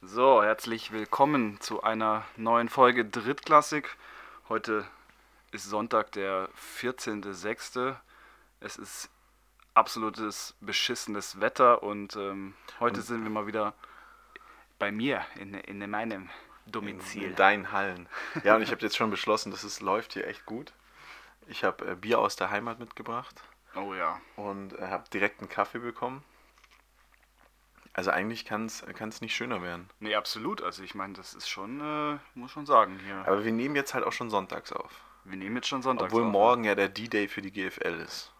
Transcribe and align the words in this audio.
So, 0.00 0.42
herzlich 0.42 0.92
willkommen 0.92 1.60
zu 1.60 1.82
einer 1.82 2.24
neuen 2.36 2.68
Folge 2.68 3.04
Drittklassik. 3.04 3.96
Heute 4.48 4.86
ist 5.50 5.64
Sonntag, 5.64 6.12
der 6.12 6.48
14.06. 6.80 7.96
Es 8.60 8.76
ist 8.76 9.10
absolutes 9.74 10.54
beschissenes 10.60 11.40
Wetter 11.40 11.82
und 11.82 12.14
ähm, 12.16 12.54
heute 12.78 13.02
sind 13.02 13.24
wir 13.24 13.30
mal 13.30 13.46
wieder 13.48 13.74
bei 14.78 14.92
mir 14.92 15.24
in, 15.34 15.54
in 15.54 15.90
meinem 15.90 16.30
Domizil. 16.66 17.24
In 17.24 17.34
deinen 17.34 17.72
Hallen. 17.72 18.08
Ja, 18.44 18.54
und 18.56 18.62
ich 18.62 18.70
habe 18.70 18.82
jetzt 18.82 18.96
schon 18.96 19.10
beschlossen, 19.10 19.50
dass 19.50 19.64
es 19.64 19.80
läuft 19.80 20.12
hier 20.12 20.26
echt 20.28 20.46
gut. 20.46 20.72
Ich 21.48 21.64
habe 21.64 21.84
äh, 21.90 21.94
Bier 21.96 22.20
aus 22.20 22.36
der 22.36 22.50
Heimat 22.50 22.78
mitgebracht 22.78 23.42
Oh 23.74 23.94
ja. 23.94 24.20
und 24.36 24.78
äh, 24.78 24.86
habe 24.86 25.08
direkt 25.12 25.40
einen 25.40 25.48
Kaffee 25.48 25.80
bekommen. 25.80 26.22
Also 27.98 28.12
eigentlich 28.12 28.44
kann 28.44 28.66
es 28.66 29.20
nicht 29.20 29.34
schöner 29.34 29.60
werden. 29.60 29.90
Nee, 29.98 30.14
absolut. 30.14 30.62
Also 30.62 30.84
ich 30.84 30.94
meine, 30.94 31.14
das 31.14 31.34
ist 31.34 31.48
schon, 31.48 31.80
äh, 31.80 32.18
muss 32.34 32.52
schon 32.52 32.64
sagen 32.64 32.96
hier. 33.04 33.16
Aber 33.26 33.44
wir 33.44 33.50
nehmen 33.50 33.74
jetzt 33.74 33.92
halt 33.92 34.04
auch 34.04 34.12
schon 34.12 34.30
sonntags 34.30 34.72
auf. 34.72 35.00
wir 35.24 35.36
nehmen 35.36 35.56
jetzt 35.56 35.66
schon 35.66 35.82
Sonntag. 35.82 36.06
Obwohl 36.06 36.22
morgen 36.22 36.62
ja 36.62 36.76
der 36.76 36.88
D-Day 36.88 37.26
für 37.26 37.42
die 37.42 37.50
GFL 37.50 37.98
ist. 38.06 38.32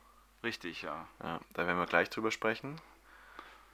Richtig, 0.44 0.82
ja. 0.82 1.08
Ja, 1.24 1.40
da 1.54 1.66
werden 1.66 1.76
wir 1.76 1.86
gleich 1.86 2.08
drüber 2.08 2.30
sprechen. 2.30 2.80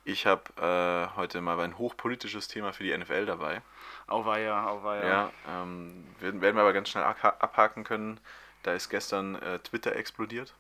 Ich 0.07 0.25
habe 0.27 0.43
äh, 0.57 1.17
heute 1.17 1.43
mal 1.43 1.61
ein 1.61 1.77
hochpolitisches 1.77 2.49
Thema 2.49 2.73
für 2.73 2.85
die 2.85 2.97
NFL 2.97 3.27
dabei. 3.27 3.61
Auweia, 4.07 4.67
auweia. 4.67 5.07
Ja, 5.07 5.31
ähm, 5.51 6.07
werden, 6.19 6.41
werden 6.41 6.57
wir 6.57 6.63
aber 6.63 6.73
ganz 6.73 6.89
schnell 6.89 7.05
abha- 7.05 7.39
abhaken 7.41 7.85
können. 7.85 8.19
Da 8.63 8.73
ist 8.73 8.89
gestern 8.89 9.35
äh, 9.35 9.59
Twitter 9.59 9.95
explodiert. 9.97 10.55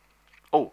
Oh, 0.50 0.70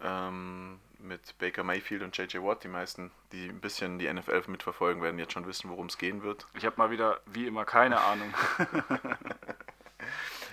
Ähm, 0.00 0.80
mit 1.04 1.36
Baker 1.38 1.62
Mayfield 1.62 2.02
und 2.02 2.16
JJ 2.16 2.38
Watt. 2.38 2.64
Die 2.64 2.68
meisten, 2.68 3.10
die 3.32 3.48
ein 3.48 3.60
bisschen 3.60 3.98
die 3.98 4.12
NFL 4.12 4.42
mitverfolgen, 4.48 5.02
werden 5.02 5.18
jetzt 5.18 5.32
schon 5.32 5.46
wissen, 5.46 5.70
worum 5.70 5.86
es 5.86 5.98
gehen 5.98 6.22
wird. 6.22 6.46
ich 6.54 6.64
habe 6.66 6.76
mal 6.78 6.90
wieder, 6.90 7.20
wie 7.26 7.46
immer, 7.46 7.64
keine 7.64 8.00
Ahnung. 8.00 8.32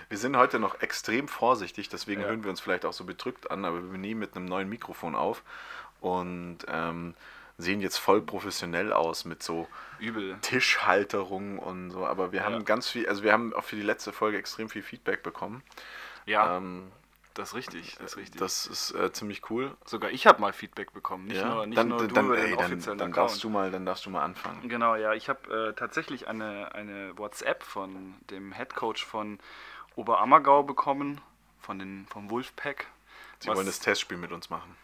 Wir 0.08 0.18
sind 0.18 0.36
heute 0.36 0.58
noch 0.58 0.80
extrem 0.82 1.26
vorsichtig, 1.26 1.88
deswegen 1.88 2.20
Ja. 2.20 2.28
hören 2.28 2.44
wir 2.44 2.50
uns 2.50 2.60
vielleicht 2.60 2.84
auch 2.84 2.92
so 2.92 3.04
bedrückt 3.04 3.50
an, 3.50 3.64
aber 3.64 3.90
wir 3.92 3.98
nehmen 3.98 4.20
mit 4.20 4.36
einem 4.36 4.44
neuen 4.44 4.68
Mikrofon 4.68 5.14
auf 5.14 5.42
und 6.00 6.58
ähm, 6.68 7.14
sehen 7.56 7.80
jetzt 7.80 7.96
voll 7.96 8.20
professionell 8.20 8.92
aus 8.92 9.24
mit 9.24 9.42
so 9.42 9.68
Übel. 9.98 10.36
Tischhalterung 10.42 11.58
und 11.58 11.90
so. 11.92 12.04
Aber 12.06 12.32
wir 12.32 12.44
haben 12.44 12.56
Ja. 12.56 12.60
ganz 12.62 12.88
viel, 12.90 13.08
also 13.08 13.22
wir 13.22 13.32
haben 13.32 13.54
auch 13.54 13.64
für 13.64 13.76
die 13.76 13.82
letzte 13.82 14.12
Folge 14.12 14.36
extrem 14.36 14.68
viel 14.68 14.82
Feedback 14.82 15.22
bekommen. 15.22 15.62
Ja, 16.26 16.58
Ähm, 16.58 16.92
das 17.34 17.50
ist 17.50 17.54
richtig, 17.54 17.96
das 17.96 18.12
ist 18.12 18.16
richtig. 18.16 18.38
das 18.40 18.66
ist 18.66 18.90
äh, 18.92 19.12
ziemlich 19.12 19.50
cool. 19.50 19.76
Sogar 19.84 20.10
ich 20.10 20.26
habe 20.26 20.40
mal 20.40 20.52
Feedback 20.52 20.92
bekommen, 20.92 21.26
nicht 21.26 21.40
ja? 21.42 21.54
nur, 21.54 21.66
nicht 21.66 21.78
dann, 21.78 21.88
nur 21.88 21.98
du 22.06 22.14
dann, 22.14 22.26
über 22.26 22.38
ey, 22.38 22.56
den 22.56 22.80
dann, 22.80 22.98
dann 22.98 23.12
darfst 23.12 23.42
du 23.44 23.48
mal, 23.48 23.70
dann 23.70 23.86
darfst 23.86 24.06
du 24.06 24.10
mal 24.10 24.22
anfangen. 24.22 24.68
Genau, 24.68 24.94
ja, 24.94 25.14
ich 25.14 25.28
habe 25.28 25.70
äh, 25.70 25.72
tatsächlich 25.74 26.28
eine, 26.28 26.74
eine 26.74 27.16
WhatsApp 27.18 27.62
von 27.62 28.14
dem 28.30 28.52
Head 28.52 28.74
Coach 28.74 29.04
von 29.04 29.38
Oberammergau 29.96 30.62
bekommen, 30.62 31.20
von 31.60 31.78
den, 31.78 32.06
vom 32.08 32.30
Wolfpack. 32.30 32.86
Sie 33.40 33.48
Was- 33.48 33.56
wollen 33.56 33.66
das 33.66 33.80
Testspiel 33.80 34.18
mit 34.18 34.32
uns 34.32 34.50
machen. 34.50 34.76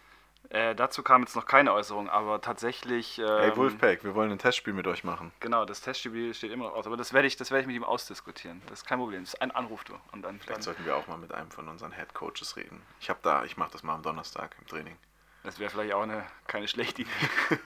Äh, 0.51 0.75
dazu 0.75 1.03
kam 1.03 1.23
jetzt 1.23 1.37
noch 1.37 1.45
keine 1.45 1.75
Äußerung, 1.75 2.09
aber 2.09 2.41
tatsächlich. 2.41 3.19
Hey 3.19 3.51
Ähm, 3.51 3.57
Wolfpack, 3.57 4.03
wir 4.03 4.15
wollen 4.15 4.31
ein 4.31 4.39
Testspiel 4.39 4.73
mit 4.73 4.87
euch 4.87 5.05
machen. 5.05 5.31
Genau, 5.41 5.67
das 5.67 5.83
Testspiel 5.83 6.33
steht 6.33 6.53
immer 6.53 6.65
noch 6.69 6.75
aus, 6.75 6.87
aber 6.87 6.97
das 6.97 7.13
werde 7.13 7.29
ich, 7.29 7.37
das 7.37 7.51
werde 7.51 7.63
ich 7.63 7.67
mit 7.67 7.77
ihm 7.77 7.85
ausdiskutieren. 7.85 8.63
Das 8.67 8.81
ist 8.81 8.87
kein 8.87 8.99
Problem. 8.99 9.23
Das 9.25 9.35
ist 9.35 9.43
ein 9.43 9.51
Anruf, 9.51 9.85
du. 9.85 9.95
Und 10.13 10.23
dann, 10.23 10.41
Vielleicht 10.41 10.57
dann 10.57 10.63
sollten 10.63 10.87
wir 10.87 10.97
auch 10.97 11.07
mal 11.07 11.19
mit 11.19 11.33
einem 11.33 11.51
von 11.51 11.69
unseren 11.69 11.93
Head 11.93 12.15
Coaches 12.15 12.57
reden. 12.57 12.81
Ich 13.01 13.11
habe 13.11 13.21
da, 13.23 13.45
ich 13.45 13.59
mache 13.59 13.73
das 13.73 13.83
mal 13.83 13.95
am 13.95 14.03
Donnerstag 14.03 14.57
im 14.59 14.67
Training. 14.67 14.97
das 15.45 15.59
wäre 15.59 15.71
vielleicht 15.71 15.93
auch 15.93 16.03
eine, 16.03 16.25
keine 16.47 16.67
schlechte 16.67 17.03
Idee. 17.03 17.11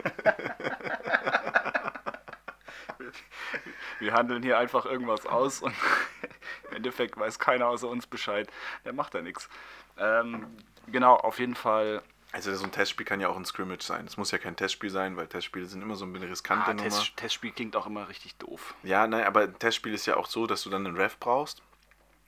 Wir 4.01 4.15
handeln 4.15 4.43
hier 4.43 4.59
einfach 4.59 4.85
irgendwas 4.85 5.27
aus 5.27 5.63
und 5.63 5.75
im 6.71 6.77
Endeffekt 6.79 7.17
weiß 7.17 7.39
keiner 7.39 7.69
außer 7.69 7.87
uns 7.89 8.07
Bescheid. 8.09 8.51
Der 8.85 8.93
macht 8.93 9.15
da 9.15 9.23
nichts. 9.23 9.49
Ähm, 9.97 10.57
genau, 10.89 11.15
auf 11.15 11.39
jeden 11.39 11.55
Fall. 11.55 12.03
Also 12.33 12.55
so 12.55 12.65
ein 12.65 12.73
Testspiel 12.73 13.05
kann 13.05 13.21
ja 13.21 13.29
auch 13.29 13.37
ein 13.37 13.45
Scrimmage 13.45 13.83
sein. 13.83 14.07
Es 14.07 14.17
muss 14.17 14.31
ja 14.31 14.39
kein 14.39 14.57
Testspiel 14.57 14.89
sein, 14.89 15.17
weil 15.19 15.27
Testspiele 15.27 15.67
sind 15.67 15.83
immer 15.83 15.97
so 15.97 16.07
eine 16.07 16.21
riskante 16.23 16.71
Ah, 16.71 16.75
Nummer. 16.75 16.89
Test, 16.89 17.15
Testspiel 17.17 17.53
klingt 17.53 17.77
auch 17.77 17.87
immer 17.87 18.09
richtig 18.09 18.37
doof. 18.37 18.75
Ja, 18.83 19.07
nein, 19.07 19.25
aber 19.25 19.43
ein 19.43 19.59
Testspiel 19.59 19.93
ist 19.93 20.07
ja 20.07 20.17
auch 20.17 20.27
so, 20.27 20.47
dass 20.47 20.63
du 20.63 20.71
dann 20.71 20.87
einen 20.87 20.97
Ref 20.97 21.19
brauchst. 21.19 21.63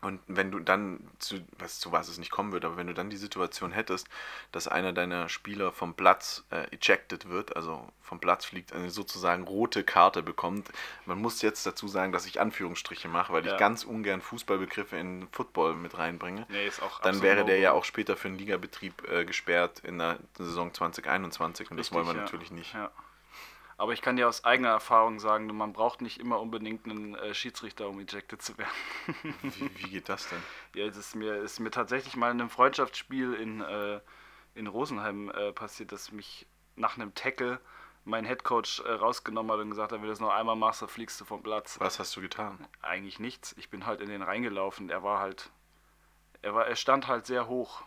Und 0.04 0.20
wenn 0.26 0.50
du 0.50 0.58
dann, 0.60 1.00
zu 1.18 1.36
was, 1.58 1.80
zu 1.80 1.90
was 1.92 2.08
es 2.08 2.18
nicht 2.18 2.30
kommen 2.30 2.52
wird, 2.52 2.64
aber 2.64 2.76
wenn 2.76 2.86
du 2.86 2.94
dann 2.94 3.10
die 3.10 3.16
Situation 3.16 3.72
hättest, 3.72 4.06
dass 4.52 4.68
einer 4.68 4.92
deiner 4.92 5.28
Spieler 5.28 5.72
vom 5.72 5.94
Platz 5.94 6.44
äh, 6.50 6.66
ejected 6.74 7.28
wird, 7.28 7.56
also 7.56 7.86
vom 8.02 8.20
Platz 8.20 8.44
fliegt, 8.44 8.72
eine 8.72 8.90
sozusagen 8.90 9.44
rote 9.44 9.82
Karte 9.82 10.22
bekommt. 10.22 10.68
Man 11.06 11.18
muss 11.18 11.40
jetzt 11.42 11.64
dazu 11.66 11.88
sagen, 11.88 12.12
dass 12.12 12.26
ich 12.26 12.40
Anführungsstriche 12.40 13.08
mache, 13.08 13.32
weil 13.32 13.46
Ja. 13.46 13.54
ich 13.54 13.58
ganz 13.58 13.84
ungern 13.84 14.20
Fußballbegriffe 14.20 14.96
in 14.96 15.26
Football 15.32 15.74
mit 15.74 15.96
reinbringe. 15.96 16.46
Nee, 16.50 16.66
ist 16.66 16.82
auch 16.82 17.00
Dann 17.00 17.22
wäre 17.22 17.44
der 17.44 17.58
ja 17.58 17.72
auch 17.72 17.84
später 17.84 18.16
für 18.16 18.28
den 18.28 18.36
Ligabetrieb 18.38 19.08
äh, 19.10 19.24
gesperrt 19.24 19.80
in 19.80 19.98
der 19.98 20.18
Saison 20.36 20.72
2021 20.72 21.70
und 21.70 21.78
das 21.78 21.92
wollen 21.92 22.04
wir 22.04 22.10
Richtig, 22.12 22.18
ja. 22.18 22.24
natürlich 22.24 22.50
nicht. 22.50 22.74
Ja. 22.74 22.90
Aber 23.76 23.92
ich 23.92 24.02
kann 24.02 24.16
dir 24.16 24.28
aus 24.28 24.44
eigener 24.44 24.68
Erfahrung 24.68 25.18
sagen, 25.18 25.46
man 25.56 25.72
braucht 25.72 26.00
nicht 26.00 26.20
immer 26.20 26.40
unbedingt 26.40 26.86
einen 26.86 27.14
äh, 27.16 27.34
Schiedsrichter, 27.34 27.88
um 27.88 27.98
ejected 27.98 28.40
zu 28.40 28.56
werden. 28.56 28.70
Wie, 29.42 29.70
wie 29.76 29.90
geht 29.90 30.08
das 30.08 30.28
denn? 30.28 30.42
Ja, 30.74 30.86
es 30.86 30.96
ist 30.96 31.14
mir, 31.14 31.36
ist 31.36 31.60
mir 31.60 31.70
tatsächlich 31.70 32.16
mal 32.16 32.30
in 32.30 32.40
einem 32.40 32.50
Freundschaftsspiel 32.50 33.34
in, 33.34 33.60
äh, 33.60 34.00
in 34.54 34.66
Rosenheim 34.66 35.30
äh, 35.30 35.52
passiert, 35.52 35.92
dass 35.92 36.12
mich 36.12 36.46
nach 36.76 36.96
einem 36.96 37.14
Tackle 37.14 37.60
mein 38.04 38.24
Headcoach 38.24 38.82
äh, 38.84 38.92
rausgenommen 38.92 39.52
hat 39.52 39.60
und 39.60 39.70
gesagt 39.70 39.92
hat, 39.92 39.98
wenn 39.98 40.06
du 40.06 40.12
das 40.12 40.20
noch 40.20 40.32
einmal 40.32 40.56
machst, 40.56 40.82
dann 40.82 40.88
fliegst 40.88 41.20
du 41.20 41.24
vom 41.24 41.42
Platz. 41.42 41.80
Was 41.80 41.98
hast 41.98 42.14
du 42.16 42.20
getan? 42.20 42.66
Eigentlich 42.82 43.18
nichts. 43.18 43.54
Ich 43.58 43.70
bin 43.70 43.86
halt 43.86 44.00
in 44.00 44.08
den 44.08 44.22
reingelaufen. 44.22 44.90
Er 44.90 45.02
war 45.02 45.20
halt, 45.20 45.50
er 46.42 46.54
war, 46.54 46.66
er 46.66 46.76
stand 46.76 47.08
halt 47.08 47.26
sehr 47.26 47.48
hoch. 47.48 47.82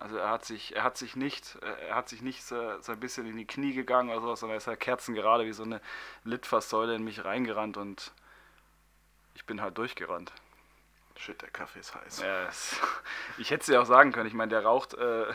Also 0.00 0.16
er 0.16 0.30
hat 0.30 0.46
sich, 0.46 0.74
er 0.74 0.82
hat 0.82 0.96
sich 0.96 1.14
nicht, 1.14 1.58
äh, 1.62 1.88
er 1.88 1.94
hat 1.94 2.08
sich 2.08 2.22
nicht 2.22 2.42
so, 2.42 2.80
so 2.80 2.92
ein 2.92 3.00
bisschen 3.00 3.26
in 3.26 3.36
die 3.36 3.46
Knie 3.46 3.74
gegangen 3.74 4.08
oder 4.08 4.22
sowas, 4.22 4.40
sondern 4.40 4.54
er 4.54 4.58
ist 4.58 4.66
halt 4.66 4.80
kerzengerade 4.80 5.44
wie 5.44 5.52
so 5.52 5.62
eine 5.62 5.80
Litfaßsäule 6.24 6.94
in 6.94 7.04
mich 7.04 7.22
reingerannt 7.22 7.76
und 7.76 8.12
ich 9.34 9.44
bin 9.44 9.60
halt 9.60 9.76
durchgerannt. 9.76 10.32
Shit, 11.16 11.42
der 11.42 11.50
Kaffee 11.50 11.80
ist 11.80 11.94
heiß. 11.94 12.22
Ja, 12.22 12.44
es, 12.44 12.80
ich 13.38 13.50
hätte 13.50 13.60
es 13.60 13.66
dir 13.66 13.82
auch 13.82 13.84
sagen 13.84 14.10
können. 14.12 14.26
Ich 14.26 14.32
meine, 14.32 14.48
der 14.48 14.64
raucht, 14.64 14.94
äh, 14.94 15.26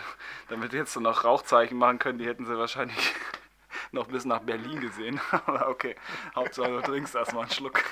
damit 0.49 0.71
wir 0.71 0.79
jetzt 0.79 0.95
noch 0.95 1.23
Rauchzeichen 1.23 1.77
machen 1.77 1.99
können, 1.99 2.17
die 2.17 2.25
hätten 2.25 2.47
sie 2.47 2.57
wahrscheinlich 2.57 3.13
noch 3.91 4.07
bis 4.07 4.25
nach 4.25 4.39
Berlin 4.39 4.81
gesehen. 4.81 5.21
Aber 5.31 5.69
okay, 5.69 5.95
Hauptsache 6.33 6.71
du 6.71 6.81
trinkst 6.81 7.13
erstmal 7.13 7.43
einen 7.43 7.51
Schluck. 7.51 7.83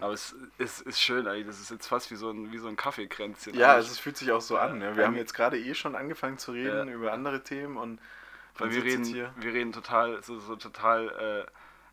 Aber 0.00 0.12
es 0.12 0.34
ist, 0.58 0.80
ist 0.82 1.00
schön, 1.00 1.26
eigentlich. 1.28 1.46
das 1.46 1.60
ist 1.60 1.70
jetzt 1.70 1.86
fast 1.86 2.10
wie 2.10 2.16
so 2.16 2.30
ein, 2.30 2.52
wie 2.52 2.58
so 2.58 2.68
ein 2.68 2.76
Kaffeekränzchen. 2.76 3.54
Ja, 3.54 3.72
also 3.72 3.90
es 3.90 3.98
fühlt 3.98 4.16
sich 4.16 4.32
auch 4.32 4.40
so 4.40 4.58
an. 4.58 4.78
Ne? 4.78 4.96
Wir 4.96 5.06
haben 5.06 5.16
jetzt 5.16 5.34
gerade 5.34 5.58
eh 5.58 5.74
schon 5.74 5.94
angefangen 5.94 6.38
zu 6.38 6.52
reden 6.52 6.88
Ja. 6.88 6.94
über 6.94 7.12
andere 7.12 7.42
Themen 7.42 7.76
und 7.76 8.00
Weil 8.58 8.72
wir 8.72 8.82
reden, 8.82 9.04
hier. 9.04 9.32
wir 9.36 9.52
reden 9.54 9.72
total, 9.72 10.22
so, 10.22 10.38
so 10.40 10.56
total 10.56 11.46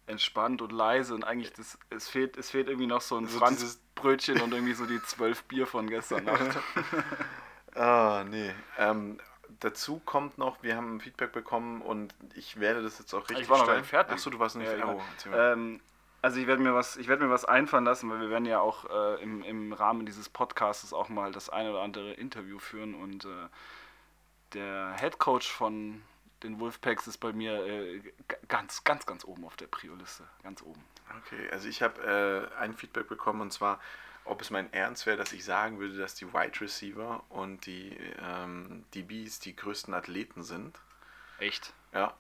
äh, 0.08 0.12
entspannt 0.12 0.62
und 0.64 0.72
leise 0.72 1.14
und 1.14 1.24
eigentlich 1.24 1.54
das, 1.54 1.78
es 1.92 2.10
fehlt, 2.10 2.38
es 2.38 2.50
fehlt 2.50 2.68
irgendwie 2.68 2.88
noch 2.88 3.02
so 3.02 3.18
ein 3.18 3.28
So 3.28 3.38
Franzbrötchen 3.38 4.42
und 4.42 4.52
irgendwie 4.54 4.74
so 4.74 4.88
die 4.88 5.02
zwölf 5.04 5.44
Bier 5.44 5.68
von 5.68 5.88
gestern 5.88 6.24
Nacht. 6.26 6.58
Ah, 7.76 8.24
nee. 8.28 8.52
Ähm, 8.78 9.20
dazu 9.60 10.02
kommt 10.04 10.38
noch, 10.40 10.64
wir 10.64 10.76
haben 10.76 11.00
Feedback 11.00 11.32
bekommen 11.32 11.82
und 11.82 12.16
ich 12.34 12.60
werde 12.60 12.82
das 12.82 12.98
jetzt 13.00 13.14
auch 13.14 13.30
richtig 13.30 13.48
war 13.48 13.60
noch 13.60 13.66
gar 13.66 13.74
stellen. 13.76 13.82
nicht 13.82 13.90
fertig. 13.90 14.14
Achso, 14.14 14.30
du 14.32 14.40
warst 14.40 14.56
nicht 14.56 14.72
Ja, 14.72 14.78
fertig. 14.78 15.32
Oh. 15.32 15.36
Ähm, 15.36 15.80
also 16.22 16.40
ich 16.40 16.48
werde 16.48 16.62
mir 16.62 16.74
was, 16.74 16.98
ich 16.98 17.08
werde 17.08 17.26
mir 17.26 17.32
was 17.32 17.46
einfallen 17.46 17.86
lassen, 17.86 18.10
weil 18.10 18.22
wir 18.22 18.30
werden 18.30 18.46
ja 18.46 18.60
auch 18.60 18.86
äh, 18.90 19.22
im, 19.22 19.44
im 19.44 19.74
Rahmen 19.74 20.06
dieses 20.06 20.30
Podcasts 20.30 20.94
auch 20.94 21.10
mal 21.10 21.32
das 21.32 21.50
eine 21.50 21.72
oder 21.72 21.82
andere 21.82 22.14
Interview 22.14 22.60
führen 22.60 22.96
und 22.96 23.26
äh, 23.26 23.48
der 24.54 24.96
Head 25.00 25.20
Coach 25.20 25.50
von 25.50 26.02
den 26.44 26.60
Wolfpacks 26.60 27.08
ist 27.08 27.18
bei 27.18 27.34
mir 27.34 27.66
äh, 27.66 28.02
ganz, 28.48 28.84
ganz, 28.84 29.06
ganz 29.06 29.26
oben 29.26 29.46
auf 29.46 29.56
der 29.58 29.68
Prio-Liste, 29.68 30.24
ganz 30.44 30.62
oben. 30.62 30.82
Okay, 31.18 31.50
also 31.52 31.68
ich 31.68 31.82
habe 31.82 32.50
äh, 32.56 32.60
ein 32.60 32.74
Feedback 32.74 33.08
bekommen 33.08 33.42
und 33.42 33.52
zwar, 33.52 33.80
ob 34.26 34.42
es 34.42 34.50
mein 34.50 34.72
Ernst 34.74 35.06
wäre, 35.06 35.18
dass 35.18 35.34
ich 35.34 35.44
sagen 35.44 35.80
würde, 35.80 35.98
dass 35.98 36.16
die 36.16 36.32
Wide 36.34 36.62
Receiver 36.62 37.24
und 37.30 37.66
die 37.66 37.98
ähm, 38.22 38.86
DBs 38.94 39.40
die 39.40 39.56
größten 39.56 39.94
Athleten 39.94 40.44
sind. 40.44 40.80
Echt? 41.40 41.74
Ja. 41.94 42.14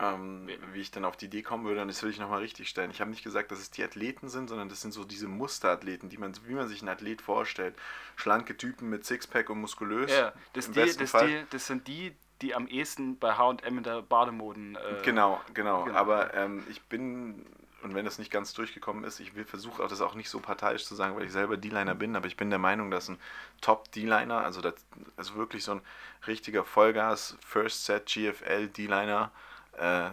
Ähm, 0.00 0.48
wie 0.72 0.80
ich 0.80 0.90
dann 0.90 1.04
auf 1.04 1.16
die 1.16 1.26
Idee 1.26 1.42
kommen 1.42 1.64
würde, 1.64 1.80
und 1.80 1.86
das 1.86 2.02
will 2.02 2.10
ich 2.10 2.18
nochmal 2.18 2.40
richtig 2.40 2.68
stellen. 2.68 2.90
Ich 2.90 3.00
habe 3.00 3.10
nicht 3.10 3.22
gesagt, 3.22 3.52
dass 3.52 3.60
es 3.60 3.70
die 3.70 3.84
Athleten 3.84 4.28
sind, 4.28 4.48
sondern 4.48 4.68
das 4.68 4.80
sind 4.80 4.90
so 4.90 5.04
diese 5.04 5.28
Musterathleten, 5.28 6.08
die 6.08 6.18
man, 6.18 6.32
wie 6.46 6.54
man 6.54 6.66
sich 6.66 6.82
einen 6.82 6.88
Athlet 6.88 7.22
vorstellt. 7.22 7.76
Schlanke 8.16 8.56
Typen 8.56 8.90
mit 8.90 9.04
Sixpack 9.04 9.50
und 9.50 9.60
muskulös. 9.60 10.10
Ja, 10.10 10.32
das, 10.52 10.68
die, 10.68 10.92
das, 10.96 11.10
Fall. 11.12 11.28
die, 11.28 11.44
das 11.50 11.68
sind 11.68 11.86
die, 11.86 12.12
die 12.42 12.56
am 12.56 12.66
ehesten 12.66 13.18
bei 13.18 13.34
H&M 13.34 13.78
in 13.78 13.84
der 13.84 14.02
Bademoden... 14.02 14.74
Äh, 14.74 15.02
Genau, 15.04 15.40
genau. 15.54 15.84
Genau. 15.84 15.96
Aber 15.96 16.34
ähm, 16.34 16.64
ich 16.68 16.82
bin 16.82 17.46
und 17.84 17.94
wenn 17.94 18.06
das 18.06 18.18
nicht 18.18 18.30
ganz 18.30 18.54
durchgekommen 18.54 19.04
ist, 19.04 19.20
ich 19.20 19.34
will 19.34 19.44
versuche 19.44 19.82
auch 19.82 19.88
das 19.88 20.00
auch 20.00 20.14
nicht 20.14 20.30
so 20.30 20.40
parteiisch 20.40 20.86
zu 20.86 20.94
sagen, 20.94 21.16
weil 21.16 21.24
ich 21.24 21.32
selber 21.32 21.58
D-Liner 21.58 21.94
bin, 21.94 22.16
aber 22.16 22.26
ich 22.26 22.36
bin 22.36 22.48
der 22.48 22.58
Meinung, 22.58 22.90
dass 22.90 23.08
ein 23.08 23.18
Top-D-Liner, 23.60 24.38
also, 24.38 24.62
das, 24.62 24.74
also 25.18 25.34
wirklich 25.34 25.64
so 25.64 25.72
ein 25.72 25.80
richtiger 26.26 26.64
Vollgas, 26.64 27.36
First 27.46 27.84
Set 27.84 28.06
GFL 28.06 28.68
D-Liner, 28.68 29.30
äh, 29.78 30.10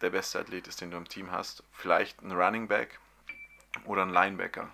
der 0.00 0.10
beste 0.10 0.40
Athlet 0.40 0.66
ist, 0.66 0.80
den 0.80 0.90
du 0.90 0.96
im 0.96 1.08
Team 1.08 1.30
hast. 1.30 1.62
Vielleicht 1.72 2.22
ein 2.22 2.32
Running 2.32 2.68
Back 2.68 2.98
oder 3.84 4.02
ein 4.02 4.10
Linebacker. 4.10 4.68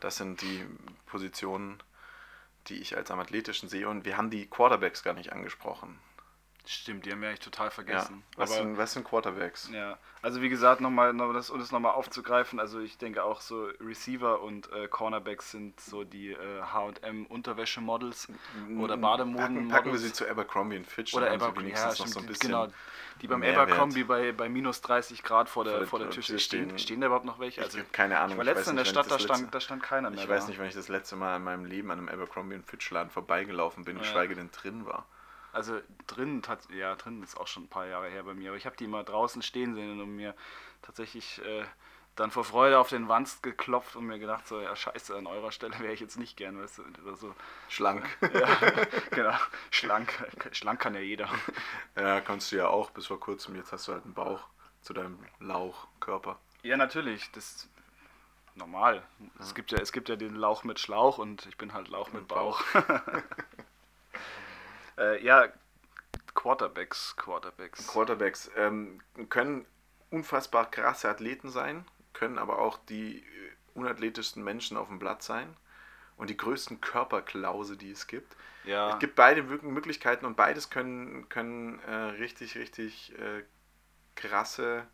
Das 0.00 0.16
sind 0.16 0.42
die 0.42 0.64
Positionen, 1.06 1.82
die 2.68 2.80
ich 2.80 2.96
als 2.96 3.10
am 3.10 3.20
athletischen 3.20 3.68
sehe. 3.68 3.88
Und 3.88 4.04
wir 4.04 4.16
haben 4.16 4.30
die 4.30 4.46
Quarterbacks 4.46 5.02
gar 5.02 5.14
nicht 5.14 5.32
angesprochen. 5.32 5.98
Stimmt, 6.66 7.04
die 7.04 7.12
haben 7.12 7.20
wir 7.20 7.28
eigentlich 7.28 7.40
total 7.40 7.70
vergessen. 7.70 8.22
Ja. 8.32 8.38
Was, 8.38 8.50
Aber, 8.50 8.62
sind, 8.62 8.78
was 8.78 8.92
sind 8.94 9.04
Quarterbacks? 9.04 9.68
Ja, 9.70 9.98
also 10.22 10.40
wie 10.40 10.48
gesagt, 10.48 10.80
nochmal, 10.80 11.12
noch 11.12 11.34
das, 11.34 11.50
um 11.50 11.58
das 11.58 11.72
nochmal 11.72 11.92
aufzugreifen, 11.92 12.58
also 12.58 12.80
ich 12.80 12.96
denke 12.96 13.22
auch 13.22 13.42
so 13.42 13.68
Receiver 13.80 14.40
und 14.40 14.72
äh, 14.72 14.88
Cornerbacks 14.88 15.50
sind 15.50 15.78
so 15.78 16.04
die 16.04 16.30
äh, 16.30 16.62
H&M 16.62 17.26
Unterwäschemodels 17.26 18.28
oder 18.78 18.96
Bademoden 18.96 19.36
Packen, 19.36 19.68
packen 19.68 19.92
wir 19.92 19.98
sie 19.98 20.14
zu 20.14 20.26
Abercrombie 20.26 20.78
und 20.78 20.86
Fitch. 20.86 21.12
oder 21.12 21.30
Abercrombie, 21.30 21.66
wenigstens 21.66 21.98
ja, 21.98 22.04
noch 22.04 22.12
so 22.12 22.20
ein 22.20 22.24
stimmt, 22.24 22.26
bisschen 22.28 22.48
genau. 22.48 22.68
Die 23.22 23.28
beim. 23.28 23.42
Abercrombie 23.42 24.04
bei, 24.04 24.32
bei 24.32 24.48
minus 24.48 24.80
30 24.82 25.22
Grad 25.22 25.48
vor 25.48 25.64
der, 25.64 25.78
Vor 25.78 25.86
vor 25.86 25.98
der 26.00 26.10
Tür 26.10 26.22
Tür 26.22 26.38
stehen. 26.38 26.68
stehen. 26.68 26.78
Stehen 26.78 27.00
da 27.00 27.06
überhaupt 27.06 27.24
noch 27.24 27.38
welche? 27.38 27.62
Also, 27.62 27.78
ich 27.78 27.84
habe 27.84 27.92
keine 27.92 28.18
Ahnung. 28.18 28.32
ich 28.32 28.36
war 28.38 28.44
letztens 28.44 28.68
in 28.68 28.76
der 28.76 28.84
Stadt, 28.84 29.10
da 29.10 29.18
stand, 29.18 29.54
da 29.54 29.60
stand 29.60 29.82
keiner 29.82 30.10
mehr 30.10 30.18
Ich 30.22 30.28
weiß 30.28 30.48
nicht, 30.48 30.58
wann 30.58 30.66
ich 30.66 30.74
das 30.74 30.88
letzte 30.88 31.16
Mal 31.16 31.36
in 31.36 31.44
meinem 31.44 31.64
Leben 31.64 31.90
an 31.90 31.98
einem 31.98 32.08
Abercrombie 32.08 32.56
und 32.56 32.66
Fitch 32.66 32.90
Laden 32.90 33.10
vorbeigelaufen 33.10 33.84
bin, 33.84 33.96
Ja. 33.96 34.02
geschweige 34.02 34.34
denn 34.34 34.50
drin 34.50 34.84
war. 34.86 35.06
Also 35.52 35.80
drin, 36.08 36.42
ja, 36.76 36.96
drin 36.96 37.22
ist 37.22 37.36
auch 37.38 37.46
schon 37.46 37.64
ein 37.64 37.68
paar 37.68 37.86
Jahre 37.86 38.08
her 38.08 38.24
bei 38.24 38.34
mir, 38.34 38.50
aber 38.50 38.56
ich 38.56 38.66
habe 38.66 38.76
die 38.76 38.84
immer 38.84 39.04
draußen 39.04 39.40
stehen 39.40 39.74
sehen 39.76 40.00
und 40.00 40.16
mir 40.16 40.34
tatsächlich 40.82 41.40
äh, 41.44 41.64
dann 42.16 42.30
vor 42.30 42.44
Freude 42.44 42.78
auf 42.78 42.88
den 42.88 43.08
Wanst 43.08 43.42
geklopft 43.42 43.96
und 43.96 44.06
mir 44.06 44.18
gedacht, 44.18 44.46
so, 44.46 44.60
ja 44.60 44.76
scheiße, 44.76 45.16
an 45.16 45.26
eurer 45.26 45.50
Stelle 45.50 45.78
wäre 45.80 45.92
ich 45.92 46.00
jetzt 46.00 46.18
nicht 46.18 46.36
gern, 46.36 46.60
weißt 46.60 46.78
du, 46.78 46.82
oder 47.04 47.16
so. 47.16 47.34
Schlank. 47.68 48.04
Ja, 48.34 48.48
genau, 49.10 49.36
schlank, 49.70 50.12
schlank 50.52 50.80
kann 50.80 50.94
ja 50.94 51.00
jeder. 51.00 51.28
ja, 51.96 52.20
kannst 52.20 52.52
du 52.52 52.56
ja 52.56 52.68
auch 52.68 52.90
bis 52.90 53.06
vor 53.06 53.20
kurzem. 53.20 53.56
Jetzt 53.56 53.72
hast 53.72 53.88
du 53.88 53.92
halt 53.92 54.04
einen 54.04 54.14
Bauch 54.14 54.40
zu 54.82 54.92
deinem 54.92 55.18
Lauchkörper. 55.40 56.38
Ja, 56.62 56.76
natürlich, 56.76 57.30
das 57.32 57.50
ist 57.50 57.68
normal. 58.54 59.02
Es, 59.38 59.54
gibt 59.54 59.72
ja, 59.72 59.78
es 59.78 59.92
gibt 59.92 60.08
ja 60.08 60.16
den 60.16 60.34
Lauch 60.34 60.64
mit 60.64 60.80
Schlauch 60.80 61.18
und 61.18 61.46
ich 61.46 61.56
bin 61.56 61.72
halt 61.72 61.88
Lauch 61.88 62.12
mit 62.12 62.22
Mit 62.22 62.28
Bauch. 62.28 62.62
äh, 64.98 65.24
ja, 65.24 65.48
Quarterbacks, 66.34 67.16
Quarterbacks. 67.16 67.86
Quarterbacks 67.86 68.50
ähm, 68.56 69.00
können 69.28 69.66
unfassbar 70.10 70.70
krasse 70.70 71.08
Athleten 71.08 71.50
sein, 71.50 71.84
können 72.14 72.38
aber 72.38 72.60
auch 72.60 72.78
die 72.88 73.18
äh, 73.20 73.24
unathletischsten 73.74 74.44
Menschen 74.44 74.76
auf 74.78 74.88
dem 74.88 75.00
Blatt 75.00 75.22
sein 75.24 75.56
und 76.16 76.30
die 76.30 76.36
größten 76.36 76.80
Körperklause, 76.80 77.76
die 77.76 77.92
es 77.92 78.06
gibt. 78.08 78.36
ja, 78.64 78.84
Es 78.86 78.98
gibt 78.98 79.16
beide 79.16 79.42
Mö- 79.42 79.62
Möglichkeiten 79.64 80.26
und 80.26 80.36
beides 80.36 80.70
können, 80.70 81.28
können 81.28 81.80
äh, 81.80 81.94
richtig, 81.94 82.56
richtig 82.56 83.18
äh, 83.18 83.44
krasse 84.16 84.86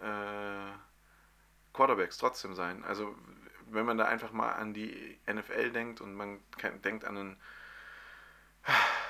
äh, 0.00 0.72
Quarterbacks 1.72 2.18
trotzdem 2.18 2.54
sein. 2.54 2.84
Also 2.84 3.14
wenn 3.70 3.86
man 3.86 3.96
da 3.98 4.04
einfach 4.06 4.32
mal 4.32 4.52
an 4.52 4.74
die 4.74 5.18
NFL 5.26 5.70
denkt 5.72 6.00
und 6.00 6.14
man 6.14 6.40
ke- 6.58 6.72
denkt 6.84 7.04
an 7.04 7.16
einen, 7.16 7.36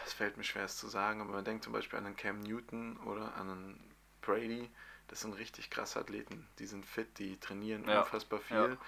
es 0.06 0.12
fällt 0.12 0.37
mir 0.37 0.44
schwer 0.44 0.64
es 0.64 0.76
zu 0.76 0.88
sagen, 0.88 1.20
aber 1.20 1.32
man 1.32 1.44
denkt 1.44 1.64
zum 1.64 1.73
Beispiel 1.73 1.99
an 1.99 2.06
einen 2.06 2.17
Cam 2.17 2.40
Newton 2.40 2.96
oder 2.99 3.34
an 3.37 3.50
einen 3.50 3.94
Brady, 4.20 4.70
das 5.12 5.20
sind 5.20 5.35
richtig 5.38 5.69
krasse 5.70 6.00
Athleten. 6.00 6.47
Die 6.59 6.67
sind 6.67 6.87
fit, 6.87 7.19
die 7.19 7.38
trainieren 7.38 7.85
Ja, 7.87 8.00
unfassbar 8.00 8.41
viel. 8.41 8.56
ja. 8.56 8.79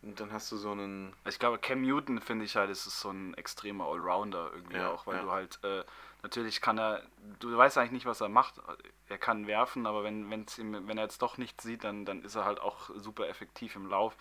Und 0.00 0.18
dann 0.20 0.32
hast 0.32 0.50
du 0.50 0.56
so 0.56 0.70
einen 0.70 1.12
Ich 1.26 1.38
glaube, 1.38 1.58
Cam 1.58 1.82
Newton 1.82 2.20
finde 2.22 2.46
ich 2.46 2.56
halt, 2.56 2.70
ist 2.70 2.84
so 2.84 3.10
ein 3.10 3.34
extremer 3.34 3.84
Allrounder 3.86 4.50
irgendwie 4.54 4.76
Ja, 4.76 4.88
auch, 4.90 5.06
weil 5.06 5.16
ja. 5.16 5.22
du 5.24 5.30
halt, 5.30 5.58
äh, 5.64 5.84
natürlich 6.22 6.62
kann 6.62 6.78
er, 6.78 7.02
du 7.40 7.54
weißt 7.54 7.76
eigentlich 7.76 7.90
nicht, 7.92 8.06
was 8.06 8.22
er 8.22 8.30
macht. 8.30 8.54
Er 9.08 9.18
kann 9.18 9.46
werfen, 9.46 9.86
aber 9.86 10.04
wenn, 10.04 10.30
wenn's 10.30 10.56
ihm, 10.56 10.88
wenn 10.88 10.96
er 10.96 11.04
jetzt 11.04 11.20
doch 11.20 11.36
nichts 11.36 11.64
sieht, 11.64 11.84
dann, 11.84 12.06
dann 12.06 12.22
ist 12.22 12.34
er 12.34 12.46
halt 12.46 12.60
auch 12.60 12.90
super 12.96 13.28
effektiv 13.28 13.76
im 13.76 13.86
Lauf. 13.88 14.16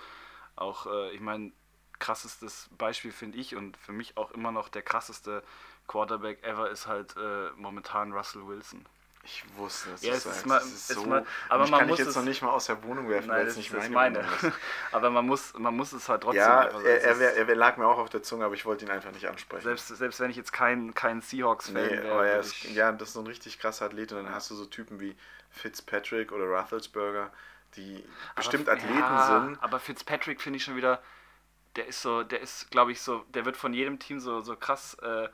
Auch, 0.58 0.88
äh, 0.88 1.12
ich 1.12 1.22
meine, 1.22 1.52
krassestes 2.00 2.70
Beispiel 2.78 3.12
finde 3.12 3.38
ich 3.38 3.56
und 3.56 3.78
für 3.78 3.94
mich 3.94 4.18
auch 4.18 4.32
immer 4.32 4.52
noch 4.52 4.70
der 4.70 4.82
krasseste 4.84 5.44
Quarterback 5.88 6.44
ever 6.44 6.70
ist 6.70 6.88
halt 6.88 7.16
äh, 7.18 7.52
momentan 7.56 8.12
Russell 8.14 8.46
Wilson. 8.48 8.86
Ich 9.30 9.44
wusste, 9.58 9.90
es 9.92 10.04
Ja, 10.04 10.14
ist, 10.14 10.26
es 10.26 10.32
ist 10.32 10.38
es 10.38 10.46
mal- 10.46 10.58
ist 10.60 10.66
es 10.68 10.90
ist 10.90 10.96
so. 10.96 11.06
mal- 11.06 11.26
aber 11.50 11.68
man 11.68 11.80
kann 11.80 11.90
muss 11.90 12.00
ich 12.00 12.06
jetzt 12.06 12.12
es- 12.12 12.16
noch 12.16 12.24
nicht 12.24 12.42
mal 12.42 12.50
aus 12.52 12.68
der 12.68 12.82
Wohnung 12.84 13.10
werfen, 13.10 13.28
weil 13.28 13.40
Nein, 13.40 13.48
es 13.48 13.56
das 13.56 13.58
nicht 13.58 13.74
ist 13.74 13.90
meine, 13.92 14.20
meine. 14.20 14.20
Wohnung 14.20 14.34
ist. 14.54 14.60
aber 14.94 15.10
man 15.10 15.26
muss, 15.26 15.54
man 15.58 15.76
muss 15.76 15.92
es 15.92 16.08
halt 16.08 16.22
trotzdem. 16.24 16.40
Ja, 16.44 16.64
er, 16.64 16.76
es 16.78 16.84
er, 17.04 17.12
ist- 17.12 17.38
er 17.38 17.48
wär, 17.50 17.56
lag 17.56 17.76
mir 17.76 17.86
auch 17.88 17.98
auf 17.98 18.10
der 18.10 18.24
Zunge, 18.24 18.46
aber 18.46 18.54
ich 18.54 18.66
wollte 18.66 18.86
ihn 18.86 18.92
einfach 18.92 19.12
nicht 19.12 19.28
ansprechen. 19.28 19.64
selbst, 19.64 19.90
selbst 19.90 20.20
wenn 20.22 20.30
ich 20.32 20.38
jetzt 20.38 20.54
kein, 20.54 20.94
kein 20.94 21.20
Seahawks-Fan 21.22 21.74
nee, 21.74 21.90
wäre, 21.90 22.26
er 22.30 22.40
ist, 22.40 22.64
ja, 22.64 22.90
das 22.94 23.10
ist 23.10 23.14
so 23.16 23.20
ein 23.20 23.28
richtig 23.28 23.60
krasser 23.60 23.86
Athlet 23.88 24.14
und 24.14 24.24
dann 24.24 24.34
hast 24.34 24.50
du 24.50 24.56
so 24.56 24.64
Typen 24.66 25.02
wie 25.02 25.14
Fitzpatrick 25.52 26.32
oder 26.32 26.46
Roethlisberger, 26.46 27.30
die 27.76 28.04
bestimmt 28.36 28.70
Aber- 28.70 28.78
Athleten 28.78 28.98
ja, 29.00 29.42
sind. 29.44 29.62
Aber 29.62 29.80
Fitzpatrick 29.82 30.42
finde 30.42 30.58
ich 30.58 30.64
schon 30.64 30.78
wieder, 30.78 31.02
der 31.76 31.88
ist 31.88 32.02
so, 32.02 32.24
der 32.24 32.40
ist, 32.40 32.72
glaube 32.72 32.94
ich, 32.94 33.02
so, 33.02 33.26
der 33.34 33.44
wird 33.46 33.58
von 33.58 33.74
jedem 33.74 34.00
Team 34.00 34.20
so, 34.22 34.40
so 34.42 34.56
krass 34.56 34.96
äh, 35.02 35.28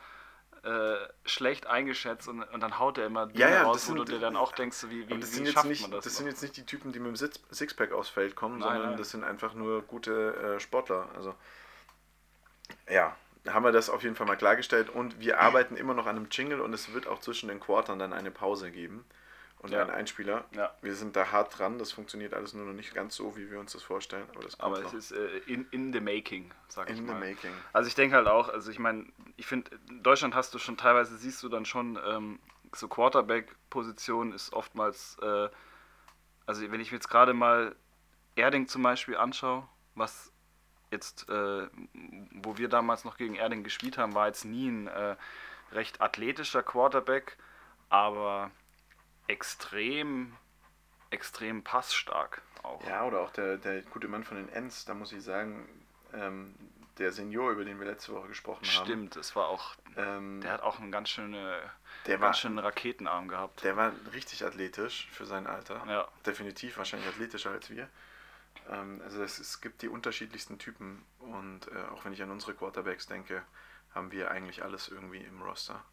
äh, 0.63 0.95
schlecht 1.25 1.67
eingeschätzt 1.67 2.27
und, 2.29 2.41
und 2.43 2.61
dann 2.61 2.79
haut 2.79 2.97
er 2.97 3.05
immer 3.07 3.27
Dinge 3.27 3.39
Ja, 3.39 3.49
ja, 3.49 3.63
raus, 3.63 3.81
das 3.81 3.89
wo 3.89 3.93
du 3.95 3.99
sind- 4.05 4.09
dir 4.11 4.19
dann 4.19 4.35
auch 4.37 4.53
denkst, 4.53 4.85
wie, 4.89 5.07
wie, 5.09 5.19
das, 5.19 5.31
wie 5.31 5.35
sind 5.35 5.45
jetzt 5.45 5.53
schafft 5.53 5.67
nicht, 5.67 5.81
man 5.81 5.91
das, 5.91 6.05
das? 6.05 6.15
sind 6.17 6.25
noch? 6.25 6.31
jetzt 6.31 6.41
nicht 6.41 6.55
die 6.57 6.65
Typen, 6.65 6.91
die 6.93 6.99
mit 6.99 7.19
dem 7.19 7.31
Sixpack 7.51 7.91
aufs 7.91 8.09
Feld 8.09 8.35
kommen, 8.35 8.59
Nein, 8.59 8.69
sondern 8.69 8.89
nein. 8.91 8.97
das 8.97 9.11
sind 9.11 9.23
einfach 9.23 9.53
nur 9.53 9.81
gute 9.83 10.55
äh, 10.55 10.59
Sportler. 10.59 11.09
Also 11.15 11.35
ja, 12.89 13.15
haben 13.47 13.63
wir 13.65 13.71
das 13.71 13.89
auf 13.89 14.03
jeden 14.03 14.15
Fall 14.15 14.27
mal 14.27 14.37
klargestellt 14.37 14.89
und 14.89 15.19
wir 15.19 15.39
arbeiten 15.39 15.75
immer 15.75 15.93
noch 15.93 16.05
an 16.07 16.15
einem 16.15 16.27
Jingle 16.31 16.61
und 16.61 16.73
es 16.73 16.93
wird 16.93 17.07
auch 17.07 17.19
zwischen 17.19 17.49
den 17.49 17.59
Quartern 17.59 17.99
dann 17.99 18.13
eine 18.13 18.31
Pause 18.31 18.71
geben 18.71 19.03
und 19.63 19.71
Ja. 19.71 19.81
einen 19.81 19.89
Einspieler. 19.91 20.43
Ja. 20.51 20.75
Wir 20.81 20.93
sind 20.93 21.15
da 21.15 21.31
hart 21.31 21.57
dran, 21.57 21.79
das 21.79 21.91
funktioniert 21.91 22.33
alles 22.33 22.53
nur 22.53 22.65
noch 22.65 22.73
nicht 22.73 22.93
ganz 22.93 23.15
so, 23.15 23.35
wie 23.37 23.49
wir 23.49 23.59
uns 23.59 23.71
das 23.71 23.81
vorstellen, 23.81 24.27
aber 24.31 24.41
das 24.43 24.59
aber 24.59 24.81
noch. 24.81 24.93
es 24.93 25.11
ist 25.11 25.11
äh, 25.13 25.37
in, 25.47 25.65
in 25.71 25.91
the 25.93 26.01
making, 26.01 26.51
sag 26.67 26.89
ich 26.89 26.97
in 26.99 27.07
the 27.07 27.13
mal. 27.13 27.19
making. 27.19 27.51
Also 27.71 27.87
ich 27.87 27.95
denke 27.95 28.15
halt 28.15 28.27
auch, 28.27 28.49
also 28.49 28.69
ich 28.69 28.77
meine, 28.77 29.05
ich 29.37 29.47
finde, 29.47 29.71
in 29.89 30.03
Deutschland 30.03 30.35
hast 30.35 30.53
du 30.53 30.59
schon 30.59 30.77
teilweise, 30.77 31.17
siehst 31.17 31.41
du 31.41 31.49
dann 31.49 31.65
schon, 31.65 31.97
ähm, 32.05 32.39
so 32.75 32.87
Quarterback-Position 32.87 34.33
ist 34.33 34.51
oftmals, 34.53 35.17
äh, 35.21 35.49
also 36.45 36.71
wenn 36.71 36.81
ich 36.81 36.91
mir 36.91 36.97
jetzt 36.97 37.09
gerade 37.09 37.33
mal 37.33 37.75
Erding 38.35 38.67
zum 38.67 38.83
Beispiel 38.83 39.15
anschaue, 39.15 39.67
was 39.95 40.31
jetzt, 40.91 41.29
äh, 41.29 41.67
wo 42.31 42.57
wir 42.57 42.67
damals 42.67 43.05
noch 43.05 43.15
gegen 43.17 43.35
Erding 43.35 43.63
gespielt 43.63 43.97
haben, 43.97 44.13
war 44.13 44.27
jetzt 44.27 44.43
nie 44.43 44.67
ein 44.67 44.87
äh, 44.87 45.15
recht 45.71 46.01
athletischer 46.01 46.63
Quarterback, 46.63 47.37
aber 47.89 48.51
extrem, 49.27 50.35
extrem 51.09 51.63
passstark 51.63 52.41
auch. 52.63 52.85
Ja, 52.87 53.05
oder 53.05 53.21
auch 53.21 53.31
der, 53.31 53.57
der 53.57 53.81
gute 53.83 54.07
Mann 54.07 54.23
von 54.23 54.37
den 54.37 54.49
Ents, 54.49 54.85
da 54.85 54.93
muss 54.93 55.11
ich 55.11 55.23
sagen, 55.23 55.67
ähm, 56.13 56.55
der 56.97 57.11
Senior, 57.11 57.51
über 57.51 57.65
den 57.65 57.79
wir 57.79 57.87
letzte 57.87 58.13
Woche 58.13 58.27
gesprochen 58.27 58.65
haben. 58.67 58.85
Stimmt, 58.85 59.15
es 59.15 59.35
war 59.35 59.47
auch, 59.47 59.75
Ähm, 59.97 60.41
der 60.41 60.51
hat 60.51 60.61
auch 60.61 60.79
einen 60.79 60.91
ganz 60.91 61.09
schönen, 61.09 61.33
Der 62.05 62.19
war- 62.19 62.27
ganz 62.29 62.39
schönen 62.39 62.59
Raketenarm 62.59 63.27
gehabt. 63.27 63.63
Der 63.63 63.75
war 63.75 63.91
richtig 64.13 64.45
athletisch 64.45 65.07
für 65.11 65.25
sein 65.25 65.45
Alter. 65.47 65.83
Ja. 65.87 66.07
Definitiv 66.25 66.77
wahrscheinlich 66.77 67.07
athletischer 67.09 67.51
als 67.51 67.69
wir. 67.69 67.89
Ähm, 68.69 69.01
also 69.03 69.21
es, 69.23 69.39
es 69.39 69.59
gibt 69.61 69.81
die 69.81 69.89
unterschiedlichsten 69.89 70.57
Typen 70.59 71.03
und 71.19 71.67
äh, 71.67 71.83
auch 71.93 72.05
wenn 72.05 72.13
ich 72.13 72.21
an 72.23 72.31
unsere 72.31 72.53
Quarterbacks 72.53 73.07
denke, 73.07 73.43
haben 73.93 74.11
wir 74.11 74.31
eigentlich 74.31 74.63
alles 74.63 74.87
irgendwie 74.87 75.19
im 75.21 75.41
Roster. 75.41 75.83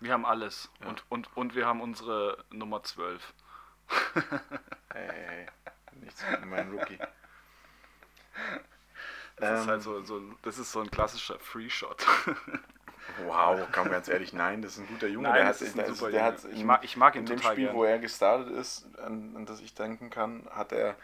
Wir 0.00 0.12
haben 0.12 0.26
alles. 0.26 0.68
Ja. 0.80 0.88
Und, 0.88 1.04
und, 1.08 1.36
und 1.36 1.54
wir 1.54 1.66
haben 1.66 1.80
unsere 1.80 2.44
Nummer 2.50 2.82
12. 2.82 3.32
Hey. 4.92 5.46
Nichts 6.00 6.24
gegen 6.28 6.48
meinen 6.50 6.72
Rookie. 6.78 6.98
Das 9.36 9.60
ist 9.60 9.64
Ähm, 9.64 9.70
halt 9.70 9.82
so, 9.82 10.02
so, 10.02 10.20
das 10.42 10.58
ist 10.58 10.72
so 10.72 10.80
ein 10.80 10.90
klassischer 10.90 11.38
Free-Shot. 11.38 12.06
Wow, 13.26 13.68
komm 13.72 13.90
ganz 13.90 14.08
ehrlich, 14.08 14.32
nein, 14.32 14.62
das 14.62 14.72
ist 14.74 14.78
ein 14.80 14.86
guter 14.88 15.08
Junge. 15.08 15.28
Nein, 15.28 15.36
der 15.38 15.46
hat, 15.46 15.60
ist 15.60 15.76
der, 15.76 15.90
der 16.10 16.34
Ich 16.52 16.60
in- 16.60 16.66
mag- 16.66 16.84
ich 16.84 16.96
mag 16.96 17.14
ihn 17.14 17.20
in 17.20 17.26
dem 17.26 17.38
Spiel, 17.42 17.66
gern. 17.66 17.74
wo 17.76 17.84
er 17.84 17.98
gestartet 17.98 18.50
ist, 18.56 18.86
an, 18.98 19.34
an 19.36 19.46
das 19.46 19.60
ich 19.60 19.74
denken 19.74 20.08
kann, 20.10 20.48
hat 20.50 20.72
er 20.72 20.96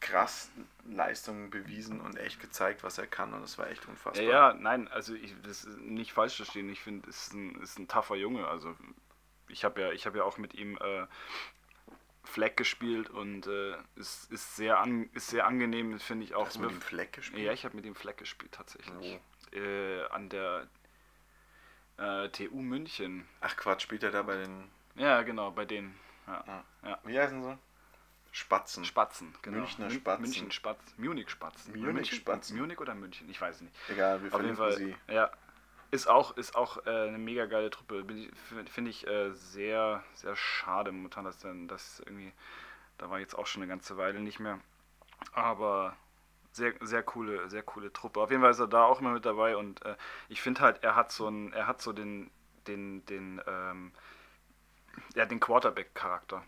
krass 0.00 0.50
Leistungen 0.88 1.50
bewiesen 1.50 2.00
und 2.00 2.16
echt 2.16 2.40
gezeigt, 2.40 2.82
was 2.82 2.98
er 2.98 3.06
kann 3.06 3.34
und 3.34 3.42
das 3.42 3.58
war 3.58 3.68
echt 3.68 3.86
unfassbar. 3.86 4.24
ja, 4.24 4.50
ja, 4.50 4.54
nein, 4.54 4.88
also 4.88 5.14
ich, 5.14 5.34
das 5.42 5.66
nicht 5.80 6.12
falsch 6.12 6.36
verstehen. 6.36 6.68
Ich 6.68 6.80
finde, 6.80 7.08
es 7.10 7.28
ist 7.28 7.32
ein, 7.34 7.60
ist 7.60 7.78
ein 7.78 7.88
tougher 7.88 8.16
Junge. 8.16 8.46
Also 8.46 8.76
ich 9.48 9.64
habe 9.64 9.80
ja, 9.80 9.92
ich 9.92 10.06
habe 10.06 10.18
ja 10.18 10.24
auch 10.24 10.38
mit 10.38 10.54
ihm 10.54 10.78
äh, 10.78 11.06
Flag 12.24 12.56
gespielt 12.56 13.10
und 13.10 13.46
äh, 13.46 13.76
ist, 13.96 14.30
ist, 14.30 14.56
sehr 14.56 14.78
an, 14.80 15.10
ist 15.14 15.28
sehr 15.28 15.46
angenehm, 15.46 15.98
finde 15.98 16.24
ich 16.24 16.34
auch. 16.34 16.46
Hast 16.46 16.56
du 16.56 16.60
mit 16.60 16.70
dem 16.70 16.80
Fleck 16.80 17.12
gespielt? 17.14 17.44
Ja, 17.44 17.52
ich 17.52 17.64
habe 17.64 17.74
mit 17.74 17.86
ihm 17.86 17.94
Flag 17.94 18.16
gespielt 18.16 18.52
tatsächlich. 18.52 19.18
Äh, 19.52 20.04
an 20.10 20.28
der 20.28 20.68
äh, 21.96 22.28
TU 22.28 22.60
München. 22.60 23.26
Ach 23.40 23.56
Quatsch, 23.56 23.82
spielt 23.82 24.02
er 24.02 24.10
da 24.10 24.22
bei 24.22 24.36
den. 24.36 24.70
Ja, 24.94 25.22
genau, 25.22 25.50
bei 25.50 25.64
denen. 25.64 25.98
Ja. 26.26 26.44
Ja. 26.46 26.64
Ja. 26.84 26.98
Wie 27.04 27.18
heißen 27.18 27.42
sie? 27.42 27.58
Spatzen. 28.38 28.84
Spatzen, 28.84 29.34
genau. 29.42 29.58
Münchner 29.58 29.90
Spatzen. 29.90 30.22
München 30.22 30.50
Spatzen. 30.52 30.94
Munich 30.96 31.28
Spatzen. 31.28 31.72
Munich 31.72 31.94
München? 31.94 32.18
Spatzen. 32.18 32.58
Munich 32.58 32.78
oder 32.80 32.94
München? 32.94 33.28
Ich 33.28 33.40
weiß 33.40 33.60
nicht. 33.62 33.74
Egal, 33.88 34.22
wir 34.22 34.32
Auf 34.34 34.40
jeden 34.42 34.56
verlinken 34.56 34.56
Fall, 34.56 34.96
sie. 35.08 35.12
ja. 35.14 35.30
Ist 35.90 36.06
auch, 36.06 36.36
ist 36.36 36.54
auch 36.54 36.84
äh, 36.86 37.08
eine 37.08 37.16
mega 37.18 37.46
geile 37.46 37.70
Truppe. 37.70 38.04
Ich- 38.14 38.30
Finde 38.70 38.90
ich 38.90 39.06
äh, 39.06 39.32
sehr, 39.32 40.04
sehr 40.14 40.36
schade 40.36 40.92
momentan, 40.92 41.24
dass 41.24 41.38
dann 41.38 41.66
das 41.66 42.00
irgendwie, 42.00 42.30
da 42.98 43.08
war 43.10 43.18
jetzt 43.20 43.34
auch 43.34 43.46
schon 43.46 43.62
eine 43.62 43.70
ganze 43.70 43.96
Weile 43.96 44.20
nicht 44.20 44.38
mehr. 44.38 44.60
Aber 45.32 45.96
sehr, 46.52 46.74
sehr 46.82 47.02
coole, 47.02 47.48
sehr 47.48 47.62
coole 47.62 47.92
Truppe. 47.92 48.20
Auf 48.20 48.30
jeden 48.30 48.42
Fall 48.42 48.50
ist 48.50 48.58
er 48.58 48.68
da 48.68 48.84
auch 48.84 49.00
immer 49.00 49.12
mit 49.12 49.24
dabei 49.24 49.56
und 49.56 49.82
äh, 49.86 49.96
ich 50.28 50.42
finde 50.42 50.60
halt, 50.60 50.82
er 50.84 50.94
hat 50.94 51.10
so 51.10 51.26
einen, 51.26 51.52
er 51.54 51.66
hat 51.66 51.80
so 51.80 51.92
den, 51.94 52.30
den, 52.66 53.04
den, 53.06 53.40
ähm, 53.46 53.92
ja, 55.14 55.24
den 55.24 55.40
Quarterback-Charakter. 55.40 56.44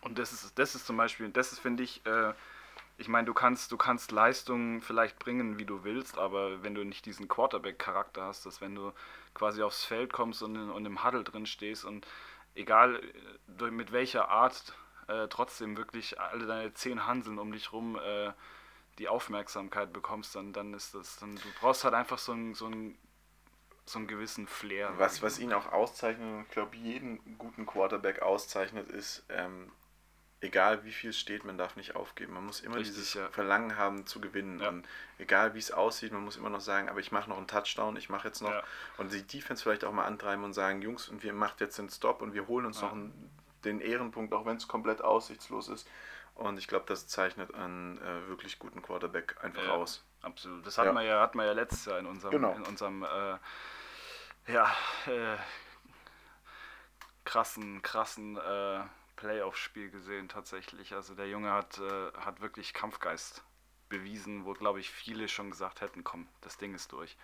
Und 0.00 0.18
das 0.18 0.32
ist, 0.32 0.58
das 0.58 0.74
ist 0.74 0.86
zum 0.86 0.96
Beispiel, 0.96 1.28
das 1.30 1.52
ist, 1.52 1.60
finde 1.60 1.82
ich, 1.82 2.04
äh, 2.06 2.32
ich 2.96 3.08
meine, 3.08 3.26
du 3.26 3.34
kannst, 3.34 3.72
du 3.72 3.76
kannst 3.76 4.12
Leistungen 4.12 4.80
vielleicht 4.80 5.18
bringen, 5.18 5.58
wie 5.58 5.64
du 5.64 5.82
willst, 5.82 6.18
aber 6.18 6.62
wenn 6.62 6.74
du 6.74 6.84
nicht 6.84 7.06
diesen 7.06 7.28
Quarterback-Charakter 7.28 8.22
hast, 8.22 8.46
dass 8.46 8.60
wenn 8.60 8.74
du 8.74 8.92
quasi 9.34 9.62
aufs 9.62 9.84
Feld 9.84 10.12
kommst 10.12 10.42
und, 10.42 10.54
in, 10.54 10.70
und 10.70 10.86
im 10.86 11.02
Huddle 11.02 11.24
drin 11.24 11.46
stehst 11.46 11.84
und 11.84 12.06
egal 12.54 13.00
äh, 13.60 13.70
mit 13.70 13.92
welcher 13.92 14.28
Art, 14.28 14.74
äh, 15.08 15.26
trotzdem 15.28 15.76
wirklich 15.76 16.20
alle 16.20 16.46
deine 16.46 16.72
zehn 16.74 17.06
Hanseln 17.06 17.38
um 17.38 17.52
dich 17.52 17.72
rum 17.72 17.98
äh, 17.98 18.32
die 18.98 19.08
Aufmerksamkeit 19.08 19.92
bekommst, 19.92 20.36
dann, 20.36 20.52
dann 20.52 20.72
ist 20.72 20.94
das, 20.94 21.16
dann 21.16 21.34
du 21.34 21.48
brauchst 21.60 21.82
halt 21.82 21.94
einfach 21.94 22.18
so 22.18 22.32
einen, 22.32 22.54
so 22.54 22.70
so 23.86 24.00
gewissen 24.00 24.46
Flair. 24.46 24.92
Was, 24.98 25.22
was 25.22 25.38
ihn 25.38 25.52
auch 25.52 25.70
auszeichnet, 25.72 26.26
und 26.26 26.42
ich 26.42 26.50
glaube, 26.50 26.76
jeden 26.76 27.36
guten 27.38 27.66
Quarterback 27.66 28.22
auszeichnet, 28.22 28.88
ist, 28.88 29.24
ähm, 29.28 29.70
egal 30.44 30.84
wie 30.84 30.92
viel 30.92 31.10
es 31.10 31.18
steht, 31.18 31.44
man 31.44 31.58
darf 31.58 31.74
nicht 31.76 31.96
aufgeben. 31.96 32.34
Man 32.34 32.44
muss 32.46 32.60
immer 32.60 32.76
Richtig, 32.76 32.94
dieses 32.94 33.14
ja. 33.14 33.28
Verlangen 33.30 33.76
haben 33.76 34.06
zu 34.06 34.20
gewinnen. 34.20 34.60
Ja. 34.60 34.68
Und 34.68 34.86
egal 35.18 35.54
wie 35.54 35.58
es 35.58 35.72
aussieht, 35.72 36.12
man 36.12 36.22
muss 36.24 36.36
immer 36.36 36.50
noch 36.50 36.60
sagen, 36.60 36.88
aber 36.88 37.00
ich 37.00 37.10
mache 37.12 37.28
noch 37.28 37.38
einen 37.38 37.48
Touchdown, 37.48 37.96
ich 37.96 38.08
mache 38.08 38.28
jetzt 38.28 38.40
noch. 38.42 38.50
Ja. 38.52 38.62
Und 38.98 39.12
die 39.12 39.22
Defense 39.26 39.62
vielleicht 39.62 39.84
auch 39.84 39.92
mal 39.92 40.04
antreiben 40.04 40.44
und 40.44 40.52
sagen, 40.52 40.82
Jungs, 40.82 41.08
und 41.08 41.22
wir 41.22 41.32
macht 41.32 41.60
jetzt 41.60 41.78
den 41.78 41.88
Stop 41.88 42.22
und 42.22 42.34
wir 42.34 42.46
holen 42.46 42.66
uns 42.66 42.80
noch 42.82 42.92
einen, 42.92 43.30
den 43.64 43.80
Ehrenpunkt, 43.80 44.32
auch 44.34 44.46
wenn 44.46 44.56
es 44.56 44.68
komplett 44.68 45.00
aussichtslos 45.02 45.68
ist. 45.68 45.88
Und 46.34 46.58
ich 46.58 46.66
glaube, 46.68 46.84
das 46.88 47.06
zeichnet 47.06 47.54
einen 47.54 47.98
äh, 47.98 48.28
wirklich 48.28 48.58
guten 48.58 48.82
Quarterback 48.82 49.36
einfach 49.42 49.68
aus. 49.68 50.04
Absolut. 50.20 50.66
Das 50.66 50.78
hat 50.78 50.86
Ja. 50.86 50.92
man 50.92 51.06
ja, 51.06 51.20
hat 51.20 51.34
man 51.34 51.46
ja 51.46 51.52
letztes 51.52 51.84
Jahr 51.84 51.98
in 51.98 52.06
unserem, 52.06 52.32
Genau. 52.32 52.52
in 52.54 52.62
unserem 52.62 53.04
äh, 53.04 53.38
ja, 54.52 54.66
äh, 55.06 55.36
krassen, 57.24 57.82
krassen 57.82 58.36
äh, 58.36 58.80
Playoff-Spiel 59.24 59.90
gesehen 59.90 60.28
tatsächlich. 60.28 60.92
Also 60.92 61.14
der 61.14 61.28
Junge 61.28 61.50
hat, 61.50 61.78
äh, 61.78 62.12
hat 62.18 62.42
wirklich 62.42 62.74
Kampfgeist 62.74 63.42
bewiesen, 63.88 64.44
wo 64.44 64.52
glaube 64.52 64.80
ich 64.80 64.90
viele 64.90 65.28
schon 65.28 65.50
gesagt 65.50 65.80
hätten, 65.80 66.04
komm, 66.04 66.28
das 66.42 66.58
Ding 66.58 66.74
ist 66.74 66.92
durch. 66.92 67.16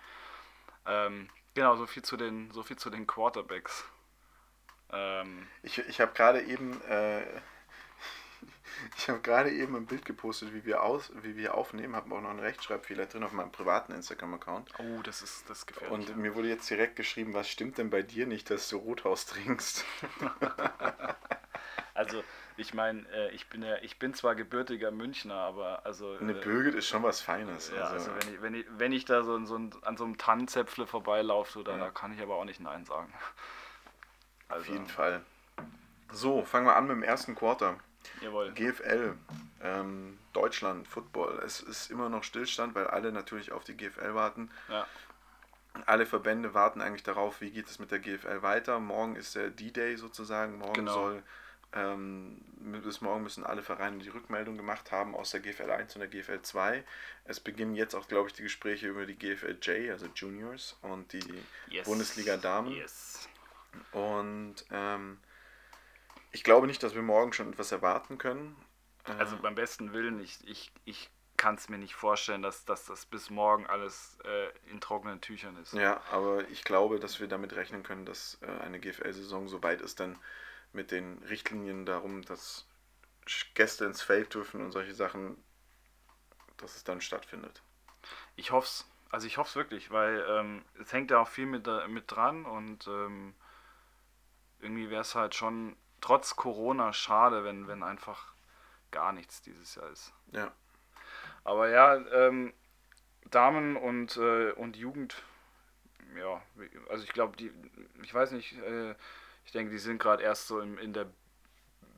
Ähm, 0.87 1.29
genau, 1.53 1.75
so 1.75 1.85
viel 1.85 2.01
zu 2.01 2.17
den, 2.17 2.49
so 2.51 2.63
viel 2.63 2.77
zu 2.77 2.89
den 2.89 3.05
Quarterbacks. 3.05 3.85
Ähm, 4.91 5.47
Ich, 5.61 5.77
ich 5.77 6.01
habe 6.01 6.11
gerade 6.13 6.41
eben, 6.41 6.81
äh, 6.89 7.21
ich 8.97 9.07
habe 9.07 9.19
gerade 9.19 9.51
eben 9.51 9.75
ein 9.75 9.85
Bild 9.85 10.03
gepostet, 10.03 10.55
wie 10.55 10.65
wir 10.65 10.81
aus, 10.81 11.11
wie 11.21 11.35
wir 11.35 11.53
aufnehmen, 11.53 11.95
habe 11.95 12.15
auch 12.15 12.21
noch 12.21 12.31
einen 12.31 12.39
Rechtschreibfehler 12.39 13.05
drin 13.05 13.23
auf 13.23 13.31
meinem 13.31 13.51
privaten 13.51 13.93
Instagram-Account. 13.93 14.71
oh, 14.79 15.03
das 15.03 15.21
ist 15.21 15.47
das 15.47 15.59
ist 15.59 15.65
gefährlich. 15.67 16.09
Und 16.09 16.17
mir 16.17 16.33
wurde 16.33 16.49
jetzt 16.49 16.67
direkt 16.67 16.95
geschrieben, 16.95 17.35
was 17.35 17.47
stimmt 17.47 17.77
denn 17.77 17.91
bei 17.91 18.01
dir 18.01 18.25
nicht, 18.25 18.49
dass 18.49 18.69
du 18.69 18.77
Rothaus 18.77 19.27
trinkst? 19.27 19.85
Also 21.93 22.23
ich 22.57 22.73
meine, 22.73 23.07
äh, 23.11 23.29
ich 23.31 23.47
bin 23.49 23.63
ja, 23.63 23.75
ich 23.81 23.97
bin 23.99 24.13
zwar 24.13 24.35
gebürtiger 24.35 24.91
Münchner, 24.91 25.35
aber 25.35 25.85
also 25.85 26.17
Eine 26.19 26.33
äh, 26.33 26.41
Birgit 26.43 26.75
ist 26.75 26.87
schon 26.87 27.03
was 27.03 27.21
Feines. 27.21 27.71
Ja, 27.75 27.83
also, 27.87 28.11
also 28.11 28.11
wenn 28.27 28.33
ich, 28.33 28.41
wenn 28.41 28.53
ich, 28.55 28.65
wenn 28.77 28.91
ich 28.91 29.05
da 29.05 29.23
so, 29.23 29.43
so 29.45 29.57
ein, 29.57 29.71
an 29.83 29.97
so 29.97 30.03
einem 30.03 30.17
Tannenzäpfle 30.17 30.87
vorbeilaufe, 30.87 31.51
so, 31.51 31.63
da, 31.63 31.71
Ja. 31.73 31.77
da 31.77 31.89
kann 31.89 32.13
ich 32.13 32.21
aber 32.21 32.35
auch 32.35 32.45
nicht 32.45 32.59
Nein 32.59 32.85
sagen. 32.85 33.13
Also, 34.49 34.63
auf 34.63 34.67
jeden 34.69 34.87
Fall. 34.87 35.21
So, 36.11 36.43
fangen 36.43 36.65
wir 36.65 36.75
an 36.75 36.85
mit 36.87 36.97
dem 36.97 37.03
ersten 37.03 37.35
Quarter. 37.35 37.77
Jawohl. 38.19 38.51
GFL, 38.51 39.13
ähm, 39.63 40.19
Deutschland, 40.33 40.89
Football. 40.89 41.41
Es 41.45 41.61
ist 41.61 41.89
immer 41.89 42.09
noch 42.09 42.25
Stillstand, 42.25 42.75
weil 42.75 42.87
alle 42.87 43.13
natürlich 43.13 43.53
auf 43.53 43.63
die 43.63 43.77
GFL 43.77 44.13
warten. 44.13 44.51
Ja, 44.67 44.85
Alle 45.85 46.05
Verbände 46.05 46.53
warten 46.53 46.81
eigentlich 46.81 47.03
darauf, 47.03 47.39
wie 47.39 47.49
geht 47.51 47.67
es 47.67 47.79
mit 47.79 47.91
der 47.91 47.99
GFL 47.99 48.41
weiter. 48.41 48.81
Morgen 48.81 49.15
ist 49.15 49.35
der 49.35 49.51
D-Day 49.51 49.95
sozusagen. 49.95 50.57
Morgen 50.57 50.73
Genau. 50.73 50.93
soll, 50.93 51.23
ähm, 51.73 52.41
bis 52.83 53.01
morgen 53.01 53.23
müssen 53.23 53.45
alle 53.45 53.63
Vereine 53.63 53.99
die 53.99 54.09
Rückmeldung 54.09 54.57
gemacht 54.57 54.91
haben 54.91 55.15
aus 55.15 55.31
der 55.31 55.39
GFL 55.39 55.71
1 55.71 55.95
und 55.95 56.01
der 56.01 56.09
GFL 56.09 56.41
2. 56.41 56.83
Es 57.25 57.39
beginnen 57.39 57.75
jetzt 57.75 57.95
auch, 57.95 58.07
glaube 58.07 58.27
ich, 58.27 58.33
die 58.33 58.43
Gespräche 58.43 58.87
über 58.87 59.05
die 59.05 59.17
GFL 59.17 59.57
J, 59.61 59.91
also 59.91 60.07
Juniors 60.13 60.77
und 60.81 61.13
die 61.13 61.43
yes. 61.69 61.87
Bundesliga 61.87 62.37
Damen. 62.37 62.71
Yes. 62.71 63.29
Und 63.93 64.55
ähm, 64.71 65.17
ich 66.31 66.43
glaube 66.43 66.67
nicht, 66.67 66.83
dass 66.83 66.95
wir 66.95 67.01
morgen 67.01 67.33
schon 67.33 67.51
etwas 67.53 67.71
erwarten 67.71 68.17
können. 68.17 68.55
Äh, 69.05 69.13
Also 69.13 69.37
beim 69.37 69.55
besten 69.55 69.93
Willen, 69.93 70.19
ich, 70.21 70.39
ich, 70.45 70.71
ich 70.85 71.09
kann 71.37 71.55
es 71.55 71.69
mir 71.69 71.77
nicht 71.77 71.95
vorstellen, 71.95 72.41
dass, 72.41 72.65
dass 72.65 72.85
das 72.85 73.05
bis 73.05 73.29
morgen 73.29 73.65
alles 73.65 74.19
äh, 74.25 74.49
in 74.69 74.79
trockenen 74.79 75.21
Tüchern 75.21 75.57
ist. 75.57 75.73
Ja, 75.73 76.01
aber 76.11 76.47
ich 76.49 76.63
glaube, 76.63 76.99
dass 76.99 77.19
wir 77.19 77.27
damit 77.27 77.55
rechnen 77.55 77.81
können, 77.83 78.05
dass 78.05 78.37
äh, 78.41 78.63
eine 78.63 78.79
GFL-Saison 78.79 79.47
so 79.47 79.63
weit 79.63 79.81
ist, 79.81 79.99
dann 79.99 80.19
mit 80.73 80.91
den 80.91 81.19
Richtlinien 81.23 81.85
darum, 81.85 82.21
dass 82.23 82.67
Gäste 83.53 83.85
ins 83.85 84.01
Feld 84.01 84.33
dürfen 84.33 84.61
und 84.61 84.71
solche 84.71 84.93
Sachen, 84.93 85.41
dass 86.57 86.75
es 86.75 86.83
dann 86.83 87.01
stattfindet. 87.01 87.61
Ich 88.35 88.51
hoffe 88.51 88.67
es. 88.67 88.87
Also 89.09 89.27
ich 89.27 89.37
hoffe 89.37 89.49
es 89.49 89.55
wirklich, 89.57 89.91
weil 89.91 90.25
ähm, 90.29 90.63
es 90.79 90.93
hängt 90.93 91.11
ja 91.11 91.19
auch 91.19 91.27
viel 91.27 91.45
mit, 91.45 91.67
mit 91.89 92.09
dran 92.09 92.45
und 92.45 92.87
ähm, 92.87 93.35
irgendwie 94.61 94.89
wäre 94.89 95.01
es 95.01 95.15
halt 95.15 95.35
schon 95.35 95.75
trotz 95.99 96.37
Corona 96.37 96.93
schade, 96.93 97.43
wenn, 97.43 97.67
wenn 97.67 97.83
einfach 97.83 98.33
gar 98.89 99.11
nichts 99.11 99.41
dieses 99.41 99.75
Jahr 99.75 99.89
ist. 99.89 100.13
Ja, 100.31 100.53
Aber 101.43 101.69
ja, 101.69 101.95
ähm, 101.95 102.53
Damen 103.29 103.75
und, 103.77 104.17
äh, 104.17 104.51
und 104.51 104.77
Jugend, 104.77 105.23
ja, 106.17 106.41
also 106.89 107.03
ich 107.03 107.13
glaube, 107.13 107.37
die, 107.37 107.51
ich 108.03 108.13
weiß 108.13 108.31
nicht, 108.31 108.53
äh, 108.59 108.95
ich 109.45 109.51
denke, 109.51 109.71
die 109.71 109.79
sind 109.79 109.99
gerade 109.99 110.23
erst 110.23 110.47
so 110.47 110.59
in, 110.59 110.77
in 110.77 110.93
der 110.93 111.07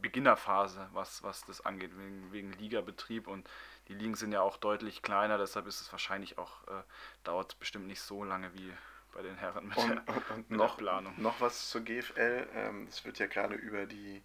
Beginnerphase, 0.01 0.89
was, 0.91 1.23
was 1.23 1.45
das 1.45 1.65
angeht, 1.65 1.97
wegen, 1.97 2.31
wegen 2.31 2.51
Ligabetrieb 2.53 3.27
und 3.27 3.49
die 3.87 3.93
Ligen 3.93 4.15
sind 4.15 4.31
ja 4.31 4.41
auch 4.41 4.57
deutlich 4.57 5.01
kleiner, 5.01 5.37
deshalb 5.37 5.65
ist 5.65 5.81
es 5.81 5.91
wahrscheinlich 5.91 6.37
auch, 6.37 6.67
äh, 6.67 6.83
dauert 7.23 7.57
bestimmt 7.59 7.87
nicht 7.87 8.01
so 8.01 8.23
lange 8.23 8.53
wie 8.53 8.73
bei 9.13 9.21
den 9.21 9.37
Herren 9.37 9.67
mit 9.67 9.77
und, 9.77 9.89
der, 9.89 10.15
und, 10.15 10.31
und 10.31 10.49
mit 10.49 10.59
noch, 10.59 10.75
der 10.75 10.83
Planung. 10.83 11.13
noch 11.17 11.39
was 11.39 11.69
zur 11.69 11.81
GFL. 11.81 12.47
Ähm, 12.53 12.87
es 12.87 13.05
wird 13.05 13.19
ja 13.19 13.27
gerade 13.27 13.55
über 13.55 13.85
die 13.85 14.23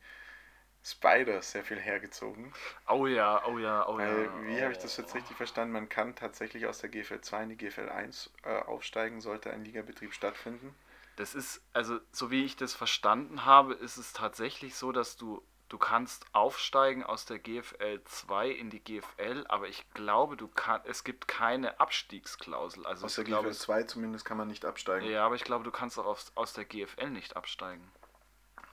Spiders 0.82 1.52
sehr 1.52 1.64
viel 1.64 1.78
hergezogen. 1.78 2.52
Oh 2.88 3.06
ja, 3.06 3.44
oh 3.46 3.58
ja, 3.58 3.86
oh 3.86 3.98
Weil, 3.98 4.24
ja. 4.24 4.46
wie 4.46 4.62
habe 4.62 4.72
ich 4.72 4.78
das 4.78 4.98
oh. 4.98 5.02
jetzt 5.02 5.14
richtig 5.14 5.36
verstanden? 5.36 5.72
Man 5.72 5.88
kann 5.88 6.14
tatsächlich 6.14 6.66
aus 6.66 6.78
der 6.78 6.90
GFL 6.90 7.20
2 7.20 7.42
in 7.42 7.48
die 7.50 7.56
GFL 7.56 7.88
1 7.88 8.32
äh, 8.44 8.58
aufsteigen, 8.60 9.20
sollte 9.20 9.52
ein 9.52 9.64
Ligabetrieb 9.64 10.14
stattfinden. 10.14 10.74
Das 11.18 11.34
ist, 11.34 11.62
also 11.72 12.00
so 12.12 12.30
wie 12.30 12.44
ich 12.44 12.56
das 12.56 12.74
verstanden 12.74 13.44
habe, 13.44 13.74
ist 13.74 13.96
es 13.96 14.12
tatsächlich 14.12 14.76
so, 14.76 14.92
dass 14.92 15.16
du, 15.16 15.42
du 15.68 15.76
kannst 15.78 16.26
aufsteigen 16.32 17.02
aus 17.04 17.26
der 17.26 17.40
GFL 17.40 18.02
2 18.04 18.48
in 18.50 18.70
die 18.70 18.80
GFL, 18.82 19.44
aber 19.48 19.68
ich 19.68 19.84
glaube, 19.94 20.36
du 20.36 20.48
kann, 20.48 20.80
es 20.84 21.04
gibt 21.04 21.28
keine 21.28 21.80
Abstiegsklausel. 21.80 22.86
Also 22.86 23.06
Aus 23.06 23.12
ich 23.12 23.16
der 23.16 23.24
glaube, 23.24 23.50
GFL 23.50 23.58
2 23.58 23.82
zumindest 23.84 24.24
kann 24.24 24.36
man 24.36 24.48
nicht 24.48 24.64
absteigen. 24.64 25.06
ja, 25.08 25.26
aber 25.26 25.34
ich 25.34 25.44
glaube, 25.44 25.64
du 25.64 25.72
kannst 25.72 25.98
auch 25.98 26.06
aus, 26.06 26.32
aus 26.36 26.52
der 26.52 26.64
GFL 26.64 27.10
nicht 27.10 27.36
absteigen. 27.36 27.92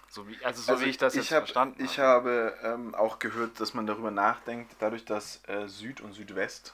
So 0.09 0.27
wie, 0.27 0.43
also 0.45 0.61
so 0.61 0.71
Also 0.73 0.85
wie 0.85 0.89
ich 0.89 0.97
das 0.97 1.15
jetzt 1.15 1.31
hab, 1.31 1.39
verstanden 1.41 1.83
Ich 1.83 1.99
habe. 1.99 1.99
habe 1.99 2.57
ähm, 2.63 2.95
auch 2.95 3.19
gehört, 3.19 3.59
dass 3.59 3.73
man 3.73 3.87
darüber 3.87 4.11
nachdenkt, 4.11 4.75
dadurch, 4.79 5.05
dass 5.05 5.41
äh, 5.47 5.67
Süd 5.67 6.01
und 6.01 6.13
Südwest, 6.13 6.73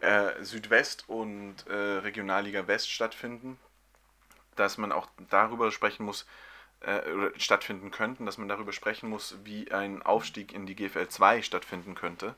äh, 0.00 0.42
Südwest 0.44 1.08
und 1.08 1.66
äh, 1.66 1.74
Regionalliga 1.74 2.66
West 2.66 2.90
stattfinden, 2.90 3.58
dass 4.58 4.78
man 4.78 4.92
auch 4.92 5.08
darüber 5.30 5.70
sprechen 5.70 6.04
muss, 6.04 6.26
äh, 6.80 7.00
stattfinden 7.36 7.90
könnten, 7.90 8.26
dass 8.26 8.38
man 8.38 8.48
darüber 8.48 8.72
sprechen 8.72 9.08
muss, 9.08 9.36
wie 9.44 9.72
ein 9.72 10.02
Aufstieg 10.02 10.52
in 10.52 10.66
die 10.66 10.76
GFL 10.76 11.08
2 11.08 11.42
stattfinden 11.42 11.94
könnte. 11.94 12.34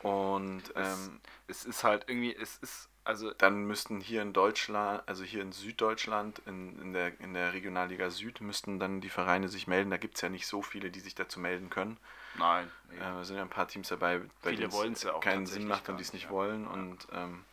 Und 0.00 0.62
ähm, 0.74 1.20
Es 1.48 1.64
ist 1.64 1.82
halt 1.82 2.04
irgendwie, 2.08 2.34
es 2.34 2.58
ist, 2.58 2.88
also 3.04 3.32
dann 3.32 3.64
müssten 3.64 4.00
hier 4.00 4.20
in 4.20 4.32
Deutschland, 4.32 5.02
also 5.06 5.24
hier 5.24 5.40
in 5.40 5.52
Süddeutschland, 5.52 6.40
in, 6.46 6.78
in, 6.80 6.92
der, 6.92 7.18
in 7.20 7.34
der 7.34 7.54
Regionalliga 7.54 8.10
Süd, 8.10 8.40
müssten 8.40 8.78
dann 8.78 9.00
die 9.00 9.08
Vereine 9.08 9.48
sich 9.48 9.66
melden. 9.66 9.90
Da 9.90 9.96
gibt 9.96 10.16
es 10.16 10.20
ja 10.20 10.28
nicht 10.28 10.46
so 10.46 10.60
viele, 10.60 10.90
die 10.90 11.00
sich 11.00 11.14
dazu 11.14 11.40
melden 11.40 11.70
können. 11.70 11.96
nein. 12.38 12.70
nee. 12.90 12.96
Äh, 12.96 13.00
da 13.00 13.24
sind 13.24 13.36
ja 13.36 13.42
ein 13.42 13.48
paar 13.48 13.68
Teams 13.68 13.88
dabei, 13.88 14.18
bei 14.42 14.50
Viele 14.50 14.62
denen 14.62 14.72
wollen's 14.72 15.02
ja 15.02 15.14
auch 15.14 15.20
keinen 15.20 15.46
Sinn 15.46 15.66
macht 15.66 15.88
und 15.88 15.96
die 15.96 16.02
es 16.02 16.12
nicht, 16.12 16.24
nicht 16.24 16.30
ja. 16.30 16.36
wollen. 16.36 16.64
Ja. 16.64 16.70
Und 16.70 17.08
ähm, 17.12 17.44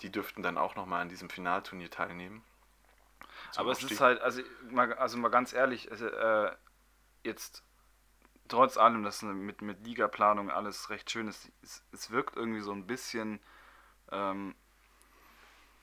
die 0.00 0.10
dürften 0.10 0.42
dann 0.42 0.56
auch 0.56 0.74
nochmal 0.74 1.02
an 1.02 1.08
diesem 1.08 1.28
Finalturnier 1.28 1.90
teilnehmen. 1.90 2.42
Zum 3.56 3.62
Aber 3.62 3.72
es 3.72 3.78
Aufstieg. 3.78 3.92
ist 3.92 4.00
halt, 4.02 4.20
also 4.20 4.42
mal, 4.70 4.92
also 4.92 5.16
mal 5.16 5.30
ganz 5.30 5.54
ehrlich, 5.54 5.90
äh, 5.90 6.50
jetzt 7.24 7.64
trotz 8.48 8.76
allem, 8.76 9.02
dass 9.02 9.22
mit, 9.22 9.62
mit 9.62 9.86
Ligaplanung 9.86 10.50
alles 10.50 10.90
recht 10.90 11.10
schön 11.10 11.26
ist, 11.26 11.50
es, 11.62 11.82
es 11.90 12.10
wirkt 12.10 12.36
irgendwie 12.36 12.60
so 12.60 12.72
ein 12.72 12.86
bisschen 12.86 13.40
ähm, 14.12 14.54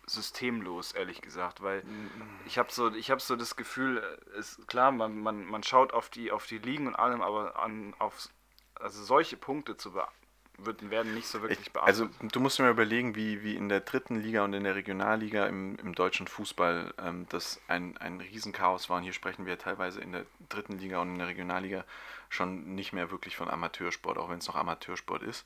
systemlos, 0.05 0.91
ehrlich 0.91 1.21
gesagt, 1.21 1.63
weil 1.63 1.83
ich 2.45 2.59
habe 2.59 2.71
so, 2.71 2.91
hab 2.91 3.21
so 3.21 3.35
das 3.35 3.55
Gefühl, 3.55 3.97
ist 4.37 4.67
klar, 4.67 4.91
man, 4.91 5.17
man, 5.17 5.43
man 5.43 5.63
schaut 5.63 5.93
auf 5.93 6.09
die, 6.09 6.31
auf 6.31 6.45
die 6.45 6.59
Ligen 6.59 6.85
und 6.85 6.95
allem, 6.95 7.23
aber 7.23 7.59
an, 7.59 7.95
auf 7.97 8.29
also 8.75 9.03
solche 9.03 9.35
Punkte 9.35 9.77
zu 9.77 9.93
beachten 9.93 10.22
wird, 10.57 10.89
werden 10.89 11.13
nicht 11.13 11.27
so 11.27 11.41
wirklich 11.41 11.72
beachtet. 11.72 11.88
Also 11.88 12.10
du 12.22 12.39
musst 12.39 12.60
dir 12.60 12.63
mal 12.63 12.72
überlegen, 12.72 13.15
wie, 13.15 13.43
wie 13.43 13.55
in 13.55 13.69
der 13.69 13.81
dritten 13.81 14.15
Liga 14.15 14.43
und 14.43 14.53
in 14.53 14.63
der 14.63 14.75
Regionalliga 14.75 15.45
im, 15.48 15.75
im 15.77 15.95
deutschen 15.95 16.27
Fußball 16.27 16.93
ähm, 17.00 17.25
das 17.29 17.60
ein, 17.67 17.98
ein 17.98 18.19
Riesenchaos 18.19 18.89
war. 18.89 18.98
Und 18.98 19.03
hier 19.03 19.13
sprechen 19.13 19.45
wir 19.45 19.57
teilweise 19.57 20.01
in 20.01 20.12
der 20.12 20.25
dritten 20.50 20.77
Liga 20.77 21.00
und 21.00 21.13
in 21.13 21.19
der 21.19 21.27
Regionalliga 21.27 21.86
schon 22.29 22.75
nicht 22.75 22.93
mehr 22.93 23.12
wirklich 23.12 23.36
von 23.36 23.50
Amateursport, 23.50 24.17
auch 24.17 24.29
wenn 24.29 24.39
es 24.39 24.48
noch 24.48 24.55
Amateursport 24.55 25.24
ist. 25.24 25.45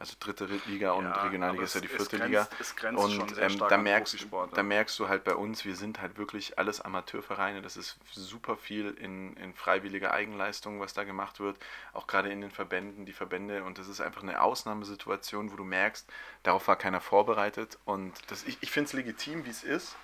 Also 0.00 0.14
dritte 0.20 0.46
Liga 0.66 0.92
und 0.92 1.06
ja, 1.06 1.22
Regionalliga 1.24 1.64
ist 1.64 1.74
ja 1.74 1.80
die 1.80 1.88
vierte 1.88 2.18
grenzt, 2.18 2.26
Liga. 2.26 2.48
Es 2.60 2.76
grenzt 2.76 3.02
und 3.02 3.10
schon 3.10 3.28
sehr 3.30 3.50
ähm, 3.50 3.58
da, 3.58 3.76
merkst, 3.76 4.28
da 4.52 4.62
merkst 4.62 4.96
du 4.96 5.08
halt 5.08 5.24
bei 5.24 5.34
uns, 5.34 5.64
wir 5.64 5.74
sind 5.74 6.00
halt 6.00 6.18
wirklich 6.18 6.56
alles 6.56 6.80
Amateurvereine. 6.80 7.62
Das 7.62 7.76
ist 7.76 7.98
super 8.12 8.56
viel 8.56 8.90
in, 8.92 9.36
in 9.36 9.54
freiwilliger 9.54 10.12
Eigenleistung, 10.12 10.78
was 10.78 10.94
da 10.94 11.02
gemacht 11.02 11.40
wird. 11.40 11.58
Auch 11.94 12.06
gerade 12.06 12.30
in 12.30 12.40
den 12.40 12.52
Verbänden, 12.52 13.06
die 13.06 13.12
Verbände. 13.12 13.64
Und 13.64 13.78
das 13.78 13.88
ist 13.88 14.00
einfach 14.00 14.22
eine 14.22 14.40
Ausnahmesituation, 14.40 15.50
wo 15.50 15.56
du 15.56 15.64
merkst, 15.64 16.08
darauf 16.44 16.68
war 16.68 16.76
keiner 16.76 17.00
vorbereitet. 17.00 17.76
Und 17.84 18.12
das, 18.30 18.44
ich, 18.44 18.58
ich 18.60 18.70
finde 18.70 18.86
es 18.86 18.92
legitim, 18.92 19.46
wie 19.46 19.50
es 19.50 19.64
ist. 19.64 19.96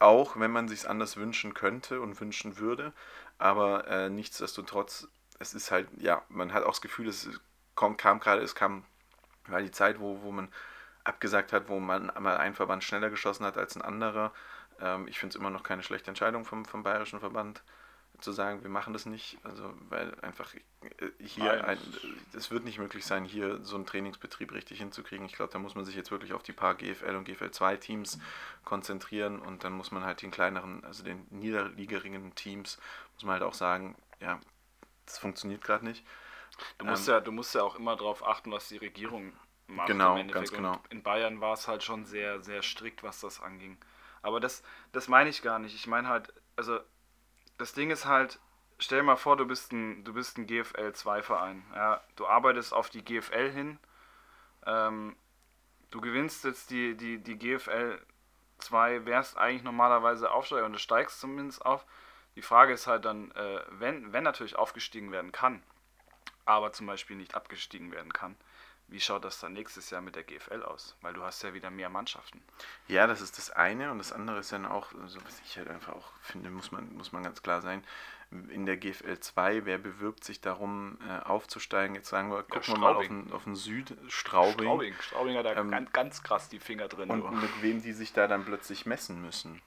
Auch 0.00 0.38
wenn 0.38 0.50
man 0.50 0.68
sich 0.68 0.86
anders 0.86 1.16
wünschen 1.16 1.54
könnte 1.54 2.02
und 2.02 2.20
wünschen 2.20 2.58
würde. 2.58 2.92
Aber 3.38 3.88
äh, 3.88 4.10
nichtsdestotrotz, 4.10 5.08
es 5.38 5.54
ist 5.54 5.70
halt, 5.70 5.88
ja, 5.96 6.22
man 6.28 6.52
hat 6.52 6.64
auch 6.64 6.72
das 6.72 6.82
Gefühl, 6.82 7.08
es 7.08 7.30
kam, 7.76 7.96
kam 7.96 8.20
gerade, 8.20 8.42
es 8.42 8.54
kam, 8.54 8.84
war 9.46 9.62
die 9.62 9.70
Zeit, 9.70 10.00
wo, 10.00 10.22
wo 10.22 10.32
man 10.32 10.48
abgesagt 11.04 11.52
hat, 11.52 11.68
wo 11.68 11.78
man 11.78 12.10
mal 12.18 12.36
ein 12.36 12.54
Verband 12.54 12.82
schneller 12.82 13.10
geschossen 13.10 13.46
hat 13.46 13.56
als 13.56 13.76
ein 13.76 13.82
anderer. 13.82 14.32
Ähm, 14.80 15.06
ich 15.08 15.18
finde 15.18 15.34
es 15.34 15.40
immer 15.40 15.50
noch 15.50 15.62
keine 15.62 15.82
schlechte 15.82 16.10
Entscheidung 16.10 16.44
vom, 16.44 16.64
vom 16.64 16.82
Bayerischen 16.82 17.20
Verband 17.20 17.62
zu 18.20 18.32
sagen, 18.32 18.62
wir 18.62 18.70
machen 18.70 18.92
das 18.92 19.06
nicht, 19.06 19.38
also 19.42 19.74
weil 19.88 20.18
einfach 20.20 20.54
äh, 20.54 20.60
hier, 21.20 21.76
es 22.34 22.50
wird 22.50 22.64
nicht 22.64 22.78
möglich 22.78 23.04
sein, 23.04 23.24
hier 23.24 23.62
so 23.62 23.76
einen 23.76 23.86
Trainingsbetrieb 23.86 24.52
richtig 24.52 24.78
hinzukriegen. 24.78 25.26
Ich 25.26 25.34
glaube, 25.34 25.52
da 25.52 25.58
muss 25.58 25.74
man 25.74 25.84
sich 25.84 25.94
jetzt 25.94 26.10
wirklich 26.10 26.32
auf 26.32 26.42
die 26.42 26.52
paar 26.52 26.74
GFL 26.74 27.14
und 27.14 27.24
GFL 27.24 27.50
2 27.50 27.76
Teams 27.76 28.18
konzentrieren 28.64 29.38
und 29.40 29.64
dann 29.64 29.72
muss 29.72 29.90
man 29.90 30.04
halt 30.04 30.22
den 30.22 30.30
kleineren, 30.30 30.84
also 30.84 31.04
den 31.04 31.26
niederligerigen 31.30 32.34
Teams, 32.34 32.78
muss 33.14 33.24
man 33.24 33.34
halt 33.34 33.42
auch 33.42 33.54
sagen, 33.54 33.96
ja, 34.20 34.40
das 35.04 35.18
funktioniert 35.18 35.62
gerade 35.62 35.84
nicht. 35.84 36.04
Du 36.78 36.86
musst, 36.86 37.08
ähm, 37.08 37.14
ja, 37.14 37.20
du 37.20 37.32
musst 37.32 37.54
ja 37.54 37.62
auch 37.62 37.76
immer 37.76 37.96
darauf 37.96 38.26
achten, 38.26 38.50
was 38.52 38.68
die 38.68 38.78
Regierung 38.78 39.32
macht. 39.66 39.88
Genau, 39.88 40.22
ganz 40.26 40.52
genau. 40.52 40.74
Und 40.74 40.90
in 40.90 41.02
Bayern 41.02 41.40
war 41.40 41.52
es 41.52 41.68
halt 41.68 41.82
schon 41.82 42.04
sehr, 42.04 42.40
sehr 42.40 42.62
strikt, 42.62 43.02
was 43.02 43.20
das 43.20 43.40
anging. 43.40 43.78
Aber 44.22 44.40
das, 44.40 44.62
das 44.92 45.08
meine 45.08 45.30
ich 45.30 45.42
gar 45.42 45.58
nicht. 45.58 45.74
Ich 45.74 45.86
meine 45.86 46.08
halt, 46.08 46.32
also 46.56 46.80
das 47.58 47.72
Ding 47.72 47.90
ist 47.90 48.06
halt, 48.06 48.38
stell 48.78 49.00
dir 49.00 49.04
mal 49.04 49.16
vor, 49.16 49.36
du 49.36 49.46
bist 49.46 49.72
ein, 49.72 50.04
du 50.04 50.12
bist 50.14 50.38
ein 50.38 50.46
GFL-2-Verein. 50.46 51.64
Ja, 51.74 52.02
du 52.16 52.26
arbeitest 52.26 52.72
auf 52.72 52.90
die 52.90 53.04
GFL 53.04 53.50
hin. 53.50 53.78
Ähm, 54.66 55.16
du 55.90 56.00
gewinnst 56.00 56.44
jetzt 56.44 56.70
die, 56.70 56.96
die, 56.96 57.18
die 57.18 57.38
GFL 57.38 58.00
2, 58.58 59.06
wärst 59.06 59.36
eigentlich 59.36 59.62
normalerweise 59.62 60.30
Aufsteiger 60.30 60.66
und 60.66 60.72
du 60.72 60.78
steigst 60.78 61.20
zumindest 61.20 61.64
auf. 61.64 61.86
Die 62.34 62.42
Frage 62.42 62.72
ist 62.72 62.86
halt 62.86 63.04
dann, 63.04 63.30
äh, 63.32 63.60
wenn, 63.70 64.12
wenn 64.12 64.24
natürlich 64.24 64.56
aufgestiegen 64.56 65.12
werden 65.12 65.32
kann, 65.32 65.62
aber 66.46 66.72
zum 66.72 66.86
Beispiel 66.86 67.16
nicht 67.16 67.34
abgestiegen 67.34 67.92
werden 67.92 68.12
kann. 68.12 68.36
Wie 68.88 69.00
schaut 69.00 69.24
das 69.24 69.40
dann 69.40 69.52
nächstes 69.52 69.90
Jahr 69.90 70.00
mit 70.00 70.14
der 70.14 70.22
GFL 70.22 70.62
aus? 70.62 70.96
Weil 71.00 71.12
du 71.12 71.22
hast 71.24 71.42
ja 71.42 71.52
wieder 71.54 71.70
mehr 71.70 71.88
Mannschaften. 71.88 72.40
Ja, 72.86 73.08
das 73.08 73.20
ist 73.20 73.36
das 73.36 73.50
eine 73.50 73.90
und 73.90 73.98
das 73.98 74.12
andere 74.12 74.38
ist 74.38 74.52
dann 74.52 74.64
auch, 74.64 74.92
also 75.02 75.18
was 75.24 75.40
ich 75.44 75.58
halt 75.58 75.68
einfach 75.68 75.92
auch 75.92 76.12
finde, 76.22 76.50
muss 76.50 76.70
man, 76.70 76.94
muss 76.94 77.10
man 77.10 77.24
ganz 77.24 77.42
klar 77.42 77.62
sein, 77.62 77.82
in 78.30 78.66
der 78.66 78.76
GFL 78.76 79.18
2, 79.18 79.64
wer 79.64 79.78
bewirbt 79.78 80.24
sich 80.24 80.40
darum 80.40 80.98
äh, 81.08 81.24
aufzusteigen? 81.24 81.94
Jetzt 81.94 82.08
sagen 82.08 82.30
wir, 82.30 82.42
gucken 82.42 82.62
ja, 82.62 82.74
wir 82.74 82.78
mal 82.78 82.94
auf 82.94 83.06
den, 83.06 83.32
auf 83.32 83.44
den 83.44 83.56
Süd, 83.56 83.96
Straubing. 84.08 84.66
Straubing, 84.66 84.94
Straubing 85.00 85.36
hat 85.36 85.46
da 85.46 85.56
ähm, 85.56 85.70
ganz, 85.70 85.92
ganz 85.92 86.22
krass 86.22 86.48
die 86.48 86.58
Finger 86.58 86.88
drin. 86.88 87.10
Und 87.10 87.20
nur. 87.20 87.30
mit 87.32 87.62
wem 87.62 87.82
die 87.82 87.92
sich 87.92 88.12
da 88.12 88.26
dann 88.26 88.44
plötzlich 88.44 88.86
messen 88.86 89.20
müssen. 89.20 89.62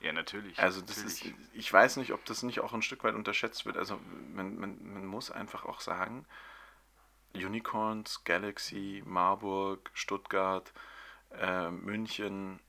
Ja, 0.00 0.12
natürlich. 0.12 0.58
Also 0.58 0.80
das 0.80 0.96
natürlich. 0.96 1.24
ist, 1.24 1.54
ich 1.54 1.72
weiß 1.72 1.96
nicht, 1.98 2.12
ob 2.12 2.24
das 2.24 2.42
nicht 2.42 2.60
auch 2.60 2.72
ein 2.72 2.82
Stück 2.82 3.04
weit 3.04 3.14
unterschätzt 3.14 3.66
wird. 3.66 3.76
Also 3.76 4.00
man, 4.34 4.58
man, 4.58 4.78
man 4.82 5.06
muss 5.06 5.30
einfach 5.30 5.64
auch 5.64 5.80
sagen, 5.80 6.26
Unicorns, 7.34 8.24
Galaxy, 8.24 9.02
Marburg, 9.06 9.90
Stuttgart, 9.92 10.72
äh, 11.32 11.70
München, 11.70 12.60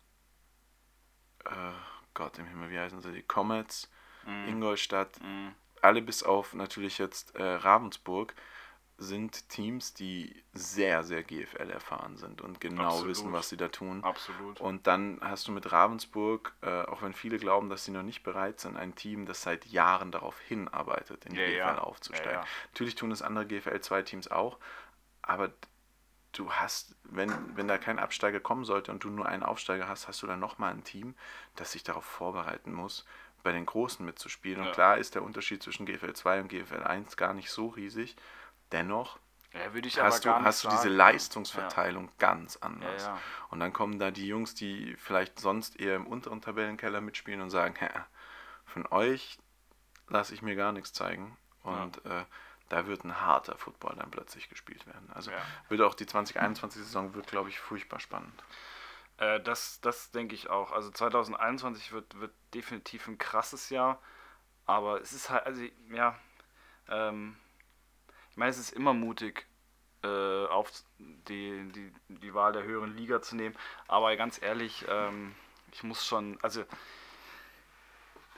äh, 1.46 1.74
Gott 2.13 2.38
im 2.38 2.46
Himmel, 2.46 2.70
wie 2.70 2.80
heißen 2.80 3.02
sie, 3.02 3.13
die 3.13 3.24
Comets, 3.24 3.89
mm. 4.26 4.50
Ingolstadt, 4.50 5.20
mm. 5.22 5.50
alle 5.82 6.02
bis 6.02 6.24
auf 6.24 6.54
natürlich 6.54 6.98
jetzt 6.98 7.36
äh, 7.36 7.44
Ravensburg 7.44 8.36
sind 9.02 9.50
Teams, 9.50 9.96
die 9.96 10.44
sehr, 10.54 11.04
sehr 11.04 11.24
GFL 11.24 11.72
erfahren 11.72 12.18
sind 12.18 12.40
und 12.40 12.62
genau 12.62 12.84
Absolut. 12.84 13.08
wissen, 13.08 13.34
was 13.34 13.50
sie 13.50 13.58
da 13.58 13.68
tun. 13.68 14.04
Absolut. 14.04 14.62
Und 14.62 14.86
dann 14.86 15.20
hast 15.22 15.48
du 15.48 15.52
mit 15.52 15.72
Ravensburg, 15.72 16.54
äh, 16.62 16.84
auch 16.84 17.02
wenn 17.02 17.14
viele 17.14 17.38
glauben, 17.38 17.70
dass 17.70 17.84
sie 17.84 17.92
noch 17.92 18.04
nicht 18.04 18.22
bereit 18.22 18.60
sind, 18.60 18.78
ein 18.78 18.94
Team, 18.94 19.26
das 19.26 19.42
seit 19.42 19.66
Jahren 19.66 20.12
darauf 20.12 20.40
hinarbeitet, 20.40 21.26
in 21.26 21.34
die 21.34 21.40
ja, 21.40 21.48
GFL 21.48 21.58
ja. 21.58 21.78
aufzusteigen. 21.80 22.32
Ja, 22.32 22.46
Natürlich 22.74 22.94
tun 22.94 23.10
es 23.10 23.24
andere 23.24 23.48
GFL 23.48 23.80
2 23.80 24.04
Teams 24.04 24.30
auch, 24.30 24.60
aber 25.24 25.50
du 26.34 26.52
hast, 26.52 26.96
wenn, 27.04 27.34
wenn 27.58 27.68
da 27.68 27.80
kein 27.80 27.98
Absteiger 27.98 28.40
kommen 28.40 28.66
sollte 28.66 28.92
und 28.92 29.04
du 29.04 29.10
nur 29.10 29.26
einen 29.26 29.42
Aufsteiger 29.42 29.88
hast, 29.88 30.08
hast 30.08 30.22
du 30.22 30.28
dann 30.28 30.40
nochmal 30.40 30.74
ein 30.74 30.84
Team, 30.84 31.16
das 31.56 31.72
sich 31.72 31.84
darauf 31.84 32.06
vorbereiten 32.06 32.72
muss, 32.72 33.08
bei 33.42 33.52
den 33.52 33.66
Großen 33.66 34.06
mitzuspielen. 34.06 34.64
Und 34.64 34.74
klar 34.74 35.00
ist 35.00 35.16
der 35.16 35.24
Unterschied 35.24 35.64
zwischen 35.64 35.88
GFL 35.88 36.14
2 36.14 36.42
und 36.42 36.48
GFL 36.50 36.84
1 36.84 37.18
gar 37.18 37.34
nicht 37.34 37.50
so 37.50 37.70
riesig. 37.70 38.16
Dennoch 38.72 39.20
ja, 39.54 40.04
hast, 40.04 40.24
du, 40.24 40.32
hast 40.32 40.64
du 40.64 40.70
diese 40.70 40.88
Leistungsverteilung 40.88 42.06
ja. 42.06 42.12
ganz 42.20 42.56
anders. 42.58 43.04
Ja, 43.04 43.20
und 43.50 43.60
dann 43.60 43.74
kommen 43.74 44.00
da 44.00 44.10
die 44.10 44.28
Jungs, 44.28 44.56
die 44.56 44.96
vielleicht 44.98 45.40
sonst 45.40 45.78
eher 45.80 45.96
im 45.98 46.08
unteren 46.08 46.42
Tabellenkeller 46.42 47.02
mitspielen 47.02 47.42
und 47.42 47.50
sagen, 47.50 47.76
von 48.66 48.88
euch 48.88 49.38
lasse 50.08 50.34
ich 50.34 50.42
mir 50.42 50.56
gar 50.56 50.72
nichts 50.72 50.94
zeigen. 50.94 51.38
Und 51.64 52.04
äh, 52.06 52.24
da 52.70 52.88
wird 52.88 53.04
ein 53.04 53.20
harter 53.20 53.58
Football 53.58 53.96
dann 53.98 54.10
plötzlich 54.10 54.48
gespielt 54.48 54.88
werden. 54.88 55.10
Also 55.14 55.32
wird 55.68 55.82
auch 55.82 55.96
die 55.96 56.06
2021-Saison 56.06 57.14
wird, 57.14 57.28
glaube 57.28 57.50
ich, 57.50 57.60
furchtbar 57.60 58.00
spannend. 58.00 58.44
Äh, 59.18 59.42
das, 59.42 59.82
das 59.82 60.12
denke 60.12 60.34
ich 60.34 60.50
auch. 60.50 60.72
Also 60.72 60.90
2021 60.90 61.92
wird, 61.92 62.20
wird 62.20 62.34
definitiv 62.54 63.08
ein 63.08 63.18
krasses 63.18 63.70
Jahr. 63.70 64.02
Aber 64.66 65.02
es 65.02 65.12
ist 65.12 65.30
halt, 65.30 65.46
also 65.46 65.62
ja, 65.90 66.18
ähm, 66.88 67.36
ich 68.32 68.38
meine, 68.38 68.50
es 68.50 68.58
ist 68.58 68.72
immer 68.72 68.94
mutig, 68.94 69.46
äh, 70.04 70.46
auf 70.48 70.72
die, 70.98 71.72
die, 71.72 71.94
die 72.08 72.34
Wahl 72.34 72.54
der 72.54 72.63
höheren 72.63 72.96
Liga 72.96 73.22
zu 73.22 73.36
nehmen. 73.36 73.56
Aber 73.88 74.15
ganz 74.15 74.41
ehrlich, 74.41 74.86
ähm, 74.89 75.36
ich 75.72 75.84
muss 75.84 76.06
schon, 76.06 76.39
also 76.41 76.63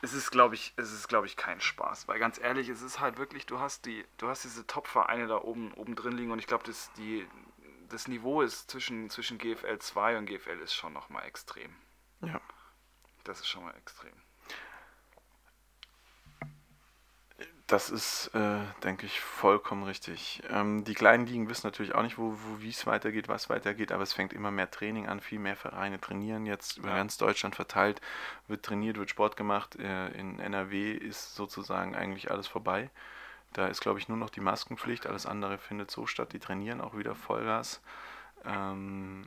es 0.02 0.14
ist, 0.14 0.32
glaube 0.32 0.56
ich, 0.56 0.74
es 0.76 0.92
ist, 0.92 1.08
glaube 1.08 1.28
ich, 1.28 1.38
kein 1.38 1.62
Spaß. 1.62 2.08
Weil 2.08 2.20
ganz 2.20 2.40
ehrlich, 2.40 2.68
es 2.70 2.82
ist 2.82 3.00
halt 3.00 3.18
wirklich, 3.18 3.46
du 3.46 3.60
hast 3.60 3.86
die, 3.86 4.04
du 4.18 4.28
hast 4.28 4.44
diese 4.44 4.68
Top-Vereine 4.68 5.28
da 5.28 5.38
oben, 5.38 5.74
oben 5.74 5.96
drin 5.96 6.18
liegen 6.18 6.32
und 6.32 6.40
ich 6.40 6.48
glaube, 6.48 6.66
das, 6.66 6.92
das 7.88 8.08
Niveau 8.08 8.42
ist 8.42 8.70
zwischen, 8.70 9.10
zwischen 9.10 9.38
GFL 9.38 9.80
2 9.80 10.18
und 10.18 10.26
GFL 10.26 10.60
ist 10.60 10.74
schon 10.74 10.92
nochmal 10.92 11.26
extrem. 11.26 11.74
Ja. 12.22 12.42
Das 13.24 13.40
ist 13.40 13.48
schon 13.48 13.64
mal 13.64 13.76
extrem. 13.76 14.14
Das 17.74 17.90
ist, 17.90 18.28
äh, 18.36 18.60
denke 18.84 19.08
ich, 19.08 19.20
vollkommen 19.20 19.82
richtig. 19.82 20.44
Ähm, 20.48 20.84
die 20.84 20.94
kleinen 20.94 21.26
Ligen 21.26 21.50
wissen 21.50 21.66
natürlich 21.66 21.96
auch 21.96 22.04
nicht, 22.04 22.20
wo, 22.20 22.34
wo 22.34 22.62
wie 22.62 22.70
es 22.70 22.86
weitergeht, 22.86 23.30
was 23.30 23.50
weitergeht, 23.50 23.92
aber 23.92 24.04
es 24.04 24.14
fängt 24.14 24.32
immer 24.32 24.52
mehr 24.52 24.70
Training 24.70 25.08
an, 25.08 25.20
viel 25.20 25.40
mehr 25.40 25.56
Vereine 25.56 26.00
trainieren 26.00 26.46
jetzt 26.46 26.78
über 26.78 26.90
ja. 26.90 26.98
ganz 26.98 27.18
Deutschland 27.18 27.56
verteilt, 27.56 28.00
wird 28.48 28.64
trainiert, 28.64 28.98
wird 28.98 29.10
Sport 29.10 29.38
gemacht. 29.38 29.76
Äh, 29.78 30.10
in 30.10 30.40
NRW 30.40 30.92
ist 30.92 31.34
sozusagen 31.34 31.96
eigentlich 31.96 32.30
alles 32.30 32.46
vorbei. 32.46 32.92
Da 33.54 33.66
ist, 33.66 33.82
glaube 33.82 33.98
ich, 33.98 34.08
nur 34.08 34.20
noch 34.20 34.30
die 34.30 34.42
Maskenpflicht, 34.42 35.08
alles 35.08 35.26
andere 35.26 35.58
findet 35.58 35.90
so 35.90 36.06
statt. 36.06 36.32
Die 36.34 36.40
trainieren 36.40 36.80
auch 36.80 36.96
wieder 36.96 37.16
Vollgas. 37.16 37.82
Ähm, 38.46 39.26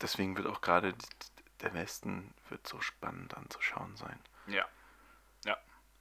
deswegen 0.00 0.34
wird 0.34 0.46
auch 0.46 0.62
gerade 0.62 0.94
der 1.60 1.74
Westen 1.74 2.32
wird 2.48 2.66
so 2.66 2.80
spannend 2.80 3.36
anzuschauen 3.36 3.96
sein. 3.96 4.18
Ja. 4.46 4.64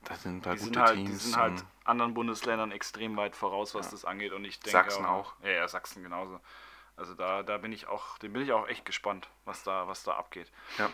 Das 0.03 0.23
sind 0.23 0.45
da 0.45 0.53
die 0.53 0.59
gute 0.59 0.73
sind 0.73 0.77
halt, 0.77 0.95
Teams. 0.95 1.09
Die 1.09 1.15
sind 1.15 1.37
halt 1.37 1.65
anderen 1.83 2.13
Bundesländern 2.13 2.71
extrem 2.71 3.17
weit 3.17 3.35
voraus, 3.35 3.75
was 3.75 3.87
ja. 3.87 3.91
das 3.91 4.05
angeht. 4.05 4.31
Und 4.31 4.45
ich 4.45 4.59
denke 4.59 4.71
Sachsen 4.71 5.05
auch. 5.05 5.33
Ja, 5.43 5.49
ja, 5.49 5.67
Sachsen 5.67 6.03
genauso. 6.03 6.39
Also 6.95 7.13
da, 7.13 7.43
da 7.43 7.57
bin 7.57 7.71
ich 7.71 7.87
auch, 7.87 8.17
dem 8.17 8.33
bin 8.33 8.41
ich 8.41 8.51
auch 8.51 8.67
echt 8.67 8.85
gespannt, 8.85 9.29
was 9.45 9.63
da, 9.63 9.87
was 9.87 10.03
da 10.03 10.15
abgeht. 10.15 10.51
Ja. 10.77 10.89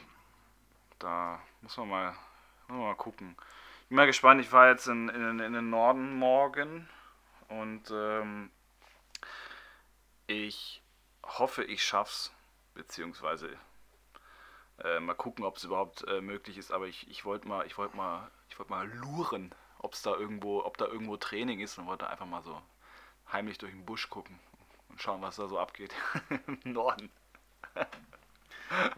Da 0.99 1.41
muss 1.61 1.77
man 1.77 1.89
mal, 1.89 2.11
muss 2.67 2.77
man 2.77 2.87
mal 2.87 2.95
gucken. 2.95 3.35
Bin 3.89 3.95
mal 3.95 4.05
gespannt, 4.05 4.41
ich 4.41 4.51
war 4.51 4.69
jetzt 4.69 4.87
in, 4.87 5.09
in, 5.09 5.39
in 5.39 5.53
den 5.53 5.69
Norden 5.69 6.15
morgen 6.15 6.89
und 7.47 7.91
ähm, 7.91 8.51
ich 10.27 10.81
hoffe, 11.23 11.63
ich 11.63 11.83
schaff's, 11.83 12.33
beziehungsweise 12.73 13.57
äh, 14.83 14.99
mal 14.99 15.15
gucken, 15.15 15.45
ob 15.45 15.57
es 15.57 15.63
überhaupt 15.63 16.03
äh, 16.07 16.21
möglich 16.21 16.57
ist, 16.57 16.71
aber 16.71 16.87
ich, 16.87 17.09
ich 17.09 17.25
wollte 17.25 17.47
mal, 17.47 17.65
ich 17.65 17.77
wollte 17.77 17.95
mal, 17.95 18.29
ich 18.49 18.57
wollte 18.59 18.71
mal 18.71 18.87
luren, 18.87 19.53
ob 19.79 19.93
es 19.93 20.01
da 20.01 20.15
irgendwo, 20.15 20.63
ob 20.63 20.77
da 20.77 20.85
irgendwo 20.85 21.17
Training 21.17 21.59
ist 21.59 21.77
und 21.77 21.87
wollte 21.87 22.09
einfach 22.09 22.25
mal 22.25 22.43
so 22.43 22.61
heimlich 23.31 23.57
durch 23.57 23.71
den 23.71 23.85
Busch 23.85 24.09
gucken 24.09 24.39
und 24.89 25.01
schauen, 25.01 25.21
was 25.21 25.35
da 25.35 25.47
so 25.47 25.59
abgeht 25.59 25.93
im 26.47 26.59
Norden. 26.63 27.11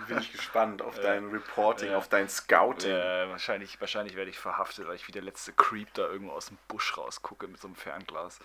Bin 0.08 0.18
ich 0.20 0.32
gespannt 0.32 0.82
auf 0.82 0.98
dein 1.00 1.30
Reporting, 1.30 1.92
ja. 1.92 1.98
auf 1.98 2.08
dein 2.08 2.30
Scouting. 2.30 2.92
Ja, 2.92 3.30
wahrscheinlich, 3.30 3.80
wahrscheinlich 3.82 4.16
werde 4.16 4.30
ich 4.30 4.40
verhaftet, 4.40 4.88
weil 4.88 4.96
ich 4.96 5.08
wie 5.08 5.12
der 5.12 5.22
letzte 5.22 5.52
Creep 5.52 5.94
da 5.94 6.04
irgendwo 6.08 6.32
aus 6.32 6.48
dem 6.48 6.58
Busch 6.68 6.98
rausgucke 6.98 7.48
mit 7.48 7.60
so 7.60 7.68
einem 7.68 7.76
Fernglas. 7.76 8.40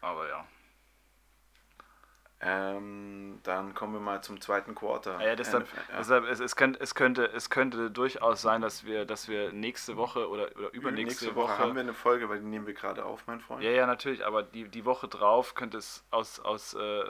Aber 0.00 0.28
ja. 0.28 0.46
Ähm, 2.42 3.38
dann 3.42 3.74
kommen 3.74 3.92
wir 3.92 4.00
mal 4.00 4.22
zum 4.22 4.40
zweiten 4.40 4.74
Quarter. 4.74 5.20
Ja, 5.20 5.36
deshalb, 5.36 5.68
ja. 5.74 5.98
deshalb 5.98 6.24
es, 6.24 6.40
es, 6.40 6.56
könnte, 6.56 6.80
es, 6.80 6.94
könnte, 6.94 7.26
es 7.26 7.50
könnte 7.50 7.90
durchaus 7.90 8.40
sein, 8.40 8.62
dass 8.62 8.86
wir, 8.86 9.04
dass 9.04 9.28
wir 9.28 9.52
nächste 9.52 9.98
Woche 9.98 10.26
oder, 10.26 10.44
oder 10.56 10.72
übernächste 10.72 11.26
nächste 11.26 11.34
Woche, 11.36 11.52
Woche 11.52 11.58
haben 11.58 11.74
wir 11.74 11.82
eine 11.82 11.92
Folge, 11.92 12.30
weil 12.30 12.40
die 12.40 12.46
nehmen 12.46 12.66
wir 12.66 12.72
gerade 12.72 13.04
auf, 13.04 13.26
mein 13.26 13.40
Freund. 13.40 13.62
Ja, 13.62 13.70
ja, 13.70 13.86
natürlich, 13.86 14.24
aber 14.24 14.42
die, 14.42 14.66
die 14.68 14.86
Woche 14.86 15.06
drauf 15.06 15.54
könnte 15.54 15.76
es 15.76 16.02
aus, 16.10 16.40
aus, 16.40 16.72
äh, 16.72 17.04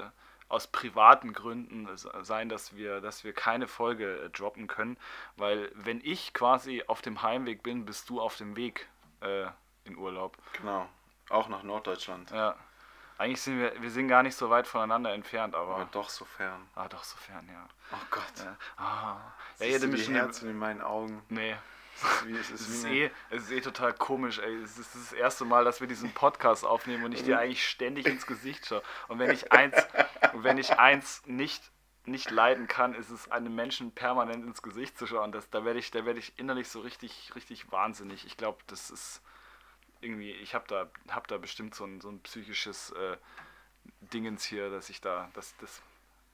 aus 0.49 0.67
privaten 0.67 1.33
Gründen 1.33 1.89
sein, 1.95 2.49
dass 2.49 2.75
wir, 2.75 3.01
dass 3.01 3.23
wir 3.23 3.33
keine 3.33 3.69
Folge 3.69 4.23
äh, 4.23 4.31
droppen 4.31 4.67
können, 4.67 4.97
weil 5.37 5.71
wenn 5.77 6.01
ich 6.03 6.35
quasi 6.35 6.83
auf 6.89 7.03
dem 7.03 7.23
Heimweg 7.23 7.63
bin, 7.63 7.85
bist 7.85 8.11
du 8.11 8.21
auf 8.21 8.37
dem 8.37 8.57
Weg 8.57 8.89
äh, 9.21 9.47
in 9.85 9.97
Urlaub. 9.97 10.37
Genau, 10.55 10.89
auch 11.29 11.49
nach 11.49 11.63
Norddeutschland. 11.63 12.33
Ja. 12.33 12.57
Eigentlich 13.21 13.43
sind 13.43 13.59
wir, 13.59 13.75
wir 13.83 13.91
sind 13.91 14.09
gar 14.09 14.23
nicht 14.23 14.35
so 14.35 14.49
weit 14.49 14.67
voneinander 14.67 15.13
entfernt, 15.13 15.55
aber. 15.55 15.75
Aber 15.75 15.89
doch 15.93 16.09
so 16.09 16.25
fern. 16.25 16.67
Ah, 16.75 16.89
doch 16.89 17.05
so 17.05 17.19
fern, 17.19 17.47
ja. 17.53 17.69
Oh 17.93 18.07
Gott. 18.11 18.23
Ja. 18.39 18.57
Ah. 18.79 19.17
Ja, 19.59 19.67
ja, 19.67 19.79
die 19.79 20.15
Herzen 20.15 20.49
in 20.49 20.57
meinen 20.57 20.81
Augen. 20.81 21.23
Nee. 21.29 21.55
Es 21.97 22.03
ist, 22.03 22.27
wie, 22.27 22.37
es, 22.39 22.51
ist 22.51 22.61
es, 22.63 22.69
ist 22.69 22.85
eh, 22.87 23.11
es 23.29 23.43
ist 23.43 23.51
eh 23.51 23.61
total 23.61 23.93
komisch, 23.93 24.39
ey. 24.39 24.63
Es 24.63 24.79
ist 24.79 24.95
das 24.95 25.13
erste 25.13 25.45
Mal, 25.45 25.67
dass 25.67 25.83
wir 25.83 25.87
diesen 25.87 26.15
Podcast 26.15 26.65
aufnehmen 26.65 27.05
und 27.05 27.13
ich 27.13 27.23
dir 27.23 27.39
eigentlich 27.39 27.69
ständig 27.69 28.07
ins 28.07 28.27
Gesicht 28.27 28.65
schaue. 28.65 28.83
Und 29.09 29.19
wenn 29.19 29.31
ich 29.31 29.53
eins, 29.53 29.77
wenn 30.33 30.57
ich 30.57 30.79
eins 30.79 31.21
nicht, 31.27 31.63
nicht 32.07 32.31
leiden 32.31 32.69
kann, 32.69 32.95
ist 32.95 33.11
es 33.11 33.31
einem 33.31 33.55
Menschen 33.55 33.93
permanent 33.93 34.47
ins 34.47 34.63
Gesicht 34.63 34.97
zu 34.97 35.07
schauen. 35.07 35.31
Das, 35.31 35.51
da 35.51 35.63
werde 35.67 35.79
ich, 35.79 35.91
da 35.91 36.07
ich 36.07 36.39
innerlich 36.39 36.71
so 36.71 36.81
richtig, 36.81 37.33
richtig 37.35 37.71
wahnsinnig. 37.71 38.25
Ich 38.25 38.39
glaube, 38.39 38.61
das 38.67 38.89
ist 38.89 39.21
irgendwie, 40.01 40.33
ich 40.33 40.55
habe 40.55 40.67
da, 40.69 40.91
hab 41.13 41.29
da 41.29 41.39
bestimmt 41.39 41.75
so 41.75 41.85
ein, 41.85 42.01
so 42.01 42.09
ein 42.09 42.21
psychisches 42.23 42.91
äh, 42.93 43.17
Dingens 44.01 44.45
hier, 44.45 44.71
dass 44.71 44.91
ich 44.91 45.01
da, 45.01 45.31
das, 45.35 45.57
das 45.59 45.83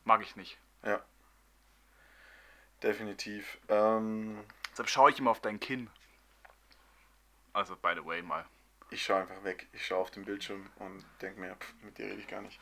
mag 0.04 0.22
ich 0.22 0.36
nicht. 0.36 0.58
Ja. 0.82 1.02
Definitiv. 2.82 3.58
Ähm, 3.68 4.44
Deshalb 4.70 4.88
schaue 4.90 5.10
ich 5.10 5.18
immer 5.18 5.30
auf 5.30 5.40
dein 5.40 5.58
Kinn. 5.58 5.88
Also, 7.52 7.76
by 7.76 7.94
the 7.94 8.04
way, 8.04 8.20
mal. 8.22 8.44
Ich 8.90 9.02
schaue 9.02 9.22
einfach 9.22 9.42
weg. 9.42 9.66
Ich 9.72 9.86
schaue 9.86 10.00
auf 10.00 10.10
den 10.10 10.24
Bildschirm 10.24 10.68
und 10.76 11.04
denke 11.22 11.40
mir, 11.40 11.56
pff, 11.56 11.74
mit 11.82 11.98
dir 11.98 12.06
rede 12.06 12.20
ich 12.20 12.28
gar 12.28 12.42
nicht. 12.42 12.60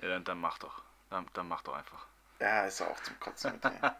Ja, 0.00 0.08
dann, 0.08 0.24
dann 0.24 0.38
mach 0.38 0.58
doch. 0.58 0.82
Dann, 1.10 1.26
dann 1.34 1.48
mach 1.48 1.62
doch 1.62 1.74
einfach. 1.74 2.06
Ja, 2.40 2.66
ist 2.66 2.80
auch 2.80 3.00
zum 3.00 3.18
Kotzen 3.18 3.52
mit 3.52 3.64
dir. 3.64 3.96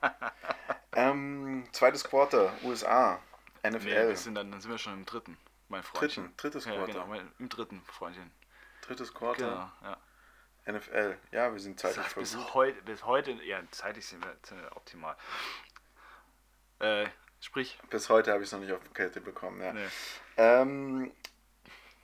ähm, 0.92 1.68
zweites 1.72 2.04
Quarter, 2.04 2.52
USA, 2.62 3.18
NFL. 3.64 3.84
Nee, 3.84 4.08
wir 4.08 4.16
sind 4.16 4.36
dann, 4.36 4.52
dann 4.52 4.60
sind 4.60 4.70
wir 4.70 4.78
schon 4.78 4.94
im 4.94 5.06
dritten 5.06 5.36
mein 5.68 5.82
Freundchen. 5.82 6.24
Dritten, 6.24 6.36
drittes 6.36 6.64
Quarter. 6.64 6.80
Ja, 6.80 6.86
genau, 6.86 7.06
mein, 7.06 7.32
im 7.38 7.48
dritten 7.48 7.82
Freundchen. 7.84 8.30
Drittes 8.82 9.12
Quarter? 9.12 9.72
Genau, 9.82 9.90
ja. 9.90 9.98
NFL, 10.72 11.16
ja, 11.30 11.52
wir 11.52 11.60
sind 11.60 11.78
zeitlich 11.78 12.06
bis 12.14 12.34
gut. 12.34 12.54
heute, 12.54 12.82
bis 12.82 13.04
heute, 13.04 13.32
ja, 13.44 13.62
zeitlich 13.70 14.04
sind 14.04 14.24
wir, 14.24 14.36
sind 14.42 14.60
wir 14.60 14.76
optimal. 14.76 15.16
Äh, 16.80 17.06
sprich. 17.40 17.78
Bis 17.88 18.08
heute 18.08 18.32
habe 18.32 18.42
ich 18.42 18.48
es 18.48 18.52
noch 18.52 18.60
nicht 18.60 18.72
auf 18.72 18.80
Kette 18.92 19.20
bekommen, 19.20 19.60
ja. 19.62 19.72
Nee. 19.72 19.86
Ähm, 20.36 21.12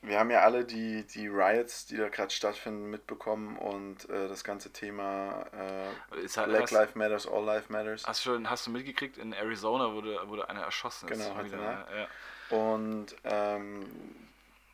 wir 0.01 0.19
haben 0.19 0.31
ja 0.31 0.41
alle 0.41 0.65
die, 0.65 1.05
die 1.07 1.29
Riots, 1.29 1.87
die 1.87 1.97
da 1.97 2.09
gerade 2.09 2.31
stattfinden, 2.31 2.91
mitbekommen 2.91 3.57
und 3.57 4.09
äh, 4.11 4.29
das 4.29 4.43
ganze 4.43 4.73
Thema 4.73 5.45
äh, 5.53 6.27
halt, 6.37 6.49
Black 6.49 6.71
Lives 6.73 6.95
Matters, 6.97 7.27
All 7.29 7.45
Lives 7.45 7.69
Matters. 7.69 8.05
Hast, 8.07 8.23
schon, 8.23 8.51
hast 8.51 8.67
du 8.67 8.71
mitgekriegt, 8.71 9.17
in 9.19 9.33
Arizona 9.33 9.93
wurde, 9.93 10.29
wurde 10.29 10.49
einer 10.49 10.63
erschossen. 10.63 11.09
Genau, 11.09 11.35
heute, 11.37 11.57
ne? 11.57 11.87
ja. 11.97 12.09
Und 12.53 13.17
ähm, 13.25 13.87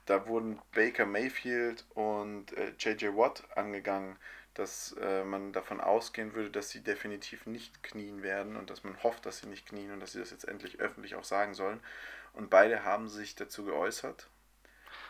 da 0.07 0.27
wurden 0.27 0.59
Baker 0.75 1.07
Mayfield 1.07 1.85
und 1.95 2.53
äh, 2.53 2.73
JJ 2.79 3.17
Watt 3.17 3.45
angegangen, 3.57 4.17
dass 4.55 4.97
äh, 5.01 5.23
man 5.23 5.53
davon 5.53 5.81
ausgehen 5.81 6.35
würde, 6.35 6.51
dass 6.51 6.71
sie 6.71 6.83
definitiv 6.83 7.47
nicht 7.47 7.83
knien 7.85 8.23
werden 8.23 8.57
und 8.57 8.71
dass 8.71 8.83
man 8.83 9.01
hofft, 9.03 9.27
dass 9.27 9.39
sie 9.39 9.47
nicht 9.47 9.67
knien 9.67 9.93
und 9.93 10.01
dass 10.01 10.13
sie 10.13 10.19
das 10.19 10.31
jetzt 10.31 10.49
endlich 10.49 10.81
öffentlich 10.81 11.15
auch 11.15 11.25
sagen 11.25 11.55
sollen. 11.55 11.81
Und 12.33 12.51
beide 12.51 12.85
haben 12.85 13.09
sich 13.09 13.37
dazu 13.37 13.65
geäußert. 13.65 14.29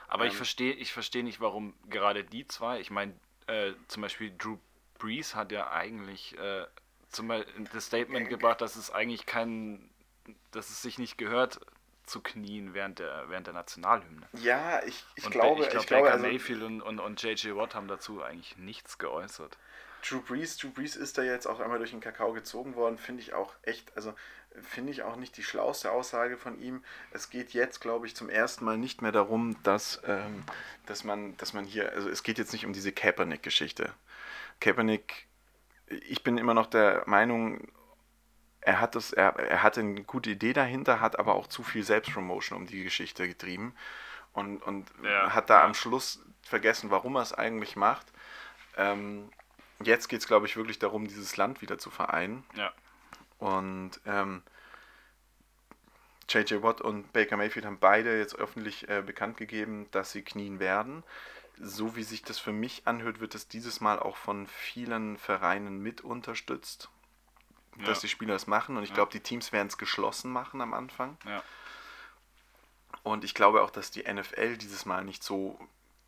Aber 0.07 0.25
ähm, 0.25 0.31
ich 0.31 0.37
verstehe 0.37 0.75
ich 0.75 0.93
versteh 0.93 1.23
nicht, 1.23 1.41
warum 1.41 1.75
gerade 1.89 2.25
die 2.25 2.47
zwei, 2.47 2.81
ich 2.81 2.91
meine, 2.91 3.15
äh, 3.47 3.73
zum 3.89 4.03
Beispiel 4.03 4.35
Drew 4.37 4.59
Brees 4.99 5.35
hat 5.35 5.53
ja 5.53 5.71
eigentlich 5.71 6.37
äh, 6.39 6.67
zum 7.09 7.33
das 7.73 7.87
Statement 7.87 8.27
äh, 8.27 8.31
gebracht, 8.31 8.61
dass 8.61 8.77
es 8.77 8.91
eigentlich 8.91 9.25
kein, 9.25 9.89
dass 10.51 10.69
es 10.69 10.83
sich 10.83 10.99
nicht 10.99 11.17
gehört, 11.17 11.61
zu 12.09 12.21
knien 12.21 12.75
während 12.75 12.99
der, 12.99 13.25
während 13.29 13.47
der 13.47 13.55
Nationalhymne. 13.55 14.27
Ja, 14.33 14.83
ich, 14.85 15.05
ich 15.15 15.25
und 15.25 15.31
glaube, 15.31 15.63
ich, 15.63 15.71
glaub, 15.71 15.83
ich 15.83 15.89
glaube, 15.89 16.05
Baker 16.05 16.15
also, 16.15 16.27
Mayfield 16.27 16.63
und, 16.63 16.83
und, 16.83 16.99
und 17.01 17.23
J.J. 17.23 17.57
Watt 17.57 17.75
haben 17.75 17.89
dazu 17.89 18.23
eigentlich 18.23 18.57
nichts 18.57 18.99
geäußert. 18.99 19.57
Drew 20.07 20.21
Brees, 20.21 20.57
Drew 20.57 20.71
Brees 20.71 20.97
ist 20.97 21.19
da 21.19 21.23
jetzt 21.23 21.47
auch 21.47 21.61
einmal 21.61 21.79
durch 21.79 21.91
den 21.91 22.01
Kakao 22.01 22.33
gezogen 22.33 22.77
worden, 22.77 22.99
finde 22.99 23.23
ich 23.23 23.33
auch 23.33 23.55
echt, 23.63 23.97
also 23.97 24.15
finde 24.63 24.93
ich 24.93 25.03
auch 25.03 25.17
nicht 25.17 25.37
die 25.37 25.43
schlauste 25.43 25.91
Aussage 25.91 26.37
von 26.37 26.61
ihm. 26.61 26.83
Es 27.11 27.31
geht 27.31 27.53
jetzt, 27.53 27.81
glaube 27.81 28.07
ich, 28.07 28.17
zum 28.17 28.29
ersten 28.29 28.65
Mal 28.65 28.79
nicht 28.79 29.03
mehr 29.03 29.13
darum, 29.13 29.57
dass, 29.63 30.01
ähm, 30.07 30.43
dass, 30.87 31.05
man, 31.05 31.37
dass 31.37 31.53
man 31.53 31.65
hier, 31.65 31.93
also 31.93 32.09
es 32.09 32.23
geht 32.23 32.39
jetzt 32.39 32.53
nicht 32.53 32.67
um 32.67 32.73
diese 32.73 32.93
Kaepernick-Geschichte. 32.93 33.93
Kaepernick, 34.61 35.27
ich 35.87 36.23
bin 36.23 36.39
immer 36.39 36.55
noch 36.55 36.67
der 36.67 37.03
Meinung, 37.07 37.69
er 38.69 38.81
hat 38.81 38.95
das, 38.95 39.15
er, 39.15 39.35
er 39.39 39.63
hatte 39.63 39.81
eine 39.81 40.05
gute 40.05 40.29
Idee 40.29 40.53
dahinter, 40.53 41.01
hat 41.01 41.19
aber 41.19 41.37
auch 41.37 41.47
zu 41.47 41.63
viel 41.63 41.83
Selbstpromotion 41.83 42.59
um 42.59 42.67
die 42.67 42.85
Geschichte 42.85 43.27
getrieben 43.27 43.75
und, 44.35 44.63
und 44.63 44.93
ja. 45.03 45.35
hat 45.35 45.49
da 45.49 45.65
am 45.65 45.73
Schluss 45.73 46.23
vergessen, 46.43 46.91
warum 46.91 47.17
er 47.17 47.23
es 47.23 47.33
eigentlich 47.33 47.77
macht. 47.77 48.07
Ähm, 48.77 49.31
jetzt 49.83 50.09
geht 50.09 50.21
es, 50.21 50.27
glaube 50.27 50.45
ich, 50.45 50.59
wirklich 50.59 50.79
darum, 50.79 51.09
dieses 51.09 51.39
Land 51.39 51.63
wieder 51.63 51.79
zu 51.79 51.89
vereinen. 51.89 52.45
Ja. 52.57 52.71
Und 53.39 53.93
ähm, 54.05 54.43
JJ 56.29 56.57
Watt 56.61 56.83
und 56.83 57.11
Baker 57.15 57.39
Mayfield 57.39 57.65
haben 57.65 57.79
beide 57.79 58.19
jetzt 58.19 58.37
öffentlich 58.37 58.87
äh, 58.91 59.01
bekannt 59.01 59.39
gegeben, 59.39 59.89
dass 59.93 60.13
sie 60.13 60.21
knien 60.21 60.61
werden. 60.61 61.05
So 61.59 61.97
wie 61.97 62.03
sich 62.03 62.21
das 62.21 62.39
für 62.39 62.53
mich 62.53 62.83
anhört, 62.87 63.21
wird 63.21 63.35
es 63.35 63.49
dieses 63.49 63.81
Mal 63.81 63.99
auch 63.99 64.19
von 64.19 64.47
vielen 64.47 65.17
Vereinen 65.17 65.83
mit 65.83 66.03
unterstützt 66.03 66.91
dass 67.85 68.01
die 68.01 68.09
Spieler 68.09 68.35
es 68.35 68.47
machen. 68.47 68.77
Und 68.77 68.83
ich 68.83 68.95
glaube, 68.95 69.13
die 69.13 69.21
Teams 69.21 69.53
werden 69.53 69.69
es 69.69 69.79
geschlossen 69.79 70.33
machen 70.33 70.61
am 70.61 70.75
Anfang. 70.75 71.17
Ja. 71.27 71.43
Und 73.03 73.25
ich 73.25 73.35
glaube 73.35 73.63
auch, 73.63 73.71
dass 73.71 73.91
die 73.91 74.03
NFL 74.03 74.57
dieses 74.57 74.85
Mal 74.85 75.05
nicht 75.05 75.23
so 75.23 75.59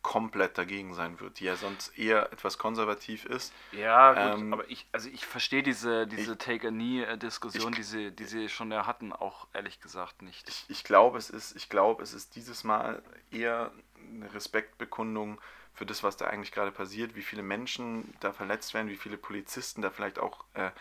komplett 0.01 0.57
dagegen 0.57 0.93
sein 0.93 1.19
wird, 1.19 1.39
die 1.39 1.45
ja 1.45 1.55
sonst 1.55 1.97
eher 1.97 2.31
etwas 2.33 2.57
konservativ 2.57 3.25
ist. 3.25 3.53
Ja, 3.71 4.31
gut, 4.31 4.41
ähm, 4.41 4.53
aber 4.53 4.69
ich, 4.69 4.87
also 4.91 5.09
ich 5.09 5.25
verstehe 5.25 5.61
diese, 5.61 6.07
diese 6.07 6.37
Take-a-Knee-Diskussion, 6.37 7.71
die, 7.73 7.83
sie, 7.83 8.11
die 8.11 8.25
sie 8.25 8.49
schon 8.49 8.71
ja 8.71 8.87
hatten, 8.87 9.13
auch 9.13 9.47
ehrlich 9.53 9.79
gesagt 9.79 10.23
nicht. 10.23 10.49
Ich, 10.49 10.65
ich 10.69 10.83
glaube, 10.83 11.17
es 11.17 11.29
ist, 11.29 11.55
ich 11.55 11.69
glaube, 11.69 12.01
es 12.01 12.13
ist 12.13 12.35
dieses 12.35 12.63
Mal 12.63 13.03
eher 13.31 13.71
eine 14.13 14.33
Respektbekundung 14.33 15.39
für 15.73 15.85
das, 15.85 16.03
was 16.03 16.17
da 16.17 16.27
eigentlich 16.27 16.51
gerade 16.51 16.71
passiert, 16.71 17.15
wie 17.15 17.21
viele 17.21 17.43
Menschen 17.43 18.13
da 18.19 18.33
verletzt 18.33 18.73
werden, 18.73 18.89
wie 18.89 18.97
viele 18.97 19.17
Polizisten 19.17 19.81
da 19.81 19.91
vielleicht 19.91 20.19
auch 20.19 20.43
äh, 20.55 20.71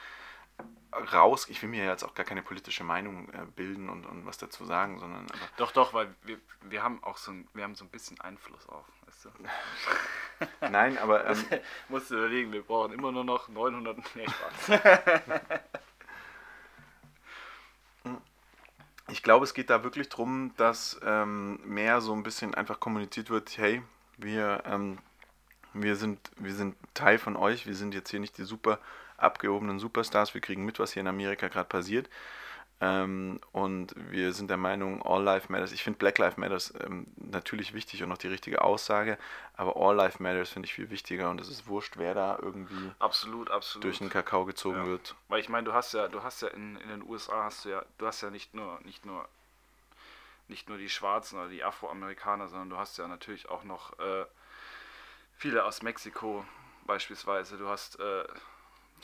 raus. 1.12 1.48
Ich 1.48 1.62
will 1.62 1.68
mir 1.68 1.84
jetzt 1.84 2.04
auch 2.04 2.14
gar 2.14 2.26
keine 2.26 2.42
politische 2.42 2.84
Meinung 2.84 3.28
äh, 3.30 3.46
bilden 3.54 3.88
und, 3.88 4.06
und 4.06 4.26
was 4.26 4.38
dazu 4.38 4.64
sagen, 4.64 4.98
sondern. 4.98 5.26
doch, 5.56 5.72
doch, 5.72 5.94
weil 5.94 6.14
wir, 6.24 6.38
wir 6.62 6.82
haben 6.82 7.02
auch 7.04 7.16
so 7.16 7.30
ein, 7.32 7.48
wir 7.54 7.64
haben 7.64 7.74
so 7.74 7.84
ein 7.84 7.90
bisschen 7.90 8.20
Einfluss 8.20 8.68
auf, 8.68 8.84
weißt 9.06 9.26
du? 9.26 9.30
Nein, 10.70 10.98
aber. 10.98 11.24
Ähm, 11.30 11.60
musst 11.88 12.10
du 12.10 12.16
überlegen, 12.16 12.52
wir 12.52 12.62
brauchen 12.62 12.92
immer 12.92 13.12
nur 13.12 13.24
noch 13.24 13.48
900. 13.48 13.98
Nee, 14.14 14.26
Spaß. 14.26 14.80
ich 19.08 19.22
glaube, 19.22 19.44
es 19.44 19.54
geht 19.54 19.70
da 19.70 19.84
wirklich 19.84 20.08
darum, 20.08 20.52
dass 20.56 20.98
ähm, 21.04 21.60
mehr 21.64 22.00
so 22.00 22.12
ein 22.14 22.22
bisschen 22.22 22.54
einfach 22.54 22.80
kommuniziert 22.80 23.30
wird, 23.30 23.56
hey, 23.58 23.82
wir, 24.16 24.62
ähm, 24.66 24.98
wir, 25.72 25.96
sind, 25.96 26.30
wir 26.36 26.54
sind 26.54 26.76
Teil 26.94 27.18
von 27.18 27.36
euch, 27.36 27.66
wir 27.66 27.74
sind 27.74 27.94
jetzt 27.94 28.10
hier 28.10 28.20
nicht 28.20 28.38
die 28.38 28.44
super 28.44 28.78
abgehobenen 29.20 29.78
Superstars. 29.78 30.34
Wir 30.34 30.40
kriegen 30.40 30.64
mit, 30.64 30.78
was 30.78 30.92
hier 30.92 31.00
in 31.00 31.08
Amerika 31.08 31.48
gerade 31.48 31.68
passiert. 31.68 32.08
Ähm, 32.82 33.40
und 33.52 33.94
wir 34.10 34.32
sind 34.32 34.48
der 34.48 34.56
Meinung, 34.56 35.02
All 35.02 35.22
Life 35.22 35.52
Matters. 35.52 35.72
Ich 35.72 35.82
finde 35.82 35.98
Black 35.98 36.16
Life 36.16 36.40
Matters 36.40 36.72
ähm, 36.80 37.06
natürlich 37.16 37.74
wichtig 37.74 38.02
und 38.02 38.10
auch 38.10 38.16
die 38.16 38.28
richtige 38.28 38.62
Aussage, 38.62 39.18
aber 39.54 39.76
All 39.76 39.94
Life 39.94 40.22
Matters 40.22 40.48
finde 40.48 40.66
ich 40.66 40.72
viel 40.72 40.88
wichtiger 40.88 41.28
und 41.28 41.42
es 41.42 41.48
ist 41.50 41.66
wurscht, 41.66 41.98
wer 41.98 42.14
da 42.14 42.38
irgendwie 42.40 42.90
absolut, 42.98 43.50
absolut. 43.50 43.84
durch 43.84 43.98
den 43.98 44.08
Kakao 44.08 44.46
gezogen 44.46 44.78
Ja. 44.78 44.86
wird. 44.86 45.14
Weil 45.28 45.40
ich 45.40 45.50
meine, 45.50 45.64
du 45.64 45.74
hast 45.74 45.92
ja, 45.92 46.08
du 46.08 46.22
hast 46.22 46.40
ja 46.40 46.48
in, 46.48 46.76
in 46.76 46.88
den 46.88 47.02
USA 47.02 47.44
hast 47.44 47.66
du 47.66 47.68
ja, 47.68 47.84
du 47.98 48.06
hast 48.06 48.22
ja 48.22 48.30
nicht 48.30 48.54
nur, 48.54 48.80
nicht 48.82 49.04
nur, 49.04 49.28
nicht 50.48 50.70
nur 50.70 50.78
die 50.78 50.88
Schwarzen 50.88 51.38
oder 51.38 51.48
die 51.48 51.62
Afroamerikaner, 51.62 52.48
sondern 52.48 52.70
du 52.70 52.78
hast 52.78 52.96
ja 52.96 53.06
natürlich 53.08 53.50
auch 53.50 53.62
noch 53.64 53.98
äh, 53.98 54.24
viele 55.36 55.66
aus 55.66 55.82
Mexiko 55.82 56.46
beispielsweise. 56.86 57.58
Du 57.58 57.68
hast, 57.68 58.00
äh, 58.00 58.24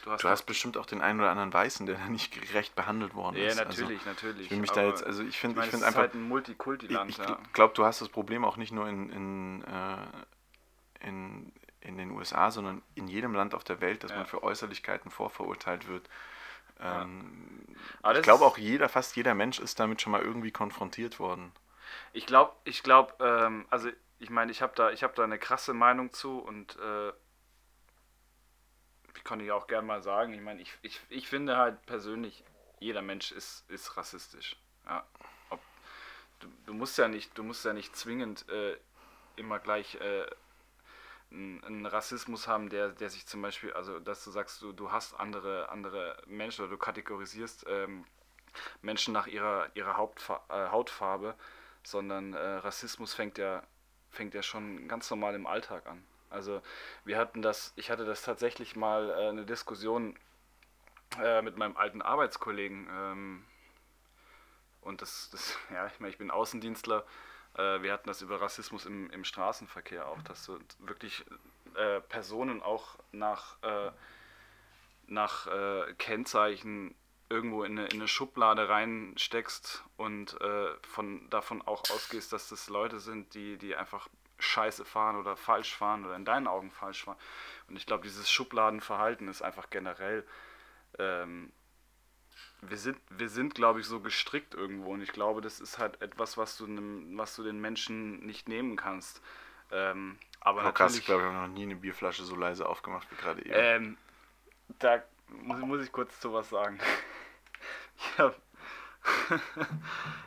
du 0.05 0.11
hast, 0.11 0.25
Du 0.25 0.29
hast 0.29 0.43
bestimmt 0.45 0.77
auch 0.77 0.87
den 0.87 1.01
einen 1.01 1.21
oder 1.21 1.31
anderen 1.31 1.53
Weißen, 1.53 1.87
der 1.87 1.97
da 1.97 2.07
nicht 2.09 2.33
gerecht 2.33 2.75
behandelt 2.75 3.15
worden 3.15 3.37
ja 3.37 3.47
ist. 3.49 3.57
natürlich, 3.57 3.99
Also, 3.99 4.11
natürlich. 4.11 4.47
ich 4.47 4.51
will 4.51 4.59
mich 4.61 4.71
da 4.71 4.85
jetzt, 4.85 5.05
also 5.05 5.23
ich 5.23 5.31
ich 5.31 5.39
finde, 5.39 5.61
ich 5.61 5.65
es 5.67 5.71
finde 5.71 5.87
einfach, 5.87 6.01
halt 6.01 6.15
ein 6.15 6.23
Multikulti-Land. 6.29 7.11
ich, 7.11 7.19
ja. 7.19 7.39
glaube, 7.53 7.75
du 7.75 7.85
hast 7.85 8.01
das 8.01 8.09
Problem 8.09 8.45
auch 8.45 8.57
nicht 8.57 8.73
nur 8.73 8.89
in, 8.89 9.11
in, 9.11 9.65
äh, 9.65 11.07
in, 11.07 11.53
in 11.81 11.97
den 11.99 12.11
USA, 12.11 12.51
sondern 12.51 12.83
in 12.95 13.09
jedem 13.09 13.35
Land 13.35 13.55
auf 13.55 13.65
der 13.65 13.81
Welt, 13.81 14.05
dass 14.05 14.11
Ja. 14.11 14.19
man 14.19 14.27
für 14.27 14.43
Äußerlichkeiten 14.43 15.11
vorverurteilt 15.11 15.89
wird. 15.89 16.09
Ja. 16.79 17.03
Ähm, 17.03 17.67
ich 18.15 18.23
glaube 18.23 18.45
auch 18.45 18.59
jeder, 18.59 18.89
fast 18.89 19.17
jeder 19.17 19.35
Mensch 19.35 19.59
ist 19.59 19.81
damit 19.81 20.03
schon 20.03 20.13
mal 20.13 20.23
irgendwie 20.23 20.51
konfrontiert 20.53 21.19
worden. 21.19 21.53
Ich 22.13 22.27
glaube, 22.27 22.53
ich 22.65 22.83
glaube, 22.83 23.15
ähm, 23.21 23.67
also 23.71 23.89
ich 24.19 24.31
meine, 24.31 24.51
ich 24.51 24.63
habe 24.63 24.73
da, 24.75 24.91
ich 24.91 25.03
habe 25.03 25.15
da 25.15 25.25
eine 25.25 25.39
krasse 25.39 25.75
Meinung 25.75 26.13
zu 26.13 26.39
und 26.39 26.77
äh, 26.77 27.09
ich 27.09 27.15
kann 29.27 29.41
ich 29.41 29.51
auch 29.51 29.67
gerne 29.67 29.87
mal 29.87 30.03
sagen. 30.03 30.33
Ich 30.33 30.41
meine, 30.41 30.62
ich, 30.62 30.73
ich, 30.83 31.01
ich 31.09 31.29
finde 31.29 31.57
halt 31.57 31.85
persönlich, 31.85 32.45
jeder 32.79 33.03
Mensch 33.03 33.33
ist, 33.33 33.69
ist 33.69 33.97
rassistisch. 33.97 34.57
Ja. 34.87 35.05
Ob, 35.51 35.61
du, 36.39 36.47
du 36.65 36.73
musst 36.73 36.97
ja 36.97 37.09
nicht, 37.09 37.37
du 37.37 37.43
musst 37.43 37.65
ja 37.65 37.73
nicht 37.73 37.97
zwingend 37.97 38.49
äh, 38.49 38.77
immer 39.35 39.59
gleich 39.59 39.97
äh, 39.97 40.27
einen, 41.33 41.87
Rassismus 41.87 42.47
haben, 42.47 42.71
der, 42.71 42.91
der 42.91 43.11
sich 43.11 43.27
zum 43.27 43.43
Beispiel, 43.43 43.73
also 43.73 43.99
dass 43.99 44.23
du 44.23 44.31
sagst, 44.31 44.62
du, 44.62 44.73
du 44.73 44.93
hast 44.93 45.15
andere, 45.15 45.71
andere 45.71 46.23
Menschen 46.27 46.62
oder 46.62 46.71
du 46.71 46.79
kategorisierst 46.79 47.67
ähm, 47.69 48.05
Menschen 48.81 49.12
nach 49.12 49.27
ihrer, 49.27 49.75
ihrer 49.75 49.97
Hauptfa 49.97 50.41
äh, 50.49 50.71
Hautfarbe, 50.71 51.35
sondern 51.83 52.33
äh, 52.35 52.39
Rassismus 52.39 53.12
fängt 53.12 53.39
ja, 53.39 53.65
fängt 54.11 54.35
ja 54.35 54.43
schon 54.43 54.87
ganz 54.87 55.11
normal 55.11 55.35
im 55.35 55.49
Alltag 55.49 55.87
an. 55.87 56.05
Also 56.31 56.62
wir 57.05 57.19
hatten 57.19 57.43
das, 57.43 57.73
ich 57.77 57.91
hatte 57.91 58.05
das 58.05 58.23
tatsächlich 58.23 58.77
mal 58.77 59.11
äh, 59.11 59.29
eine 59.29 59.47
Diskussion 59.47 60.17
äh, 61.23 61.43
mit 61.43 61.57
meinem 61.57 61.77
alten 61.77 62.03
Arbeitskollegen 62.03 62.89
ähm, 62.91 63.45
und 64.87 65.03
das, 65.03 65.31
das, 65.31 65.59
ja, 65.73 65.87
ich 65.87 66.01
meine, 66.01 66.11
ich 66.11 66.19
bin 66.19 66.31
Außendienstler, 66.31 67.05
äh, 67.55 67.83
wir 67.83 67.93
hatten 67.93 68.09
das 68.09 68.23
über 68.23 68.41
Rassismus 68.41 68.87
im, 68.87 69.11
im 69.11 69.25
Straßenverkehr 69.25 70.07
auch, 70.09 70.23
dass 70.23 70.45
du 70.47 70.59
wirklich 70.79 71.25
äh, 71.75 72.01
Personen 72.01 72.62
auch 72.62 72.97
nach, 73.12 73.57
äh, 73.62 73.91
nach 75.07 75.47
äh, 75.47 75.93
Kennzeichen 75.95 76.95
irgendwo 77.29 77.65
in 77.65 77.79
eine, 77.79 77.89
in 77.89 77.97
eine 77.99 78.09
Schublade 78.09 78.69
reinsteckst 78.69 79.83
und 79.97 80.39
von, 80.83 81.29
davon 81.29 81.61
auch 81.61 81.83
ausgehst, 81.91 82.33
dass 82.33 82.49
das 82.49 82.69
Leute 82.69 83.01
sind, 83.01 83.35
die, 83.35 83.59
die 83.59 83.75
einfach 83.75 84.09
scheiße 84.47 84.85
fahren 84.85 85.17
oder 85.17 85.37
falsch 85.37 85.75
fahren 85.75 86.05
oder 86.05 86.17
in 86.17 86.25
deinen 86.25 86.47
Augen 86.47 86.71
falsch 86.71 87.05
fahren. 87.05 87.19
Und 87.69 87.77
ich 87.77 87.87
glaube, 87.87 88.05
dieses 88.05 88.31
Schubladenverhalten 88.31 89.29
ist 89.29 89.43
einfach 89.43 89.71
generell, 89.71 90.27
ähm, 90.99 91.53
wir 92.63 92.79
sind, 92.79 92.99
wir 93.11 93.29
sind, 93.29 93.55
glaube 93.55 93.81
ich, 93.81 93.87
so 93.87 94.01
gestrickt 94.01 94.55
irgendwo 94.55 94.93
und 94.93 95.03
ich 95.03 95.13
glaube, 95.13 95.41
das 95.41 95.61
ist 95.61 95.79
halt 95.79 96.01
etwas, 96.03 96.37
was 96.37 96.57
du, 96.57 96.67
nem, 96.67 97.17
was 97.19 97.37
du 97.37 97.43
den 97.43 97.61
Menschen 97.61 98.25
nicht 98.25 98.49
nehmen 98.49 98.77
kannst. 98.77 99.23
Ähm, 99.71 100.19
aber 100.41 100.61
Aber 100.61 100.73
krass, 100.73 100.97
ich 100.97 101.05
glaube, 101.05 101.23
ich 101.23 101.29
habe 101.29 101.49
noch 101.49 101.55
nie 101.55 101.65
eine 101.65 101.77
Bierflasche 101.77 102.25
so 102.25 102.37
leise 102.37 102.69
aufgemacht 102.69 103.11
wie 103.11 103.17
gerade 103.17 103.45
eben. 103.45 103.53
ähm, 103.55 103.99
da 104.79 105.03
muss, 105.29 105.61
muss 105.61 105.83
ich 105.83 105.93
kurz 105.93 106.21
zu 106.21 106.33
was 106.33 106.49
sagen. 106.49 106.79
Ich, 107.99 108.19
hab, 108.19 108.37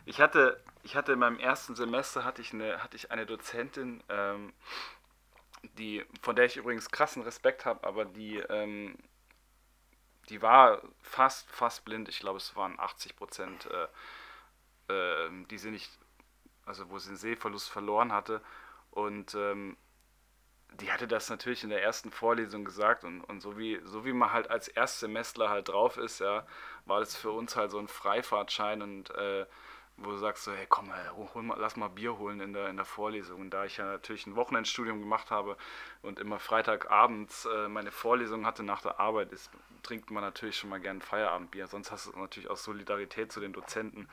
ich, 0.05 0.19
hatte, 0.19 0.59
ich 0.83 0.95
hatte 0.95 1.13
in 1.13 1.19
meinem 1.19 1.39
ersten 1.39 1.75
Semester 1.75 2.23
hatte 2.23 2.41
ich 2.41 2.53
eine, 2.53 2.81
hatte 2.83 2.95
ich 2.95 3.11
eine 3.11 3.25
Dozentin, 3.25 4.03
ähm, 4.09 4.53
die, 5.77 6.05
von 6.21 6.35
der 6.35 6.45
ich 6.45 6.57
übrigens 6.57 6.89
krassen 6.89 7.21
Respekt 7.23 7.65
habe, 7.65 7.85
aber 7.85 8.05
die, 8.05 8.37
ähm, 8.37 8.97
die 10.29 10.41
war 10.41 10.81
fast, 11.01 11.49
fast 11.49 11.83
blind. 11.85 12.07
Ich 12.07 12.19
glaube, 12.19 12.37
es 12.37 12.55
waren 12.55 12.79
80 12.79 13.15
Prozent, 13.15 13.67
äh, 14.87 14.93
äh, 14.93 15.45
die 15.49 15.57
sie 15.57 15.71
nicht, 15.71 15.91
also 16.65 16.89
wo 16.89 16.99
sie 16.99 17.09
den 17.09 17.17
Sehverlust 17.17 17.69
verloren 17.69 18.13
hatte. 18.13 18.41
Und 18.91 19.35
ähm, 19.35 19.75
die 20.73 20.91
hatte 20.91 21.07
das 21.07 21.29
natürlich 21.29 21.63
in 21.63 21.69
der 21.71 21.83
ersten 21.83 22.11
Vorlesung 22.11 22.63
gesagt 22.63 23.03
und, 23.03 23.21
und 23.21 23.41
so, 23.41 23.57
wie, 23.57 23.81
so 23.83 24.05
wie 24.05 24.13
man 24.13 24.31
halt 24.31 24.49
als 24.49 24.67
Erstsemestler 24.67 25.49
halt 25.49 25.69
drauf 25.69 25.97
ist, 25.97 26.19
ja, 26.19 26.45
war 26.85 26.99
das 26.99 27.15
für 27.15 27.31
uns 27.31 27.55
halt 27.55 27.71
so 27.71 27.79
ein 27.79 27.87
Freifahrtschein 27.87 28.81
und 28.81 29.09
äh, 29.11 29.45
wo 30.03 30.11
du 30.11 30.17
sagst 30.17 30.43
so, 30.43 30.51
hey 30.51 30.65
komm, 30.67 30.89
ey, 30.89 31.27
hol 31.33 31.43
mal, 31.43 31.57
lass 31.59 31.75
mal 31.75 31.89
Bier 31.89 32.17
holen 32.17 32.39
in 32.39 32.53
der, 32.53 32.69
in 32.69 32.75
der 32.75 32.85
Vorlesung. 32.85 33.41
Und 33.41 33.49
da 33.51 33.65
ich 33.65 33.77
ja 33.77 33.85
natürlich 33.85 34.27
ein 34.27 34.35
Wochenendstudium 34.35 34.99
gemacht 34.99 35.31
habe 35.31 35.57
und 36.01 36.19
immer 36.19 36.39
Freitagabends 36.39 37.45
äh, 37.45 37.67
meine 37.67 37.91
Vorlesung 37.91 38.45
hatte 38.45 38.63
nach 38.63 38.81
der 38.81 38.99
Arbeit, 38.99 39.31
ist, 39.31 39.49
trinkt 39.83 40.11
man 40.11 40.23
natürlich 40.23 40.57
schon 40.57 40.69
mal 40.69 40.79
gern 40.79 41.01
Feierabendbier. 41.01 41.67
Sonst 41.67 41.91
hast 41.91 42.07
du 42.07 42.19
natürlich 42.19 42.49
auch 42.49 42.57
Solidarität 42.57 43.31
zu 43.31 43.39
den 43.39 43.53
Dozenten 43.53 44.07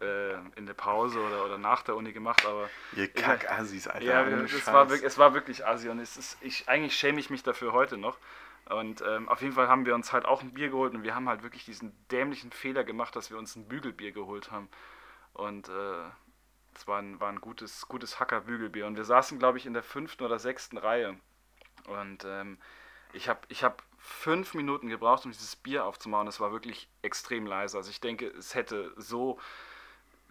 äh, 0.00 0.34
in 0.56 0.66
der 0.66 0.74
Pause 0.74 1.20
oder, 1.20 1.44
oder 1.44 1.58
nach 1.58 1.82
der 1.82 1.96
Uni 1.96 2.12
gemacht, 2.12 2.44
aber 2.46 2.68
Ihr 2.96 3.08
Kackassis, 3.08 3.86
Alter. 3.86 4.04
ja, 4.04 4.22
es 4.24 4.66
war, 4.66 4.88
wirklich, 4.88 5.06
es 5.06 5.18
war 5.18 5.34
wirklich 5.34 5.66
assi 5.66 5.88
und 5.88 5.98
es 5.98 6.16
ist, 6.16 6.38
ich, 6.40 6.68
eigentlich 6.68 6.96
schäme 6.96 7.20
ich 7.20 7.30
mich 7.30 7.42
dafür 7.42 7.72
heute 7.72 7.96
noch. 7.96 8.18
Und 8.66 9.02
ähm, 9.06 9.28
auf 9.28 9.42
jeden 9.42 9.54
Fall 9.54 9.68
haben 9.68 9.86
wir 9.86 9.94
uns 9.94 10.12
halt 10.12 10.24
auch 10.24 10.40
ein 10.40 10.52
Bier 10.52 10.70
geholt 10.70 10.94
und 10.94 11.02
wir 11.02 11.14
haben 11.14 11.28
halt 11.28 11.42
wirklich 11.42 11.64
diesen 11.64 11.92
dämlichen 12.10 12.52
Fehler 12.52 12.84
gemacht, 12.84 13.14
dass 13.16 13.30
wir 13.30 13.38
uns 13.38 13.56
ein 13.56 13.66
Bügelbier 13.66 14.12
geholt 14.12 14.50
haben. 14.50 14.68
Und 15.34 15.68
äh, 15.68 16.04
es 16.74 16.86
war 16.86 17.00
ein, 17.00 17.20
war 17.20 17.28
ein 17.30 17.40
gutes, 17.40 17.86
gutes 17.88 18.20
Hacker-Bügelbier. 18.20 18.86
Und 18.86 18.96
wir 18.96 19.04
saßen, 19.04 19.38
glaube 19.38 19.58
ich, 19.58 19.66
in 19.66 19.74
der 19.74 19.82
fünften 19.82 20.24
oder 20.24 20.38
sechsten 20.38 20.78
Reihe. 20.78 21.16
Und 21.86 22.24
ähm, 22.24 22.58
ich 23.12 23.28
habe 23.28 23.40
ich 23.48 23.64
hab 23.64 23.82
fünf 23.98 24.54
Minuten 24.54 24.88
gebraucht, 24.88 25.24
um 25.24 25.32
dieses 25.32 25.56
Bier 25.56 25.84
aufzumachen. 25.84 26.28
Es 26.28 26.40
war 26.40 26.52
wirklich 26.52 26.88
extrem 27.02 27.46
leise. 27.46 27.76
Also 27.76 27.90
ich 27.90 28.00
denke, 28.00 28.26
es 28.28 28.54
hätte 28.54 28.92
so 28.96 29.38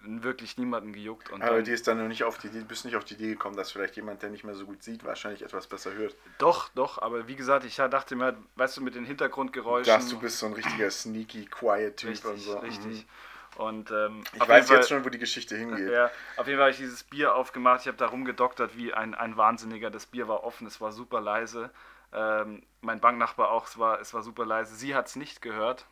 wirklich 0.03 0.57
niemanden 0.57 0.93
gejuckt. 0.93 1.29
Und 1.29 1.41
Aber 1.43 1.57
dann- 1.57 1.63
die 1.65 1.71
ist 1.71 1.87
dann 1.87 1.99
noch 1.99 2.07
nicht 2.07 2.23
auf 2.23 2.37
die 2.39 2.47
Idee, 2.47 2.61
bist 2.61 2.85
nicht 2.85 2.95
auf 2.95 3.05
die 3.05 3.13
Idee 3.13 3.27
gekommen, 3.29 3.55
dass 3.55 3.71
vielleicht 3.71 3.95
jemand, 3.95 4.23
der 4.23 4.29
nicht 4.31 4.43
mehr 4.43 4.55
so 4.55 4.65
gut 4.65 4.81
sieht, 4.81 5.03
wahrscheinlich 5.03 5.43
etwas 5.43 5.67
besser 5.67 5.93
hört. 5.93 6.15
Doch, 6.39 6.69
doch, 6.69 6.97
aber 6.99 7.27
wie 7.27 7.35
gesagt, 7.35 7.65
ich 7.65 7.75
dachte 7.75 8.15
mir, 8.15 8.35
weißt 8.55 8.77
du, 8.77 8.81
mit 8.81 8.95
den 8.95 9.05
Hintergrundgeräuschen. 9.05 9.93
Dass 9.93 10.09
du 10.09 10.19
bist 10.19 10.39
so 10.39 10.47
ein 10.47 10.53
richtiger 10.53 10.89
sneaky, 10.89 11.45
quiet 11.45 11.97
Typ 11.97 12.09
richtig, 12.09 12.31
und 12.31 12.39
so. 12.39 12.57
richtig. 12.59 13.03
Mhm. 13.03 13.09
Und 13.57 13.91
ähm, 13.91 14.23
Ich 14.33 14.39
weiß 14.39 14.49
jeden 14.49 14.59
jetzt 14.59 14.67
Fall- 14.69 14.83
schon, 14.97 15.05
wo 15.05 15.09
die 15.09 15.17
Geschichte 15.19 15.55
hingeht. 15.57 15.89
Ja, 15.91 16.09
auf 16.37 16.47
jeden 16.47 16.57
Fall 16.57 16.67
habe 16.67 16.71
ich 16.71 16.77
dieses 16.77 17.03
Bier 17.03 17.35
aufgemacht. 17.35 17.81
Ich 17.81 17.87
habe 17.87 17.97
da 17.97 18.07
rumgedoktert 18.07 18.77
wie 18.77 18.93
ein, 18.93 19.13
ein 19.13 19.35
Wahnsinniger. 19.37 19.89
Das 19.91 20.05
Bier 20.05 20.27
war 20.27 20.43
offen, 20.43 20.65
es 20.67 20.79
war 20.79 20.91
super 20.91 21.19
leise. 21.21 21.69
Ähm, 22.13 22.63
mein 22.81 22.99
Banknachbar 22.99 23.51
auch, 23.51 23.67
es 23.67 23.77
war, 23.77 23.99
es 23.99 24.13
war 24.13 24.21
super 24.21 24.45
leise. 24.45 24.75
Sie 24.75 24.95
hat 24.95 25.07
es 25.07 25.15
nicht 25.15 25.41
gehört. 25.41 25.85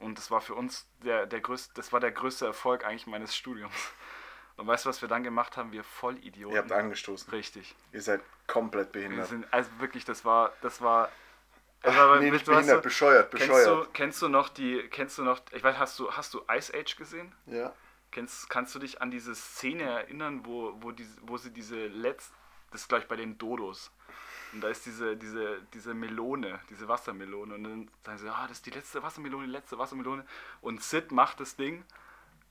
Und 0.00 0.18
das 0.18 0.30
war 0.30 0.40
für 0.40 0.54
uns 0.54 0.86
der, 1.04 1.26
der 1.26 1.40
größte, 1.40 1.72
das 1.74 1.92
war 1.92 2.00
der 2.00 2.10
größte 2.10 2.44
Erfolg 2.46 2.84
eigentlich 2.84 3.06
meines 3.06 3.34
Studiums. 3.36 3.74
Und 4.56 4.66
weißt 4.68 4.84
du, 4.84 4.88
was 4.88 5.00
wir 5.02 5.08
dann 5.08 5.24
gemacht 5.24 5.56
haben? 5.56 5.72
Wir 5.72 5.82
Vollidioten. 5.82 6.54
Ihr 6.54 6.62
habt 6.62 6.70
angestoßen. 6.72 7.30
Richtig. 7.32 7.74
Ihr 7.92 8.02
seid 8.02 8.20
komplett 8.46 8.94
Wir 8.94 9.02
behindert. 9.02 9.26
sind, 9.28 9.46
also 9.52 9.68
wirklich, 9.78 10.04
das 10.04 10.24
war, 10.24 10.52
das 10.60 10.80
war. 10.80 11.08
Es 11.84 11.94
war 11.94 12.18
nee, 12.18 12.30
nicht 12.30 12.46
du 12.46 12.52
hast 12.52 12.56
behindert, 12.60 12.76
so- 12.78 12.82
bescheuert, 12.82 13.30
Kennst 13.30 13.46
bescheuert. 13.46 13.86
du, 13.86 13.90
kennst 13.92 14.22
du 14.22 14.28
noch 14.28 14.48
die, 14.48 14.82
kennst 14.88 15.18
du 15.18 15.22
noch, 15.22 15.40
ich 15.52 15.62
weiß, 15.62 15.78
hast 15.78 15.98
du, 15.98 16.10
hast 16.10 16.32
du 16.34 16.42
Ice 16.50 16.72
Age 16.74 16.96
gesehen? 16.96 17.32
Ja. 17.46 17.72
Kennst, 18.10 18.48
kannst 18.48 18.74
du 18.74 18.78
dich 18.78 19.02
an 19.02 19.10
diese 19.10 19.34
Szene 19.34 19.82
erinnern, 19.82 20.40
wo, 20.44 20.74
wo, 20.80 20.92
die, 20.92 21.06
wo 21.22 21.36
sie 21.36 21.50
diese 21.50 21.86
letzte, 21.88 22.32
das 22.70 22.82
ist 22.82 22.88
gleich 22.88 23.06
bei 23.06 23.16
den 23.16 23.36
Dodos, 23.38 23.90
und 24.52 24.60
da 24.60 24.68
ist 24.68 24.86
diese, 24.86 25.16
diese, 25.16 25.60
diese 25.74 25.94
Melone, 25.94 26.60
diese 26.70 26.86
Wassermelone, 26.88 27.54
und 27.56 27.64
dann 27.64 27.90
sagen 28.04 28.18
sie, 28.18 28.28
ah, 28.28 28.46
das 28.46 28.58
ist 28.58 28.66
die 28.66 28.70
letzte 28.70 29.02
Wassermelone, 29.02 29.46
die 29.46 29.52
letzte 29.52 29.78
Wassermelone, 29.78 30.24
und 30.60 30.82
Sid 30.82 31.10
macht 31.12 31.40
das 31.40 31.56
Ding, 31.56 31.84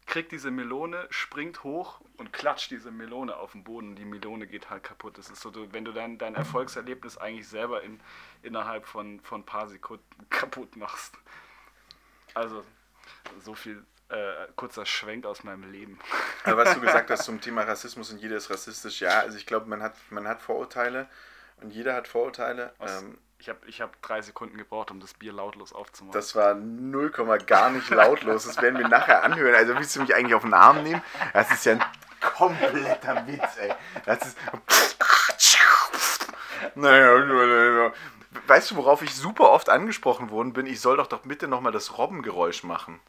kriegt 0.05 0.31
diese 0.31 0.51
Melone, 0.51 1.07
springt 1.09 1.63
hoch 1.63 2.01
und 2.17 2.33
klatscht 2.33 2.71
diese 2.71 2.91
Melone 2.91 3.35
auf 3.35 3.53
den 3.53 3.63
Boden 3.63 3.89
und 3.89 3.95
die 3.95 4.05
Melone 4.05 4.47
geht 4.47 4.69
halt 4.69 4.83
kaputt. 4.83 5.17
Das 5.17 5.29
ist 5.29 5.41
so, 5.41 5.51
wenn 5.73 5.85
du 5.85 5.91
dein, 5.91 6.17
dein 6.17 6.35
Erfolgserlebnis 6.35 7.17
eigentlich 7.17 7.47
selber 7.47 7.81
in, 7.83 7.99
innerhalb 8.41 8.85
von, 8.85 9.19
von 9.21 9.41
ein 9.41 9.45
paar 9.45 9.67
Sekunden 9.67 10.03
kaputt 10.29 10.75
machst. 10.75 11.15
Also, 12.33 12.63
so 13.39 13.53
viel 13.55 13.83
äh, 14.09 14.47
kurzer 14.55 14.85
Schwenk 14.85 15.25
aus 15.25 15.43
meinem 15.43 15.71
Leben. 15.71 15.99
Aber 16.43 16.57
was 16.65 16.73
du 16.73 16.81
gesagt 16.81 17.09
hast 17.11 17.23
zum 17.25 17.39
Thema 17.41 17.63
Rassismus 17.63 18.11
und 18.11 18.19
jeder 18.19 18.37
ist 18.37 18.49
rassistisch, 18.49 19.01
ja, 19.01 19.19
also 19.19 19.37
ich 19.37 19.45
glaube, 19.45 19.67
man 19.67 19.81
hat, 19.81 19.95
man 20.09 20.27
hat 20.27 20.41
Vorurteile 20.41 21.09
und 21.61 21.71
jeder 21.71 21.93
hat 21.95 22.07
Vorurteile. 22.07 22.73
Aus- 22.79 23.01
Ähm, 23.03 23.17
Ich 23.43 23.49
habe 23.49 23.59
ich 23.67 23.81
hab 23.81 24.01
drei 24.01 24.21
Sekunden 24.21 24.57
gebraucht, 24.57 24.89
um 24.89 25.01
das 25.01 25.13
Bier 25.15 25.33
lautlos 25.33 25.73
aufzumachen. 25.73 26.13
Das 26.13 26.33
war 26.33 26.53
0, 26.55 27.09
gar 27.45 27.71
nicht 27.71 27.89
lautlos. 27.89 28.45
Das 28.45 28.61
werden 28.61 28.79
wir 28.79 28.87
nachher 28.87 29.21
anhören. 29.21 29.53
Also 29.53 29.75
willst 29.75 29.93
du 29.97 30.01
mich 30.01 30.15
eigentlich 30.15 30.33
auf 30.33 30.43
den 30.43 30.53
Arm 30.53 30.81
nehmen? 30.81 31.03
Das 31.33 31.51
ist 31.51 31.65
ja 31.65 31.73
ein 31.73 31.83
kompletter 32.21 33.27
Witz, 33.27 33.57
ey. 33.57 33.73
Das 34.05 34.25
ist. 34.25 34.37
Naja, 36.75 37.91
weißt 38.47 38.71
du, 38.71 38.75
worauf 38.77 39.01
ich 39.01 39.13
super 39.13 39.49
oft 39.49 39.67
angesprochen 39.67 40.29
worden 40.29 40.53
bin? 40.53 40.65
Ich 40.65 40.79
soll 40.79 40.95
doch 40.95 41.07
doch 41.07 41.23
bitte 41.23 41.49
nochmal 41.49 41.73
das 41.73 41.97
Robbengeräusch 41.97 42.63
machen. 42.63 43.01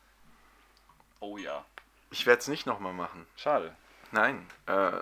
Oh 1.21 1.37
ja. 1.39 1.65
Ich 2.11 2.27
werde 2.27 2.41
es 2.41 2.49
nicht 2.49 2.67
nochmal 2.67 2.93
machen. 2.93 3.25
Schade. 3.37 3.77
Nein, 4.15 4.47
äh, 4.67 4.93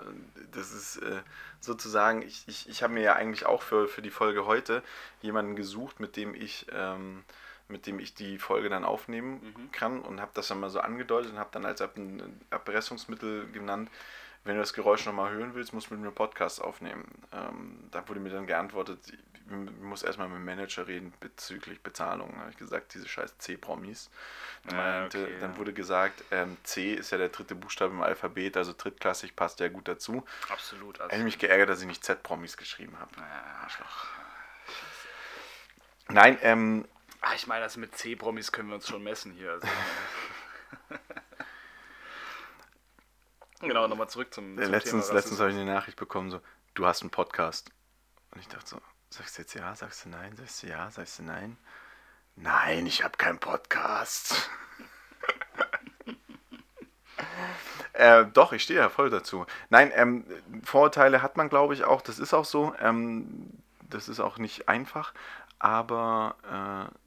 das 0.53 0.71
ist 0.71 0.97
äh, 0.97 1.21
sozusagen, 1.59 2.23
ich, 2.23 2.43
ich, 2.47 2.67
ich 2.67 2.81
habe 2.81 2.93
mir 2.93 3.01
ja 3.03 3.13
eigentlich 3.13 3.45
auch 3.45 3.61
für, 3.61 3.87
für 3.87 4.01
die 4.01 4.09
Folge 4.09 4.47
heute 4.47 4.81
jemanden 5.21 5.55
gesucht, 5.55 5.99
mit 5.99 6.17
dem 6.17 6.33
ich, 6.33 6.65
ähm, 6.71 7.23
mit 7.67 7.85
dem 7.85 7.99
ich 7.99 8.15
die 8.15 8.39
Folge 8.39 8.69
dann 8.69 8.83
aufnehmen 8.83 9.39
Mhm. 9.55 9.71
kann 9.71 10.01
und 10.01 10.19
habe 10.19 10.31
das 10.33 10.47
dann 10.47 10.59
mal 10.59 10.71
so 10.71 10.79
angedeutet 10.79 11.31
und 11.31 11.37
habe 11.37 11.49
dann 11.51 11.63
als 11.63 11.79
Erpressungsmittel 12.49 13.51
genannt, 13.51 13.91
wenn 14.45 14.55
du 14.55 14.61
das 14.61 14.73
Geräusch 14.73 15.05
nochmal 15.05 15.31
hören 15.31 15.53
willst, 15.53 15.73
musst 15.73 15.91
du 15.91 15.93
mit 15.93 16.01
mir 16.01 16.07
einen 16.07 16.15
Podcast 16.15 16.59
aufnehmen. 16.59 17.05
Ähm, 17.31 17.77
da 17.91 18.07
wurde 18.09 18.19
mir 18.19 18.31
dann 18.31 18.47
geantwortet, 18.47 18.99
muss 19.81 20.03
erstmal 20.03 20.27
mit 20.29 20.37
dem 20.37 20.45
Manager 20.45 20.87
reden 20.87 21.13
bezüglich 21.19 21.81
Bezahlung. 21.81 22.31
Da 22.33 22.39
habe 22.41 22.51
ich 22.51 22.57
gesagt, 22.57 22.93
diese 22.93 23.07
scheiß 23.07 23.37
C-Promis. 23.37 24.09
Dann, 24.65 24.79
Ah, 24.79 25.05
okay, 25.05 25.27
dann 25.39 25.51
ja. 25.51 25.57
wurde 25.57 25.73
gesagt, 25.73 26.23
ähm, 26.31 26.57
C 26.63 26.93
ist 26.93 27.11
ja 27.11 27.17
der 27.17 27.29
dritte 27.29 27.55
Buchstabe 27.55 27.93
im 27.93 28.01
Alphabet, 28.01 28.55
also 28.57 28.73
drittklassig 28.73 29.35
passt 29.35 29.59
ja 29.59 29.67
gut 29.67 29.87
dazu. 29.87 30.23
Absolut. 30.49 30.97
Ich 30.97 31.03
habe 31.03 31.17
mich 31.23 31.39
geärgert, 31.39 31.69
dass 31.69 31.81
ich 31.81 31.87
nicht 31.87 32.03
Z-Promis 32.03 32.57
geschrieben 32.57 32.97
habe. 32.99 33.11
Ah, 33.17 33.63
Arschloch. 33.63 34.05
Nein, 36.09 36.37
ähm, 36.41 36.85
Ah, 37.25 37.35
ich 37.35 37.47
meine, 37.47 37.63
also 37.63 37.79
mit 37.79 37.95
C-Promis 37.95 38.51
können 38.51 38.67
wir 38.67 38.75
uns 38.75 38.85
schon 38.87 39.01
messen 39.01 39.31
hier. 39.31 39.51
Also, 39.51 39.65
genau, 43.61 43.87
nochmal 43.87 44.09
zurück 44.09 44.33
zum, 44.33 44.57
zum 44.57 44.71
letztens, 44.71 45.07
Thema 45.07 45.15
letztens 45.17 45.39
habe 45.39 45.51
ich 45.51 45.55
eine 45.55 45.65
Nachricht 45.65 45.97
bekommen, 45.97 46.31
so, 46.31 46.41
du 46.73 46.85
hast 46.85 47.01
einen 47.01 47.11
Podcast. 47.11 47.71
Und 48.31 48.41
ich 48.41 48.49
dachte 48.49 48.67
so, 48.71 48.81
sagst 49.13 49.37
du 49.37 49.41
jetzt 49.43 49.53
ja, 49.53 49.75
sagst 49.75 50.05
du 50.05 50.09
nein, 50.09 50.35
sagst 50.35 50.63
du 50.63 50.67
ja, 50.67 50.89
sagst 50.89 51.19
du 51.19 51.23
nein? 51.23 51.57
Nein, 52.35 52.87
ich 52.87 53.03
habe 53.03 53.15
keinen 53.17 53.37
Podcast. 53.37 54.49
äh, 57.93 58.25
doch, 58.33 58.53
ich 58.53 58.63
stehe 58.63 58.79
ja 58.79 58.89
voll 58.89 59.11
dazu. 59.11 59.45
Nein, 59.69 59.91
ähm, 59.95 60.25
Vorurteile 60.63 61.21
hat 61.21 61.37
man, 61.37 61.49
glaube 61.49 61.75
ich, 61.75 61.83
auch. 61.83 62.01
Das 62.01 62.17
ist 62.17 62.33
auch 62.33 62.45
so. 62.45 62.73
Ähm, 62.79 63.51
das 63.87 64.09
ist 64.09 64.19
auch 64.19 64.39
nicht 64.39 64.67
einfach. 64.67 65.13
Aber 65.59 66.35
äh, 66.91 67.02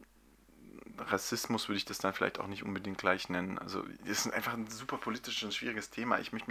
Rassismus 0.98 1.68
würde 1.68 1.76
ich 1.76 1.84
das 1.84 1.98
dann 1.98 2.12
vielleicht 2.12 2.38
auch 2.40 2.46
nicht 2.46 2.62
unbedingt 2.62 2.98
gleich 2.98 3.28
nennen. 3.28 3.58
Also 3.58 3.84
es 4.04 4.26
ist 4.26 4.32
einfach 4.32 4.54
ein 4.54 4.68
super 4.68 4.98
politisches 4.98 5.42
und 5.42 5.54
schwieriges 5.54 5.90
Thema. 5.90 6.18
Ich, 6.18 6.32
mich, 6.32 6.44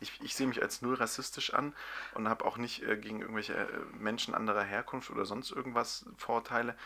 ich, 0.00 0.20
ich 0.22 0.34
sehe 0.34 0.46
mich 0.46 0.62
als 0.62 0.82
null 0.82 0.94
rassistisch 0.94 1.54
an 1.54 1.74
und 2.14 2.28
habe 2.28 2.44
auch 2.44 2.56
nicht 2.56 2.82
äh, 2.82 2.96
gegen 2.96 3.20
irgendwelche 3.20 3.54
äh, 3.54 3.66
Menschen 3.98 4.34
anderer 4.34 4.62
Herkunft 4.62 5.10
oder 5.10 5.24
sonst 5.24 5.50
irgendwas 5.50 6.06
Vorurteile. 6.16 6.76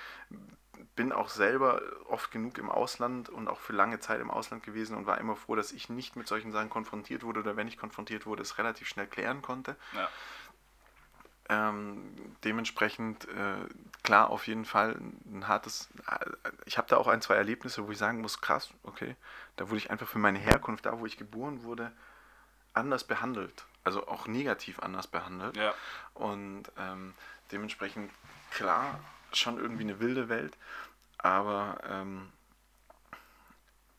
Bin 0.95 1.13
auch 1.13 1.29
selber 1.29 1.81
oft 2.07 2.31
genug 2.31 2.59
im 2.59 2.71
Ausland 2.71 3.29
und 3.29 3.49
auch 3.49 3.61
für 3.61 3.73
lange 3.73 3.99
Zeit 4.01 4.21
im 4.21 4.31
Ausland 4.31 4.63
gewesen 4.63 4.97
und 4.97 5.07
war 5.07 5.19
immer 5.19 5.37
froh, 5.37 5.57
dass 5.57 5.73
ich 5.73 5.89
nicht 5.89 6.17
mit 6.17 6.29
solchen 6.29 6.53
Sachen 6.53 6.71
konfrontiert 6.71 7.23
wurde 7.23 7.41
oder 7.41 7.57
wenn 7.57 7.69
ich 7.69 7.79
konfrontiert 7.79 8.27
wurde, 8.27 8.43
es 8.43 8.59
relativ 8.59 8.89
schnell 8.89 9.07
klären 9.07 9.43
konnte. 9.43 9.77
Ja. 9.95 10.09
Ähm, 11.49 12.15
dementsprechend, 12.45 13.29
äh, 13.29 13.57
klar, 14.03 14.31
auf 14.31 14.47
jeden 14.47 14.65
Fall 14.65 14.97
ein 15.27 15.47
hartes. 15.47 15.89
äh, 16.09 16.51
Ich 16.65 16.77
habe 16.77 16.89
da 16.89 16.97
auch 16.97 17.07
ein, 17.07 17.23
zwei 17.23 17.37
Erlebnisse, 17.37 17.87
wo 17.87 17.93
ich 17.93 17.99
sagen 17.99 18.21
muss, 18.21 18.41
krass, 18.41 18.71
okay, 18.83 19.15
da 19.57 19.69
wurde 19.69 19.79
ich 19.79 19.91
einfach 19.91 20.09
für 20.09 20.19
meine 20.19 20.39
Herkunft, 20.39 20.87
da 20.87 20.99
wo 20.99 21.07
ich 21.07 21.17
geboren 21.17 21.63
wurde, 21.63 21.93
anders 22.75 23.05
behandelt. 23.05 23.65
Also 23.85 24.09
auch 24.09 24.27
negativ 24.27 24.81
anders 24.81 25.07
behandelt. 25.07 25.57
Ja. 25.57 25.73
Und 26.15 26.65
ähm, 26.79 27.15
dementsprechend, 27.53 28.11
klar, 28.51 28.99
schon 29.33 29.59
irgendwie 29.59 29.85
eine 29.85 30.01
wilde 30.01 30.29
Welt, 30.29 30.57
aber 31.19 31.79
ähm, 31.89 32.33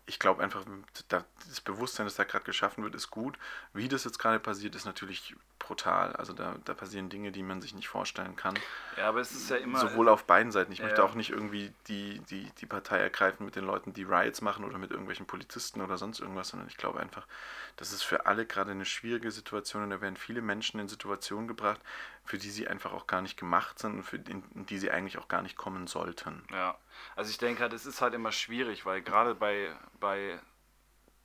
ich 0.07 0.19
glaube 0.19 0.41
einfach, 0.41 0.65
da- 1.09 1.25
das 1.47 1.61
Bewusstsein, 1.61 2.05
das 2.05 2.15
da 2.15 2.23
gerade 2.23 2.45
geschaffen 2.45 2.83
wird, 2.83 2.95
ist 2.95 3.11
gut. 3.11 3.37
Wie 3.73 3.87
das 3.89 4.05
jetzt 4.05 4.19
gerade 4.19 4.39
passiert, 4.39 4.73
ist 4.75 4.85
natürlich 4.85 5.35
brutal. 5.59 6.13
Also 6.15 6.33
da, 6.33 6.55
da 6.65 6.73
passieren 6.73 7.09
Dinge, 7.09 7.31
die 7.31 7.43
man 7.43 7.61
sich 7.61 7.75
nicht 7.75 7.89
vorstellen 7.89 8.35
kann. 8.35 8.55
ja, 8.97 9.09
aber 9.09 9.19
es 9.19 9.31
ist 9.31 9.49
ja 9.49 9.57
immer. 9.57 9.79
Sowohl 9.79 10.07
auf 10.09 10.23
beiden 10.25 10.51
Seiten. 10.51 10.71
Ich 10.71 10.79
Ja. 10.79 10.85
möchte 10.85 11.03
auch 11.03 11.13
nicht 11.13 11.29
irgendwie 11.29 11.73
die, 11.87 12.19
die, 12.29 12.49
die 12.59 12.65
Partei 12.65 12.99
ergreifen 12.99 13.45
mit 13.45 13.55
den 13.55 13.65
Leuten, 13.65 13.93
die 13.93 14.03
Riots 14.03 14.41
machen 14.41 14.63
oder 14.65 14.77
mit 14.77 14.91
irgendwelchen 14.91 15.25
Polizisten 15.27 15.81
oder 15.81 15.97
sonst 15.97 16.19
irgendwas, 16.19 16.49
sondern 16.49 16.67
ich 16.69 16.77
glaube 16.77 16.99
einfach, 16.99 17.27
das 17.75 17.91
ist 17.91 18.03
für 18.03 18.25
alle 18.25 18.45
gerade 18.45 18.71
eine 18.71 18.85
schwierige 18.85 19.31
Situation 19.31 19.83
und 19.83 19.89
da 19.89 20.01
werden 20.01 20.17
viele 20.17 20.41
Menschen 20.41 20.79
in 20.79 20.87
Situationen 20.87 21.47
gebracht, 21.47 21.81
für 22.25 22.37
die 22.37 22.49
sie 22.49 22.67
einfach 22.67 22.93
auch 22.93 23.07
gar 23.07 23.21
nicht 23.21 23.37
gemacht 23.37 23.79
sind 23.79 23.97
und 23.97 24.03
für 24.03 24.19
die, 24.19 24.31
in 24.31 24.65
die 24.65 24.77
sie 24.77 24.91
eigentlich 24.91 25.17
auch 25.17 25.27
gar 25.27 25.41
nicht 25.41 25.57
kommen 25.57 25.87
sollten. 25.87 26.43
Ja, 26.51 26.77
also 27.15 27.29
ich 27.29 27.37
denke 27.37 27.61
halt, 27.61 27.73
es 27.73 27.85
ist 27.85 28.01
halt 28.01 28.13
immer 28.13 28.31
schwierig, 28.31 28.85
weil 28.85 29.01
gerade 29.01 29.35
bei, 29.35 29.75
bei 29.99 30.39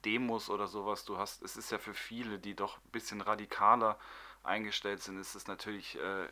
Demos 0.05 0.51
oder 0.51 0.67
sowas, 0.67 1.05
du 1.05 1.19
hast, 1.19 1.43
es 1.43 1.57
ist 1.57 1.71
ja 1.71 1.79
für 1.79 1.95
viele, 1.95 2.39
die 2.39 2.55
doch 2.55 2.79
ein 2.79 2.91
bisschen 2.91 3.21
radikaler 3.21 3.99
eingestellt 4.43 5.03
sind, 5.03 5.19
ist 5.19 5.35
es 5.35 5.47
natürlich 5.47 5.99
äh, 5.99 6.29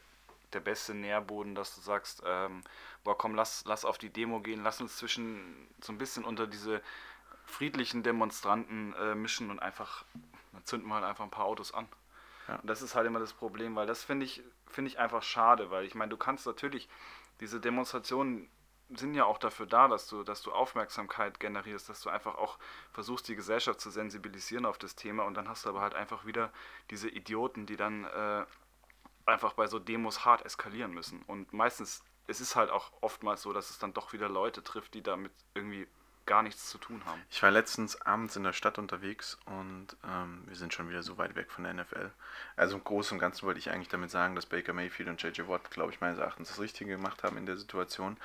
der 0.52 0.60
beste 0.60 0.94
Nährboden, 0.94 1.54
dass 1.54 1.74
du 1.74 1.80
sagst, 1.80 2.22
ähm, 2.26 2.62
boah 3.04 3.16
komm, 3.16 3.34
lass, 3.34 3.64
lass 3.66 3.84
auf 3.84 3.98
die 3.98 4.10
Demo 4.10 4.40
gehen, 4.40 4.62
lass 4.62 4.80
uns 4.80 4.96
zwischen 4.96 5.68
so 5.80 5.92
ein 5.92 5.98
bisschen 5.98 6.24
unter 6.24 6.46
diese 6.46 6.82
friedlichen 7.46 8.02
Demonstranten 8.02 8.94
äh, 8.94 9.14
mischen 9.14 9.50
und 9.50 9.60
einfach, 9.60 10.04
dann 10.52 10.64
zünden 10.64 10.88
wir 10.88 10.94
halt 10.94 11.04
einfach 11.04 11.24
ein 11.24 11.30
paar 11.30 11.44
Autos 11.44 11.72
an. 11.72 11.88
Ja. 12.48 12.56
Und 12.56 12.66
das 12.66 12.82
ist 12.82 12.94
halt 12.94 13.06
immer 13.06 13.20
das 13.20 13.32
Problem, 13.32 13.76
weil 13.76 13.86
das 13.86 14.02
finde 14.02 14.26
ich, 14.26 14.42
finde 14.66 14.90
ich 14.90 14.98
einfach 14.98 15.22
schade, 15.22 15.70
weil 15.70 15.84
ich 15.84 15.94
meine, 15.94 16.10
du 16.10 16.16
kannst 16.16 16.46
natürlich, 16.46 16.88
diese 17.40 17.60
Demonstrationen 17.60 18.50
sind 18.96 19.14
ja 19.14 19.24
auch 19.24 19.38
dafür 19.38 19.66
da, 19.66 19.88
dass 19.88 20.08
du, 20.08 20.24
dass 20.24 20.42
du 20.42 20.52
Aufmerksamkeit 20.52 21.38
generierst, 21.40 21.88
dass 21.88 22.00
du 22.00 22.10
einfach 22.10 22.36
auch 22.36 22.58
versuchst, 22.92 23.28
die 23.28 23.36
Gesellschaft 23.36 23.80
zu 23.80 23.90
sensibilisieren 23.90 24.66
auf 24.66 24.78
das 24.78 24.96
Thema 24.96 25.24
und 25.24 25.34
dann 25.34 25.48
hast 25.48 25.64
du 25.64 25.68
aber 25.68 25.80
halt 25.80 25.94
einfach 25.94 26.26
wieder 26.26 26.52
diese 26.90 27.08
Idioten, 27.08 27.66
die 27.66 27.76
dann 27.76 28.04
äh, 28.04 28.44
einfach 29.26 29.52
bei 29.54 29.66
so 29.66 29.78
Demos 29.78 30.24
hart 30.24 30.44
eskalieren 30.44 30.92
müssen. 30.92 31.22
Und 31.22 31.52
meistens, 31.52 32.02
es 32.26 32.40
ist 32.40 32.56
halt 32.56 32.70
auch 32.70 32.92
oftmals 33.00 33.42
so, 33.42 33.52
dass 33.52 33.70
es 33.70 33.78
dann 33.78 33.92
doch 33.92 34.12
wieder 34.12 34.28
Leute 34.28 34.62
trifft, 34.62 34.94
die 34.94 35.02
damit 35.02 35.32
irgendwie 35.54 35.86
gar 36.26 36.42
nichts 36.42 36.68
zu 36.68 36.78
tun 36.78 37.02
haben. 37.06 37.20
Ich 37.30 37.42
war 37.42 37.50
letztens 37.50 38.00
abends 38.02 38.36
in 38.36 38.44
der 38.44 38.52
Stadt 38.52 38.78
unterwegs 38.78 39.38
und 39.46 39.88
ähm, 40.04 40.42
wir 40.46 40.56
sind 40.56 40.72
schon 40.72 40.88
wieder 40.88 41.02
so 41.02 41.18
weit 41.18 41.34
weg 41.34 41.50
von 41.50 41.64
der 41.64 41.74
NFL. 41.74 42.10
Also 42.56 42.76
im 42.76 42.84
Großen 42.84 43.16
und 43.16 43.20
Ganzen 43.20 43.46
wollte 43.46 43.58
ich 43.58 43.70
eigentlich 43.70 43.88
damit 43.88 44.10
sagen, 44.10 44.34
dass 44.34 44.46
Baker 44.46 44.72
Mayfield 44.72 45.08
und 45.08 45.22
JJ 45.22 45.48
Watt, 45.48 45.70
glaube 45.70 45.92
ich, 45.92 46.00
meines 46.00 46.18
Erachtens 46.18 46.48
das 46.48 46.60
Richtige 46.60 46.92
gemacht 46.92 47.24
haben 47.24 47.36
in 47.36 47.46
der 47.46 47.56
Situation. 47.56 48.16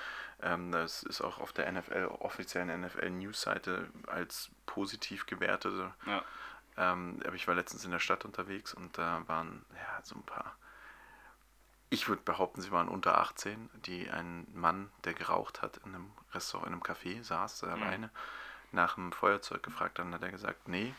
Ähm, 0.41 0.71
das 0.71 1.03
ist 1.03 1.21
auch 1.21 1.39
auf 1.39 1.53
der 1.53 1.71
NFL, 1.71 2.05
offiziellen 2.19 2.81
NFL-News-Seite 2.81 3.89
als 4.07 4.49
positiv 4.65 5.25
gewertet. 5.25 5.73
Ja. 6.05 6.23
Ähm, 6.77 7.21
aber 7.25 7.35
ich 7.35 7.47
war 7.47 7.55
letztens 7.55 7.85
in 7.85 7.91
der 7.91 7.99
Stadt 7.99 8.25
unterwegs 8.25 8.73
und 8.73 8.97
da 8.97 9.23
waren 9.27 9.65
ja 9.73 9.99
so 10.03 10.15
ein 10.15 10.23
paar. 10.23 10.55
Ich 11.95 12.09
würde 12.09 12.21
behaupten, 12.23 12.59
sie 12.61 12.71
waren 12.71 12.89
unter 12.89 13.17
18, 13.19 13.69
die 13.85 14.09
einen 14.09 14.45
Mann, 14.53 14.91
der 15.05 15.13
geraucht 15.13 15.61
hat, 15.61 15.77
in 15.85 15.95
einem 15.95 16.11
Restaurant, 16.33 16.67
in 16.67 16.73
einem 16.73 16.83
Café 16.83 17.23
saß, 17.23 17.61
Mhm. 17.61 17.69
äh, 17.69 17.71
alleine, 17.71 18.09
nach 18.73 18.97
einem 18.97 19.13
Feuerzeug 19.13 19.63
gefragt 19.63 19.97
haben, 19.99 20.13
hat 20.13 20.21
er 20.21 20.31
gesagt, 20.31 20.67
nee, 20.67 20.93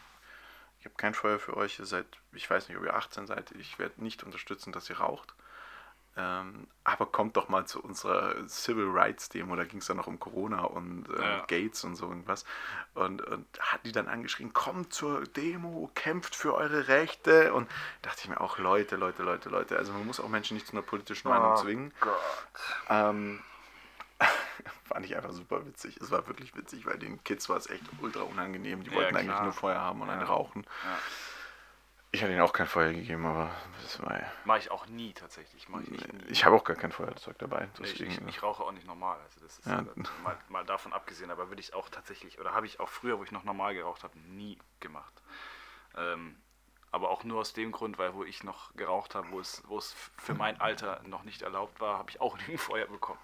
ich 0.81 0.87
habe 0.87 0.95
kein 0.97 1.13
Feuer 1.13 1.39
für 1.39 1.55
euch, 1.55 1.79
ihr 1.79 1.85
seid, 1.85 2.07
ich 2.33 2.49
weiß 2.49 2.69
nicht, 2.69 2.79
ob 2.79 2.85
ihr 2.85 2.95
18 2.95 3.27
seid, 3.27 3.51
ich 3.53 3.79
werde 3.79 4.03
nicht 4.03 4.23
unterstützen, 4.23 4.73
dass 4.73 4.89
ihr 4.89 4.99
raucht. 4.99 5.35
Ähm, 6.19 6.67
aber 6.83 7.05
kommt 7.07 7.37
doch 7.37 7.51
mal 7.51 7.67
zu 7.67 7.83
unserer 7.83 8.49
Civil 8.49 8.89
Rights 8.91 9.29
Demo, 9.29 9.55
da 9.55 9.65
ging 9.65 9.81
es 9.81 9.87
dann 9.87 9.99
noch 9.99 10.07
um 10.07 10.19
Corona 10.19 10.63
und 10.65 11.09
äh, 11.11 11.21
Ja. 11.23 11.39
Gates 11.47 11.85
und 11.85 11.95
so 11.97 12.09
irgendwas. 12.09 12.47
Und, 12.95 13.21
und 13.21 13.47
hat 13.61 13.85
die 13.85 13.93
dann 13.93 14.09
angeschrien, 14.09 14.55
kommt 14.55 14.95
zur 14.95 15.25
Demo, 15.25 15.91
kämpft 15.95 16.35
für 16.35 16.55
eure 16.55 16.89
Rechte. 16.89 17.53
Und 17.53 17.71
dachte 18.01 18.21
ich 18.23 18.29
mir 18.31 18.41
auch, 18.41 18.57
Leute, 18.59 18.97
Leute, 18.97 19.23
Leute, 19.25 19.51
Leute, 19.51 19.77
also 19.77 19.93
man 19.93 20.07
muss 20.07 20.19
auch 20.19 20.29
Menschen 20.29 20.55
nicht 20.55 20.67
zu 20.67 20.73
einer 20.73 20.83
politischen 20.83 21.29
Meinung 21.29 21.53
Oh 21.53 21.57
zwingen. 21.57 21.93
Ähm, 22.89 23.43
fand 24.85 25.05
ich 25.05 25.14
einfach 25.17 25.33
super 25.33 25.67
witzig. 25.67 25.99
Es 26.01 26.11
war 26.11 26.27
wirklich 26.27 26.57
witzig, 26.57 26.87
weil 26.87 26.99
den 26.99 27.23
Kids 27.25 27.49
war 27.51 27.59
es 27.59 27.69
echt 27.69 27.83
ultra 28.01 28.23
unangenehm. 28.23 28.83
Die 28.85 28.91
Ja, 28.91 28.97
wollten 28.97 29.17
eigentlich 29.17 29.29
klar. 29.33 29.43
nur 29.45 29.53
Feuer 29.53 29.81
haben 29.81 30.01
und 30.01 30.09
Ja. 30.09 30.14
einen 30.14 30.23
rauchen. 30.23 30.64
Ja. 30.64 30.99
Ich 32.17 32.23
hatte 32.23 32.33
ihnen 32.33 32.41
auch 32.41 32.55
kein 32.55 32.67
Feuer 32.67 32.93
gegeben, 32.95 33.27
aber 33.27 33.51
das 33.83 34.03
war 34.03 34.19
ja. 34.19 34.27
Mache 34.47 34.59
ich 34.61 34.71
auch 34.71 34.87
nie 34.87 35.12
tatsächlich. 35.12 35.69
Mach 35.69 35.83
ich 35.83 35.91
nie. 35.91 35.99
Ich 36.29 36.47
habe 36.47 36.57
auch 36.57 36.64
gar 36.64 36.75
kein 36.77 36.91
Feuerzeug 36.91 37.37
dabei. 37.39 37.69
Nee, 37.79 37.87
ich, 37.89 38.01
ich, 38.01 38.21
ich 38.27 38.43
rauche 38.43 38.62
auch 38.64 38.73
nicht 38.73 38.87
normal. 38.87 39.19
Also 39.23 39.41
das 39.41 39.59
ist 39.59 39.67
Ja. 39.67 39.81
äh, 39.81 39.85
mal, 40.25 40.39
mal 40.49 40.64
davon 40.64 40.95
abgesehen, 40.95 41.31
aber 41.31 41.51
würde 41.51 41.61
ich 41.61 41.75
auch 41.75 41.91
tatsächlich, 41.91 42.41
oder 42.41 42.55
habe 42.55 42.64
ich 42.64 42.81
auch 42.81 42.89
früher, 42.89 43.19
wo 43.19 43.25
ich 43.25 43.33
noch 43.33 43.45
normal 43.45 43.75
geraucht 43.75 44.03
habe, 44.03 44.19
nie 44.19 44.59
gemacht. 44.81 45.12
Ähm, 45.97 46.37
Aber 46.93 47.11
auch 47.11 47.25
nur 47.25 47.41
aus 47.41 47.53
dem 47.53 47.73
Grund, 47.73 47.99
weil 47.99 48.14
wo 48.14 48.25
ich 48.25 48.43
noch 48.45 48.75
geraucht 48.77 49.14
habe, 49.14 49.31
wo 49.31 49.41
es, 49.41 49.62
wo 49.67 49.77
es 49.77 49.95
für 50.17 50.33
mein 50.33 50.59
Alter 50.59 51.03
noch 51.05 51.25
nicht 51.25 51.43
erlaubt 51.43 51.79
war, 51.81 51.99
habe 51.99 52.09
ich 52.11 52.21
auch 52.23 52.39
nie 52.49 52.55
ein 52.55 52.59
Feuer 52.59 52.87
bekommen. 52.87 53.19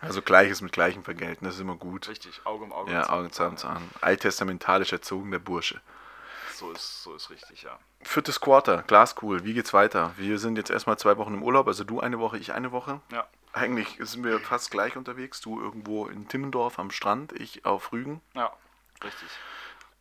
also 0.00 0.20
Gleiches 0.20 0.60
mit 0.62 0.72
Gleichem 0.72 1.04
vergelten, 1.04 1.44
das 1.44 1.54
ist 1.54 1.60
immer 1.60 1.76
gut. 1.76 2.08
Richtig, 2.08 2.40
Auge 2.44 2.64
um 2.64 2.72
Auge. 2.72 2.90
Ja, 2.90 3.08
Auge 3.10 3.30
Zahn 3.30 3.56
Zahn. 3.56 3.88
Alttestamentalisch 4.00 4.92
erzogener 4.92 5.38
Bursche. 5.38 5.80
So 6.54 6.70
ist, 6.72 7.02
so 7.02 7.14
ist 7.14 7.30
richtig, 7.30 7.62
ja. 7.62 7.78
Viertes 8.02 8.40
Quarter, 8.40 8.82
Glaskugel, 8.82 9.44
wie 9.44 9.54
geht's 9.54 9.72
weiter? 9.72 10.12
Wir 10.16 10.38
sind 10.38 10.56
jetzt 10.56 10.70
erstmal 10.70 10.98
zwei 10.98 11.16
Wochen 11.18 11.34
im 11.34 11.42
Urlaub, 11.42 11.66
also 11.66 11.84
du 11.84 12.00
eine 12.00 12.18
Woche, 12.20 12.38
ich 12.38 12.52
eine 12.52 12.70
Woche. 12.72 13.00
Ja. 13.10 13.26
Eigentlich 13.52 13.96
sind 14.00 14.24
wir 14.24 14.40
fast 14.40 14.70
gleich 14.70 14.96
unterwegs. 14.96 15.40
Du 15.40 15.60
irgendwo 15.60 16.06
in 16.06 16.26
Timmendorf 16.28 16.78
am 16.78 16.90
Strand, 16.90 17.32
ich 17.32 17.64
auf 17.64 17.92
Rügen. 17.92 18.20
Ja, 18.34 18.52
richtig. 19.02 19.28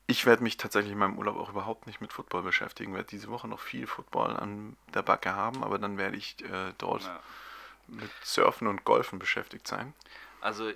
Ich 0.08 0.26
werde 0.26 0.44
mich 0.44 0.58
tatsächlich 0.58 0.92
in 0.92 0.98
meinem 0.98 1.18
Urlaub 1.18 1.38
auch 1.38 1.50
überhaupt 1.50 1.88
nicht 1.88 2.02
mit 2.02 2.12
Football 2.12 2.44
beschäftigen. 2.44 2.94
Werde 2.94 3.08
diese 3.10 3.30
Woche 3.30 3.48
noch 3.48 3.60
viel 3.60 3.88
Football 3.88 4.36
an 4.36 4.76
der 4.94 5.02
Backe 5.04 5.34
haben, 5.34 5.64
aber 5.64 5.78
dann 5.80 5.98
werde 5.98 6.18
ich 6.18 6.44
äh, 6.44 6.74
dort 6.78 7.04
Ja. 7.04 7.20
mit 7.88 8.12
Surfen 8.24 8.68
und 8.68 8.84
Golfen 8.86 9.20
beschäftigt 9.20 9.68
sein. 9.68 9.94
Also 10.42 10.72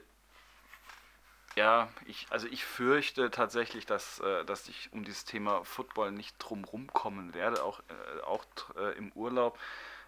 ja, 1.57 1.89
ich, 2.05 2.27
also 2.29 2.47
ich 2.47 2.63
fürchte 2.63 3.31
tatsächlich, 3.31 3.87
dass, 3.87 4.19
äh, 4.19 4.45
dass 4.45 4.69
ich 4.69 4.93
um 4.93 5.03
dieses 5.03 5.25
Thema 5.25 5.65
Football 5.65 6.11
nicht 6.11 6.35
drum 6.37 6.63
rumkommen 6.63 7.33
werde, 7.33 7.63
auch, 7.63 7.79
äh, 7.89 8.21
auch 8.21 8.45
äh, 8.75 8.95
im 8.95 9.11
Urlaub. 9.13 9.57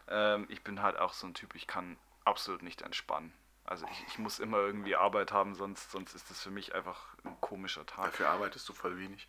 Ähm, 0.07 0.45
ich 0.49 0.63
bin 0.63 0.83
halt 0.83 0.99
auch 0.99 1.13
so 1.13 1.25
ein 1.25 1.33
Typ, 1.33 1.55
ich 1.55 1.65
kann 1.65 1.97
absolut 2.23 2.61
nicht 2.61 2.83
entspannen. 2.83 3.33
Also 3.65 3.87
ich, 3.91 4.05
ich 4.09 4.19
muss 4.19 4.37
immer 4.37 4.59
irgendwie 4.59 4.95
Arbeit 4.95 5.31
haben, 5.31 5.55
sonst, 5.55 5.89
sonst 5.89 6.13
ist 6.13 6.29
das 6.29 6.39
für 6.39 6.51
mich 6.51 6.75
einfach 6.75 7.15
ein 7.23 7.35
komischer 7.41 7.83
Tag. 7.83 8.05
Dafür 8.05 8.29
arbeitest 8.29 8.69
du 8.69 8.73
voll 8.73 8.97
wenig. 8.99 9.27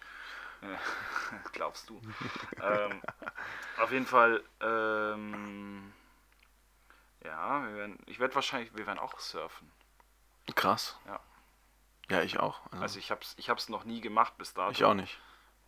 Glaubst 1.53 1.89
du? 1.89 2.03
ähm, 2.62 3.01
auf 3.79 3.93
jeden 3.93 4.07
Fall, 4.07 4.45
ähm, 4.61 5.91
ja, 7.25 7.66
wir 7.66 7.77
werden, 7.77 7.99
ich 8.05 8.21
werde 8.21 8.35
wahrscheinlich, 8.35 8.77
wir 8.77 8.87
werden 8.87 8.99
auch 8.99 9.18
surfen. 9.18 9.73
Krass. 10.55 10.99
Ja. 11.07 11.18
Ja, 12.11 12.22
ich 12.22 12.38
auch. 12.40 12.61
Also 12.72 12.98
ich 12.98 13.11
habe 13.11 13.20
es 13.22 13.34
ich 13.38 13.48
hab's 13.48 13.68
noch 13.68 13.84
nie 13.84 14.00
gemacht 14.00 14.36
bis 14.36 14.52
dato. 14.52 14.72
ich 14.72 14.84
auch 14.84 14.94
nicht. 14.94 15.18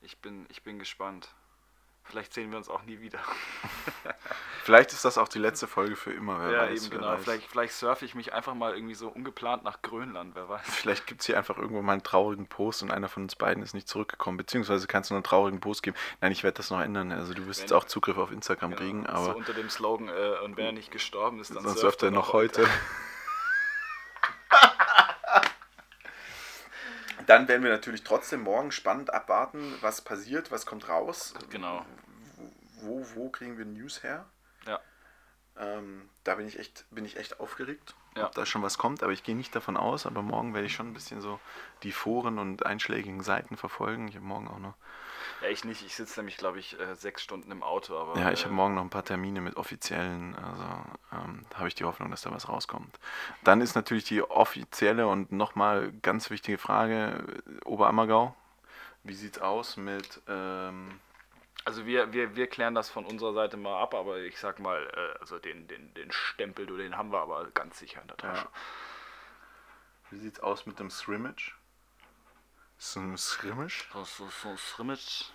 Ich 0.02 0.18
bin, 0.18 0.46
ich 0.50 0.62
bin 0.62 0.78
gespannt. 0.78 1.28
Vielleicht 2.04 2.34
sehen 2.34 2.50
wir 2.50 2.58
uns 2.58 2.68
auch 2.68 2.82
nie 2.82 3.00
wieder. 3.00 3.20
Vielleicht 4.64 4.92
ist 4.92 5.04
das 5.04 5.18
auch 5.18 5.28
die 5.28 5.38
letzte 5.38 5.68
Folge 5.68 5.94
für 5.94 6.12
immer, 6.12 6.40
wer 6.40 6.50
ja, 6.50 6.60
weiß. 6.62 6.86
eben 6.86 6.96
genau. 6.96 7.12
weiß. 7.12 7.22
Vielleicht, 7.22 7.48
vielleicht 7.48 7.74
surfe 7.74 8.04
ich 8.04 8.14
mich 8.16 8.32
einfach 8.32 8.54
mal 8.54 8.74
irgendwie 8.74 8.94
so 8.94 9.08
ungeplant 9.08 9.62
nach 9.62 9.82
Grönland, 9.82 10.34
wer 10.34 10.48
weiß. 10.48 10.62
Vielleicht 10.64 11.06
gibt 11.06 11.20
es 11.20 11.26
hier 11.26 11.38
einfach 11.38 11.58
irgendwo 11.58 11.80
mal 11.82 11.92
einen 11.92 12.02
traurigen 12.02 12.46
Post 12.48 12.82
und 12.82 12.90
einer 12.90 13.08
von 13.08 13.22
uns 13.24 13.36
beiden 13.36 13.62
ist 13.62 13.72
nicht 13.74 13.88
zurückgekommen. 13.88 14.36
Beziehungsweise 14.36 14.88
kannst 14.88 15.10
du 15.10 15.14
einen 15.14 15.22
traurigen 15.22 15.60
Post 15.60 15.84
geben. 15.84 15.96
Nein, 16.20 16.32
ich 16.32 16.42
werde 16.42 16.56
das 16.56 16.70
noch 16.70 16.80
ändern. 16.80 17.12
Also 17.12 17.34
du 17.34 17.46
wirst 17.46 17.60
Wenn- 17.60 17.64
jetzt 17.66 17.72
auch 17.72 17.84
Zugriff 17.84 18.18
auf 18.18 18.32
Instagram 18.32 18.70
Genau. 18.70 18.80
kriegen, 18.82 19.02
so 19.04 19.12
aber 19.12 19.36
unter 19.36 19.54
dem 19.54 19.70
Slogan, 19.70 20.08
äh, 20.08 20.38
und 20.44 20.56
wer 20.56 20.72
nicht 20.72 20.90
gestorben 20.90 21.40
ist, 21.40 21.54
dann 21.54 21.62
sonst 21.62 21.80
surft 21.80 22.02
er 22.02 22.10
noch 22.10 22.32
heute. 22.32 22.66
Dann 27.26 27.48
werden 27.48 27.62
wir 27.62 27.70
natürlich 27.70 28.04
trotzdem 28.04 28.42
morgen 28.42 28.72
spannend 28.72 29.12
abwarten, 29.12 29.74
was 29.80 30.00
passiert, 30.00 30.50
was 30.50 30.66
kommt 30.66 30.88
raus. 30.88 31.34
Genau. 31.50 31.84
Wo, 32.80 33.04
wo 33.14 33.28
kriegen 33.30 33.58
wir 33.58 33.64
News 33.64 34.02
her? 34.02 34.26
Ja. 34.66 34.80
Ähm, 35.56 36.08
da 36.24 36.34
bin 36.34 36.46
ich 36.48 36.58
echt, 36.58 36.84
bin 36.90 37.04
ich 37.04 37.16
echt 37.16 37.38
aufgeregt, 37.40 37.94
Ja. 38.16 38.26
ob 38.26 38.34
da 38.34 38.46
schon 38.46 38.62
was 38.62 38.78
kommt, 38.78 39.02
aber 39.02 39.12
ich 39.12 39.22
gehe 39.22 39.36
nicht 39.36 39.54
davon 39.54 39.76
aus, 39.76 40.06
aber 40.06 40.22
morgen 40.22 40.54
werde 40.54 40.66
ich 40.66 40.74
schon 40.74 40.88
ein 40.88 40.94
bisschen 40.94 41.20
so 41.20 41.38
die 41.82 41.92
Foren 41.92 42.38
und 42.38 42.64
einschlägigen 42.66 43.22
Seiten 43.22 43.56
verfolgen. 43.56 44.08
Ich 44.08 44.16
habe 44.16 44.24
morgen 44.24 44.48
auch 44.48 44.58
noch. 44.58 44.74
Ja, 45.42 45.48
ich 45.48 45.64
nicht. 45.64 45.84
Ich 45.84 45.96
sitze 45.96 46.20
nämlich, 46.20 46.36
glaube 46.36 46.58
ich, 46.60 46.78
äh, 46.78 46.94
sechs 46.94 47.22
Stunden 47.22 47.50
im 47.50 47.62
Auto. 47.62 47.96
Aber, 47.98 48.18
Ja, 48.18 48.30
ich 48.30 48.40
äh, 48.42 48.44
habe 48.44 48.54
morgen 48.54 48.74
noch 48.74 48.82
ein 48.82 48.90
paar 48.90 49.04
Termine 49.04 49.40
mit 49.40 49.56
offiziellen, 49.56 50.36
also 50.36 50.62
ähm, 51.12 51.44
habe 51.54 51.68
ich 51.68 51.74
die 51.74 51.84
Hoffnung, 51.84 52.10
dass 52.10 52.22
da 52.22 52.30
was 52.30 52.48
rauskommt. 52.48 52.98
Dann 53.42 53.60
ist 53.60 53.74
natürlich 53.74 54.04
die 54.04 54.22
offizielle 54.22 55.06
und 55.08 55.32
nochmal 55.32 55.92
ganz 56.02 56.30
wichtige 56.30 56.58
Frage, 56.58 57.24
äh, 57.46 57.64
Oberammergau. 57.64 58.34
Wie 59.02 59.14
sieht's 59.14 59.38
aus 59.40 59.76
mit 59.76 60.20
ähm, 60.28 61.00
Also 61.64 61.86
wir, 61.86 62.12
wir, 62.12 62.36
wir 62.36 62.46
klären 62.46 62.74
das 62.76 62.88
von 62.88 63.04
unserer 63.04 63.32
Seite 63.32 63.56
mal 63.56 63.80
ab, 63.82 63.94
aber 63.94 64.18
ich 64.18 64.38
sag 64.38 64.60
mal, 64.60 64.80
äh, 64.94 65.18
also 65.20 65.38
den, 65.40 65.66
den, 65.66 65.92
den 65.94 66.12
Stempel, 66.12 66.66
du, 66.66 66.76
den 66.76 66.96
haben 66.96 67.10
wir 67.10 67.20
aber 67.20 67.50
ganz 67.50 67.78
sicher 67.80 68.00
in 68.00 68.06
der 68.08 68.16
Tasche. 68.16 68.44
Ja. 68.44 68.50
Wie 70.10 70.18
sieht's 70.18 70.38
aus 70.40 70.66
mit 70.66 70.78
dem 70.78 70.90
Scrimmage? 70.90 71.54
So 72.84 72.98
ein 72.98 73.16
Scrimmage? 73.16 73.84
So, 73.92 74.04
so, 74.04 74.28
so 74.42 74.56
Scrimmage. 74.56 75.26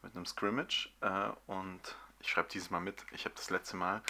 Mit 0.00 0.16
einem 0.16 0.24
Scrimmage. 0.24 0.88
Äh, 1.02 1.28
und 1.46 1.80
ich 2.20 2.30
schreibe 2.30 2.48
dieses 2.48 2.70
Mal 2.70 2.80
mit. 2.80 3.04
Ich 3.12 3.26
habe 3.26 3.34
das 3.34 3.50
letzte 3.50 3.76
Mal 3.76 4.02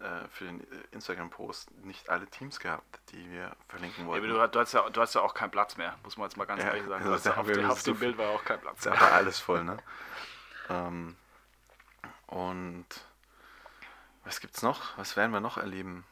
äh, 0.00 0.28
für 0.30 0.44
den 0.44 0.60
äh, 0.60 0.84
Instagram-Post 0.92 1.72
nicht 1.84 2.08
alle 2.08 2.28
Teams 2.28 2.60
gehabt, 2.60 3.00
die 3.10 3.28
wir 3.28 3.56
verlinken 3.68 4.04
Ja, 4.04 4.10
wollten. 4.10 4.30
aber 4.30 4.46
du, 4.46 4.52
du, 4.52 4.60
hast 4.60 4.72
ja, 4.74 4.88
du 4.88 5.00
hast 5.00 5.14
ja 5.16 5.22
auch 5.22 5.34
keinen 5.34 5.50
Platz 5.50 5.76
mehr, 5.76 5.98
muss 6.04 6.16
man 6.16 6.28
jetzt 6.28 6.36
mal 6.36 6.44
ganz 6.44 6.62
Ja, 6.62 6.68
ehrlich 6.68 6.86
sagen. 6.86 7.04
also 7.04 7.28
da 7.28 7.34
ja 7.34 7.40
auf, 7.40 7.48
so 7.52 7.62
auf 7.72 7.82
dem 7.82 7.98
Bild 7.98 8.16
war 8.16 8.26
ja 8.26 8.36
auch 8.36 8.44
kein 8.44 8.60
Platz 8.60 8.82
Da 8.82 8.90
mehr. 8.90 9.00
war 9.00 9.12
alles 9.12 9.40
voll, 9.40 9.64
ne? 9.64 9.76
ähm, 10.68 11.16
und 12.28 12.86
was 14.22 14.38
gibt's 14.38 14.62
noch? 14.62 14.96
Was 14.96 15.16
werden 15.16 15.32
wir 15.32 15.40
noch 15.40 15.58
erleben? 15.58 16.04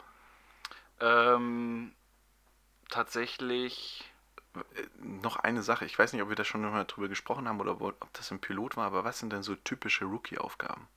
Ähm, 0.99 1.95
tatsächlich, 2.89 4.10
Noch 4.99 5.37
eine 5.37 5.63
Sache, 5.63 5.85
ich 5.85 5.97
weiß 5.97 6.11
nicht, 6.13 6.21
ob 6.21 6.29
wir 6.29 6.35
da 6.35 6.43
schon 6.43 6.61
mal 6.61 6.83
drüber 6.85 7.07
gesprochen 7.07 7.47
haben 7.47 7.59
oder 7.61 7.79
ob 7.79 8.13
das 8.13 8.31
im 8.31 8.39
Pilot 8.39 8.75
war, 8.77 8.85
aber 8.85 9.03
was 9.05 9.19
sind 9.19 9.31
denn 9.31 9.43
so 9.43 9.55
typische 9.55 10.05
Rookie-Aufgaben? 10.05 10.87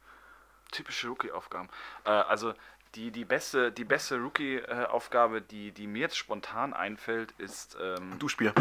typische 0.73 1.07
Rookie-Aufgaben. 1.09 1.69
Äh, 2.05 2.11
also 2.11 2.53
die, 2.97 3.13
die 3.13 3.25
beste, 3.25 3.71
die 3.71 3.85
beste 3.85 4.19
Rookie-Aufgabe, 4.21 5.41
die, 5.41 5.71
die 5.71 5.87
mir 5.87 6.01
jetzt 6.01 6.17
spontan 6.17 6.73
einfällt, 6.75 7.31
ist. 7.39 7.77
Ähm, 7.81 8.19
Du 8.19 8.29
Spiel. 8.29 8.53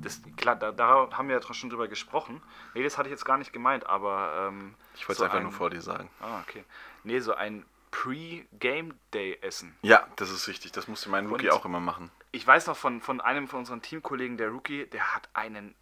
das, 0.00 0.22
klar, 0.38 0.56
da, 0.56 0.72
da 0.72 1.10
haben 1.12 1.28
wir 1.28 1.38
ja 1.38 1.54
schon 1.54 1.68
drüber 1.68 1.86
gesprochen. 1.88 2.42
Nee, 2.72 2.82
das 2.82 2.96
hatte 2.96 3.08
ich 3.08 3.12
jetzt 3.12 3.26
gar 3.26 3.36
nicht 3.36 3.52
gemeint, 3.52 3.86
aber. 3.86 4.48
Ähm, 4.48 4.74
Ich 4.94 5.02
wollte 5.06 5.12
es 5.12 5.18
so 5.18 5.24
einfach 5.24 5.36
ein- 5.36 5.42
nur 5.42 5.52
vor 5.52 5.68
dir 5.68 5.82
sagen. 5.82 6.08
Ah, 6.20 6.40
okay. 6.40 6.64
Nee, 7.04 7.20
so 7.20 7.34
ein 7.34 7.66
Pre-Game-Day-Essen. 7.90 9.76
Ja, 9.82 10.06
das 10.16 10.30
ist 10.30 10.48
richtig. 10.48 10.72
Das 10.72 10.88
musste 10.88 11.10
mein 11.10 11.26
Rookie 11.26 11.48
Und- 11.50 11.56
auch 11.56 11.64
immer 11.66 11.80
machen. 11.80 12.10
Ich 12.32 12.46
weiß 12.46 12.66
noch 12.66 12.76
von, 12.76 13.00
von 13.00 13.20
einem 13.20 13.46
von 13.46 13.60
unseren 13.60 13.82
Teamkollegen, 13.82 14.36
der 14.36 14.48
Rookie, 14.48 14.86
der 14.86 15.14
hat 15.14 15.28
einen 15.34 15.74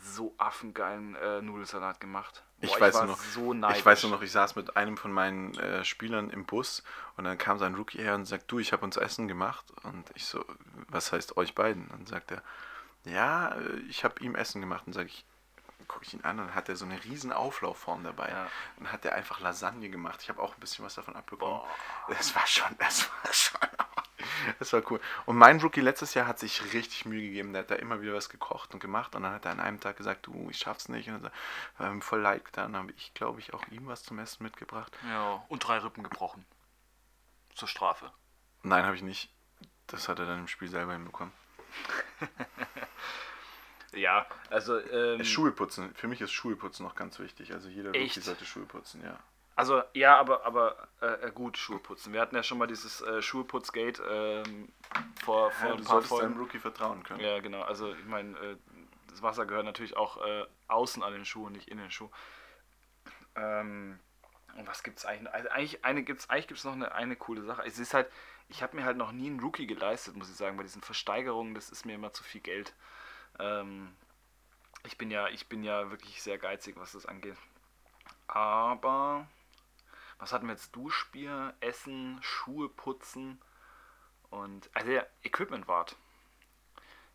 so 0.00 0.34
affengeilen 0.38 1.14
äh, 1.14 1.42
Nudelsalat 1.42 2.00
gemacht. 2.00 2.42
Ich 2.60 2.72
Boah, 2.72 2.80
weiß 2.80 2.94
war 2.94 3.04
nur 3.04 3.16
noch, 3.16 3.22
so 3.22 3.52
ich 3.52 3.84
weiß 3.84 4.02
nur 4.04 4.12
noch, 4.12 4.22
ich 4.22 4.32
saß 4.32 4.56
mit 4.56 4.76
einem 4.76 4.96
von 4.96 5.12
meinen 5.12 5.54
äh, 5.58 5.84
Spielern 5.84 6.30
im 6.30 6.46
Bus 6.46 6.82
und 7.16 7.24
dann 7.24 7.36
kam 7.36 7.58
sein 7.58 7.74
Rookie 7.74 7.98
her 7.98 8.14
und 8.14 8.24
sagt, 8.24 8.50
du, 8.50 8.58
ich 8.58 8.72
habe 8.72 8.84
uns 8.84 8.96
Essen 8.96 9.28
gemacht. 9.28 9.66
Und 9.82 10.04
ich 10.14 10.24
so, 10.24 10.44
was 10.88 11.12
heißt 11.12 11.36
euch 11.36 11.54
beiden? 11.54 11.86
Und 11.88 12.08
sagt 12.08 12.32
er, 12.32 12.42
ja, 13.04 13.54
äh, 13.54 13.76
ich 13.88 14.04
habe 14.04 14.20
ihm 14.20 14.34
Essen 14.34 14.60
gemacht. 14.60 14.86
Und 14.86 14.94
sage 14.94 15.08
ich, 15.08 15.24
gucke 15.86 16.06
ich 16.06 16.14
ihn 16.14 16.22
an 16.22 16.40
und 16.40 16.46
dann 16.46 16.54
hat 16.54 16.68
er 16.68 16.76
so 16.76 16.86
eine 16.86 17.02
riesen 17.04 17.32
Auflaufform 17.32 18.04
dabei. 18.04 18.30
Ja. 18.30 18.46
Dann 18.78 18.90
hat 18.90 19.04
er 19.04 19.14
einfach 19.14 19.40
Lasagne 19.40 19.90
gemacht. 19.90 20.20
Ich 20.22 20.30
habe 20.30 20.42
auch 20.42 20.54
ein 20.54 20.60
bisschen 20.60 20.84
was 20.84 20.94
davon 20.94 21.14
abbekommen. 21.16 21.58
Boah. 21.58 21.68
Das 22.08 22.34
war 22.34 22.46
schon, 22.46 22.74
das 22.78 23.10
war 23.10 23.32
schon, 23.32 23.60
das 24.58 24.72
war 24.72 24.82
cool. 24.90 25.00
Und 25.26 25.36
mein 25.36 25.60
Rookie 25.60 25.80
letztes 25.80 26.14
Jahr 26.14 26.26
hat 26.26 26.38
sich 26.38 26.72
richtig 26.72 27.04
Mühe 27.04 27.22
gegeben. 27.22 27.52
Der 27.52 27.62
hat 27.62 27.70
da 27.70 27.76
immer 27.76 28.00
wieder 28.00 28.14
was 28.14 28.28
gekocht 28.28 28.74
und 28.74 28.80
gemacht. 28.80 29.14
Und 29.14 29.22
dann 29.22 29.32
hat 29.32 29.44
er 29.44 29.52
an 29.52 29.60
einem 29.60 29.80
Tag 29.80 29.96
gesagt, 29.96 30.26
du, 30.26 30.48
ich 30.50 30.58
schaff's 30.58 30.88
nicht. 30.88 31.08
Und 31.08 31.30
dann 31.78 31.92
ihm 31.92 32.02
voll 32.02 32.20
leid 32.20 32.44
getan. 32.44 32.72
Dann 32.72 32.82
habe 32.82 32.92
ich, 32.96 33.14
glaube 33.14 33.40
ich, 33.40 33.54
auch 33.54 33.66
ihm 33.68 33.86
was 33.86 34.02
zum 34.02 34.18
Essen 34.18 34.42
mitgebracht. 34.42 34.96
Ja, 35.08 35.44
und 35.48 35.66
drei 35.66 35.78
Rippen 35.78 36.02
gebrochen. 36.02 36.44
Zur 37.54 37.68
Strafe. 37.68 38.10
Nein, 38.62 38.84
habe 38.84 38.96
ich 38.96 39.02
nicht. 39.02 39.30
Das 39.86 40.08
hat 40.08 40.18
er 40.18 40.26
dann 40.26 40.40
im 40.40 40.48
Spiel 40.48 40.68
selber 40.68 40.92
hinbekommen. 40.92 41.32
Ja, 43.96 44.26
also. 44.50 44.78
Ähm, 44.78 45.24
Schuhe 45.24 45.52
putzen. 45.52 45.94
Für 45.94 46.08
mich 46.08 46.20
ist 46.20 46.32
Schuhe 46.32 46.56
putzen 46.56 46.84
noch 46.84 46.94
ganz 46.94 47.18
wichtig. 47.18 47.52
Also 47.52 47.68
jeder 47.68 47.90
Rookie 47.90 48.20
sollte 48.20 48.44
Schuhe 48.44 48.66
putzen, 48.66 49.02
ja. 49.02 49.18
Also, 49.56 49.82
ja, 49.92 50.18
aber, 50.18 50.44
aber 50.44 50.88
äh, 51.00 51.30
gut, 51.30 51.56
Schuhe 51.56 51.78
putzen. 51.78 52.12
Wir 52.12 52.20
hatten 52.20 52.34
ja 52.34 52.42
schon 52.42 52.58
mal 52.58 52.66
dieses 52.66 53.00
äh, 53.02 53.22
Schuheputzgate 53.22 54.02
ähm, 54.02 54.72
vor, 55.24 55.52
vor 55.52 55.68
ja 55.68 55.74
ein 55.74 55.78
du 55.78 55.84
paar 55.84 55.92
solltest 55.92 56.12
deinem 56.12 56.20
Folgen. 56.20 56.38
Rookie 56.38 56.58
vertrauen 56.58 57.02
können. 57.04 57.20
Ja, 57.20 57.38
genau. 57.38 57.62
Also, 57.62 57.92
ich 57.92 58.04
meine, 58.06 58.36
äh, 58.38 58.56
das 59.08 59.22
Wasser 59.22 59.46
gehört 59.46 59.64
natürlich 59.64 59.96
auch 59.96 60.24
äh, 60.24 60.44
außen 60.66 61.02
an 61.02 61.12
den 61.12 61.24
Schuh 61.24 61.46
und 61.46 61.52
nicht 61.52 61.68
in 61.68 61.78
den 61.78 61.90
Schuh. 61.90 62.10
Ähm, 63.36 64.00
und 64.56 64.66
was 64.66 64.82
gibt's 64.82 65.04
eigentlich? 65.04 65.22
noch? 65.22 65.32
Also 65.32 65.48
eigentlich 65.50 65.84
eine 65.84 66.02
gibt's, 66.02 66.28
eigentlich 66.30 66.48
gibt's 66.48 66.64
noch 66.64 66.72
eine, 66.72 66.92
eine 66.92 67.16
coole 67.16 67.42
Sache. 67.42 67.62
Es 67.64 67.78
ist 67.78 67.94
halt, 67.94 68.10
ich 68.48 68.62
habe 68.62 68.76
mir 68.76 68.84
halt 68.84 68.96
noch 68.96 69.12
nie 69.12 69.28
einen 69.28 69.40
Rookie 69.40 69.66
geleistet, 69.66 70.16
muss 70.16 70.30
ich 70.30 70.36
sagen, 70.36 70.56
bei 70.56 70.62
diesen 70.64 70.82
Versteigerungen, 70.82 71.54
das 71.54 71.70
ist 71.70 71.86
mir 71.86 71.94
immer 71.94 72.12
zu 72.12 72.24
viel 72.24 72.40
Geld. 72.40 72.74
Ähm, 73.38 73.94
ich 74.84 74.98
bin 74.98 75.10
ja, 75.10 75.28
ich 75.28 75.48
bin 75.48 75.62
ja 75.62 75.90
wirklich 75.90 76.22
sehr 76.22 76.38
geizig, 76.38 76.76
was 76.76 76.92
das 76.92 77.06
angeht. 77.06 77.36
Aber 78.26 79.26
was 80.18 80.32
hatten 80.32 80.46
wir 80.46 80.52
jetzt? 80.54 80.74
Duschbier, 80.76 81.54
Essen, 81.60 82.18
Schuhe 82.22 82.68
putzen 82.68 83.40
und 84.30 84.70
also 84.74 84.90
ja, 84.90 85.04
Equipment 85.22 85.68
wart. 85.68 85.96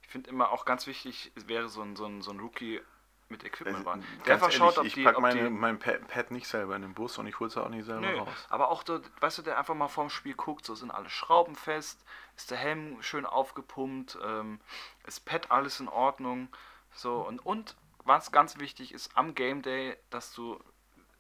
Ich 0.04 0.10
finde 0.10 0.30
immer 0.30 0.50
auch 0.52 0.66
ganz 0.66 0.88
wichtig, 0.88 1.32
es 1.36 1.48
wäre 1.48 1.70
so 1.70 1.82
ein, 1.82 1.96
so 1.96 2.06
ein, 2.06 2.22
so 2.22 2.32
ein 2.32 2.40
Rookie 2.40 2.82
mit 3.30 3.44
Equipment 3.44 3.78
Also, 3.78 3.86
waren. 3.86 4.04
Der 4.26 4.36
einfach 4.36 4.52
schaut, 4.52 4.78
ob 4.80 4.86
ich 4.86 4.96
die, 4.96 5.04
pack 5.04 5.18
ob 5.18 5.22
meine, 5.22 5.50
mein 5.52 5.78
Pa- 5.78 6.00
Pad 6.08 6.32
nicht 6.32 6.48
selber 6.48 6.76
in 6.76 6.82
den 6.82 6.94
Bus 6.96 7.18
und 7.20 7.28
ich 7.28 7.40
hole 7.40 7.48
es 7.48 7.58
auch 7.58 7.70
nicht 7.70 7.86
selber 7.86 8.02
Nö, 8.08 8.18
raus. 8.18 8.48
aber 8.50 8.70
auch, 8.70 8.82
der, 8.82 9.02
weißt 9.20 9.38
du, 9.38 9.42
der 9.44 9.60
einfach 9.60 9.76
mal 9.76 9.88
vorm 9.88 10.10
Spiel 10.10 10.34
guckt, 10.34 10.66
so 10.66 10.74
sind 10.74 10.90
alle 10.90 11.10
Schrauben 11.10 11.56
fest, 11.56 12.04
ist 12.36 12.50
der 12.50 12.58
Helm 12.58 13.02
schön 13.04 13.28
aufgepumpt, 13.28 14.18
ähm, 14.24 14.60
ist 15.06 15.26
Pad 15.26 15.52
alles 15.52 15.80
in 15.80 15.90
Ordnung, 15.90 16.50
so 16.92 17.18
und, 17.22 17.46
und 17.46 17.76
was 18.04 18.32
ganz 18.32 18.58
wichtig 18.58 18.94
ist 18.96 19.16
am 19.16 19.36
Game 19.36 19.62
Day, 19.62 19.96
dass 20.10 20.34
du, 20.34 20.60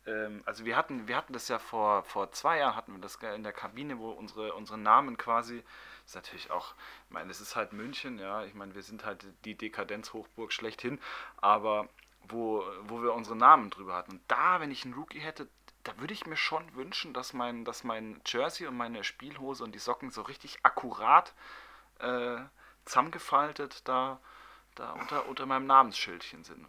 ähm, 0.09 0.43
also 0.45 0.65
wir 0.65 0.75
hatten, 0.75 1.07
wir 1.07 1.15
hatten 1.15 1.33
das 1.33 1.47
ja 1.47 1.59
vor, 1.59 2.03
vor 2.03 2.31
zwei 2.31 2.59
Jahren, 2.59 2.75
hatten 2.75 2.93
wir 2.93 3.01
das 3.01 3.15
in 3.15 3.43
der 3.43 3.53
Kabine, 3.53 3.99
wo 3.99 4.11
unsere, 4.11 4.53
unsere 4.53 4.77
Namen 4.77 5.17
quasi, 5.17 5.63
ist 6.05 6.15
natürlich 6.15 6.51
auch, 6.51 6.73
ich 7.05 7.11
meine, 7.11 7.29
es 7.31 7.41
ist 7.41 7.55
halt 7.55 7.73
München, 7.73 8.19
ja, 8.19 8.43
ich 8.43 8.53
meine, 8.53 8.75
wir 8.75 8.83
sind 8.83 9.05
halt 9.05 9.25
die 9.45 9.55
Dekadenzhochburg 9.55 10.51
schlechthin, 10.51 10.99
aber 11.37 11.87
wo, 12.23 12.63
wo 12.83 13.01
wir 13.01 13.13
unsere 13.13 13.35
Namen 13.35 13.69
drüber 13.69 13.95
hatten. 13.95 14.13
Und 14.13 14.21
da, 14.27 14.59
wenn 14.59 14.71
ich 14.71 14.85
einen 14.85 14.93
Rookie 14.93 15.19
hätte, 15.19 15.47
da 15.83 15.97
würde 15.99 16.13
ich 16.13 16.25
mir 16.25 16.37
schon 16.37 16.75
wünschen, 16.75 17.13
dass 17.13 17.33
mein, 17.33 17.65
dass 17.65 17.83
mein 17.83 18.21
Jersey 18.25 18.67
und 18.67 18.77
meine 18.77 19.03
Spielhose 19.03 19.63
und 19.63 19.73
die 19.73 19.79
Socken 19.79 20.11
so 20.11 20.21
richtig 20.23 20.59
akkurat 20.63 21.33
äh, 21.99 22.37
zusammengefaltet 22.85 23.87
da, 23.87 24.19
da 24.75 24.91
unter, 24.93 25.27
unter 25.27 25.45
meinem 25.45 25.67
Namensschildchen 25.67 26.43
sind. 26.43 26.67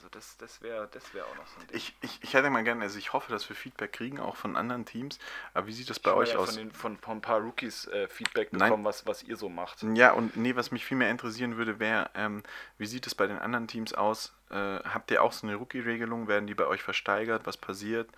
Also 0.00 0.08
das, 0.12 0.38
das 0.38 0.62
wäre 0.62 0.88
das 0.92 1.12
wär 1.12 1.26
auch 1.26 1.36
noch 1.36 1.46
so 1.46 1.60
ein 1.60 1.66
Ding. 1.66 1.76
Ich, 1.76 1.94
ich, 2.00 2.18
ich 2.22 2.32
hätte 2.32 2.48
mal 2.48 2.64
gerne, 2.64 2.82
also 2.82 2.98
ich 2.98 3.12
hoffe, 3.12 3.30
dass 3.30 3.46
wir 3.50 3.54
Feedback 3.54 3.92
kriegen, 3.92 4.18
auch 4.18 4.34
von 4.34 4.56
anderen 4.56 4.86
Teams. 4.86 5.18
Aber 5.52 5.66
wie 5.66 5.74
sieht 5.74 5.90
das 5.90 6.00
bei 6.00 6.10
Ich 6.12 6.16
euch 6.16 6.32
ja 6.32 6.38
aus? 6.38 6.54
Von, 6.54 6.56
den, 6.56 6.72
von, 6.72 6.96
von 6.96 7.18
ein 7.18 7.20
paar 7.20 7.40
Rookies 7.40 7.86
äh, 7.88 8.08
Feedback 8.08 8.50
Nein. 8.54 8.70
bekommen, 8.70 8.84
was, 8.86 9.06
was 9.06 9.22
ihr 9.22 9.36
so 9.36 9.50
macht. 9.50 9.82
Ja, 9.82 10.12
und 10.12 10.38
nee, 10.38 10.56
was 10.56 10.70
mich 10.70 10.86
viel 10.86 10.96
mehr 10.96 11.10
interessieren 11.10 11.58
würde, 11.58 11.78
wäre, 11.80 12.08
ähm, 12.14 12.42
wie 12.78 12.86
sieht 12.86 13.06
es 13.06 13.14
bei 13.14 13.26
den 13.26 13.38
anderen 13.38 13.68
Teams 13.68 13.92
aus? 13.92 14.32
Äh, 14.48 14.54
habt 14.54 15.10
ihr 15.10 15.22
auch 15.22 15.32
so 15.32 15.46
eine 15.46 15.56
Rookie-Regelung? 15.56 16.28
Werden 16.28 16.46
die 16.46 16.54
bei 16.54 16.66
euch 16.66 16.82
versteigert? 16.82 17.42
Was 17.44 17.58
passiert? 17.58 18.08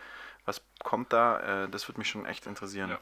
Was 0.45 0.61
kommt 0.85 1.13
da? 1.13 1.65
Äh, 1.65 1.69
das 1.69 1.89
würde 1.89 1.99
mich 1.99 2.09
schon 2.09 2.27
echt 2.27 2.47
interessieren. 2.47 2.91
Ja. 2.91 3.01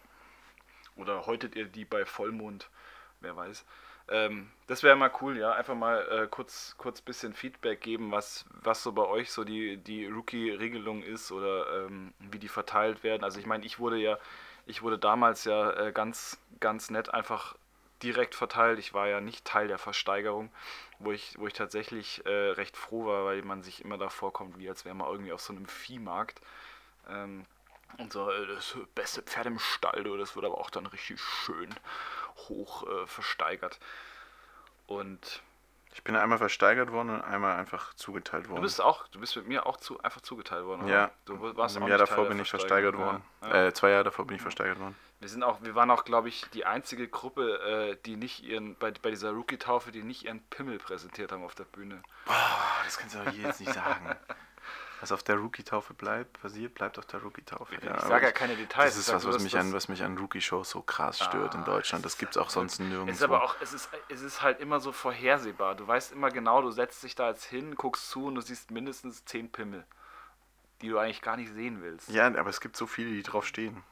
Oder 0.96 1.26
häutet 1.26 1.54
ihr 1.54 1.66
die 1.66 1.84
bei 1.84 2.06
Vollmond? 2.06 2.70
Wer 3.20 3.36
weiß. 3.36 3.62
Ähm, 4.10 4.50
das 4.66 4.82
wäre 4.82 4.96
mal 4.96 5.10
cool, 5.20 5.38
ja. 5.38 5.52
Einfach 5.52 5.74
mal 5.74 6.06
äh, 6.10 6.26
kurz, 6.28 6.74
kurz 6.78 7.00
bisschen 7.00 7.32
Feedback 7.32 7.80
geben, 7.80 8.10
was, 8.10 8.44
was 8.62 8.82
so 8.82 8.92
bei 8.92 9.06
euch 9.06 9.30
so 9.30 9.44
die, 9.44 9.76
die 9.78 10.06
Rookie-Regelung 10.06 11.02
ist 11.02 11.32
oder 11.32 11.86
ähm, 11.86 12.12
wie 12.18 12.38
die 12.38 12.48
verteilt 12.48 13.02
werden. 13.04 13.24
Also 13.24 13.38
ich 13.38 13.46
meine, 13.46 13.64
ich 13.64 13.78
wurde 13.78 13.98
ja, 13.98 14.18
ich 14.66 14.82
wurde 14.82 14.98
damals 14.98 15.44
ja 15.44 15.70
äh, 15.72 15.92
ganz, 15.92 16.38
ganz 16.60 16.90
nett 16.90 17.12
einfach 17.14 17.54
direkt 18.02 18.34
verteilt. 18.34 18.78
Ich 18.78 18.94
war 18.94 19.08
ja 19.08 19.20
nicht 19.20 19.44
Teil 19.44 19.68
der 19.68 19.78
Versteigerung, 19.78 20.50
wo 20.98 21.12
ich, 21.12 21.38
wo 21.38 21.46
ich 21.46 21.52
tatsächlich 21.52 22.24
äh, 22.26 22.50
recht 22.52 22.76
froh 22.76 23.06
war, 23.06 23.24
weil 23.26 23.42
man 23.42 23.62
sich 23.62 23.84
immer 23.84 23.98
da 23.98 24.08
vorkommt, 24.08 24.58
wie 24.58 24.68
als 24.68 24.84
wäre 24.84 24.94
man 24.94 25.08
irgendwie 25.08 25.32
auf 25.32 25.40
so 25.40 25.52
einem 25.52 25.66
Viehmarkt. 25.66 26.40
Ähm, 27.08 27.44
und 27.98 28.12
so, 28.12 28.30
äh, 28.30 28.46
das 28.46 28.76
beste 28.94 29.22
Pferd 29.22 29.46
im 29.46 29.58
Stall, 29.58 30.02
du, 30.04 30.16
das 30.16 30.34
wird 30.36 30.44
aber 30.46 30.58
auch 30.58 30.70
dann 30.70 30.86
richtig 30.86 31.20
schön 31.20 31.74
hoch 32.48 32.86
äh, 32.88 33.06
versteigert. 33.06 33.78
Und 34.86 35.42
Ich 35.92 36.02
bin 36.04 36.16
einmal 36.16 36.38
versteigert 36.38 36.90
worden 36.92 37.10
und 37.10 37.20
einmal 37.22 37.56
einfach 37.58 37.94
zugeteilt 37.94 38.48
worden. 38.48 38.56
du 38.56 38.62
bist 38.62 38.80
auch, 38.80 39.06
du 39.08 39.20
bist 39.20 39.36
mit 39.36 39.46
mir 39.46 39.66
auch 39.66 39.76
zu, 39.76 40.00
einfach 40.02 40.20
zugeteilt 40.20 40.64
worden, 40.64 40.82
oder? 40.84 40.92
ja, 40.92 41.10
Du 41.24 41.56
warst 41.56 41.76
im 41.76 41.86
Jahr 41.86 41.98
davor 41.98 42.26
bin 42.26 42.40
ich 42.40 42.48
versteigert 42.50 42.96
worden. 42.96 43.22
Ja. 43.42 43.48
Ja. 43.48 43.66
Äh, 43.66 43.72
zwei 43.74 43.90
Jahre 43.90 44.04
davor 44.04 44.26
bin 44.26 44.36
ich 44.36 44.42
versteigert 44.42 44.78
worden. 44.78 44.96
Wir 45.20 45.28
sind 45.28 45.42
auch, 45.42 45.60
wir 45.62 45.74
waren 45.74 45.90
auch, 45.90 46.04
glaube 46.04 46.28
ich, 46.30 46.46
die 46.54 46.64
einzige 46.64 47.06
Gruppe, 47.06 47.60
äh, 47.60 47.96
die 48.06 48.16
nicht 48.16 48.42
ihren, 48.42 48.74
bei, 48.76 48.90
bei 48.90 49.10
dieser 49.10 49.32
Rookie-Taufe, 49.32 49.92
die 49.92 50.02
nicht 50.02 50.24
ihren 50.24 50.40
Pimmel 50.48 50.78
präsentiert 50.78 51.30
haben 51.30 51.44
auf 51.44 51.54
der 51.54 51.64
Bühne. 51.64 52.02
Boah, 52.24 52.34
das 52.84 52.96
kannst 52.96 53.14
du 53.14 53.18
aber 53.20 53.30
hier 53.32 53.48
jetzt 53.48 53.60
nicht 53.60 53.74
sagen. 53.74 54.16
Was 55.00 55.12
auf 55.12 55.22
der 55.22 55.36
Rookie-Taufe 55.36 55.94
bleibt, 55.94 56.40
passiert, 56.42 56.74
bleibt 56.74 56.98
auf 56.98 57.06
der 57.06 57.20
Rookie-Taufe. 57.22 57.74
Ich 57.74 57.90
aber 57.90 58.00
sage 58.06 58.26
ja 58.26 58.32
keine 58.32 58.54
Details. 58.54 58.90
Das 58.94 58.98
ist 58.98 59.12
was, 59.12 59.26
was 59.26 59.42
mich, 59.42 59.52
das- 59.52 59.64
an, 59.64 59.72
was 59.72 59.88
mich 59.88 60.02
an 60.02 60.18
Rookie-Shows 60.18 60.68
so 60.70 60.82
krass 60.82 61.18
stört 61.20 61.54
in 61.54 61.62
Ah, 61.62 61.64
Deutschland. 61.64 62.04
Das 62.04 62.18
gibt 62.18 62.32
es 62.32 62.36
auch 62.36 62.50
sonst 62.50 62.80
nirgendwo. 62.80 63.10
Es 63.10 63.16
ist 63.18 63.22
aber 63.22 63.42
auch, 63.42 63.56
es 63.60 63.72
ist, 63.72 63.88
es 64.08 64.20
ist 64.20 64.42
halt 64.42 64.60
immer 64.60 64.78
so 64.80 64.92
vorhersehbar. 64.92 65.74
Du 65.74 65.86
weißt 65.86 66.12
immer 66.12 66.28
genau, 66.30 66.60
du 66.60 66.70
setzt 66.70 67.02
dich 67.02 67.14
da 67.14 67.30
jetzt 67.30 67.44
hin, 67.44 67.74
guckst 67.76 68.10
zu 68.10 68.26
und 68.26 68.34
du 68.34 68.42
siehst 68.42 68.70
mindestens 68.70 69.24
zehn 69.24 69.50
Pimmel, 69.50 69.86
die 70.82 70.88
du 70.90 70.98
eigentlich 70.98 71.22
gar 71.22 71.36
nicht 71.38 71.50
sehen 71.52 71.80
willst. 71.82 72.10
ja, 72.10 72.26
aber 72.26 72.50
es 72.50 72.60
gibt 72.60 72.76
so 72.76 72.86
viele, 72.86 73.10
die 73.10 73.22
drauf 73.22 73.46
stehen. 73.46 73.82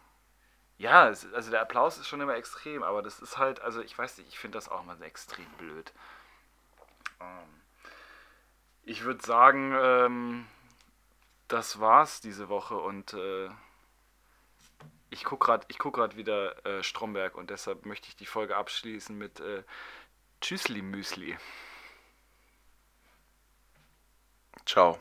Ja, 0.76 1.08
es, 1.08 1.26
also 1.32 1.50
der 1.50 1.62
Applaus 1.62 1.96
ist 1.98 2.06
schon 2.06 2.20
immer 2.20 2.36
extrem, 2.36 2.82
aber 2.82 3.02
das 3.02 3.18
ist 3.18 3.36
halt, 3.38 3.60
also 3.62 3.80
ich 3.80 3.96
weiß 3.98 4.18
nicht, 4.18 4.28
ich 4.28 4.38
finde 4.38 4.58
das 4.58 4.68
auch 4.68 4.84
mal 4.84 5.00
extrem 5.02 5.46
blöd. 5.56 5.90
Ähm, 7.20 7.48
ich 8.84 9.02
würde 9.04 9.24
sagen, 9.24 9.74
ähm, 9.76 10.46
das 11.48 11.80
war's 11.80 12.20
diese 12.20 12.48
Woche 12.48 12.76
und 12.76 13.14
äh, 13.14 13.48
ich 15.10 15.24
gucke 15.24 15.46
gerade 15.46 15.66
guck 15.78 15.96
wieder 16.16 16.64
äh, 16.66 16.82
Stromberg 16.82 17.36
und 17.36 17.50
deshalb 17.50 17.86
möchte 17.86 18.08
ich 18.08 18.16
die 18.16 18.26
Folge 18.26 18.56
abschließen 18.56 19.16
mit 19.16 19.40
äh, 19.40 19.64
Tschüssli 20.40 20.82
Müsli. 20.82 21.36
Ciao. 24.66 24.98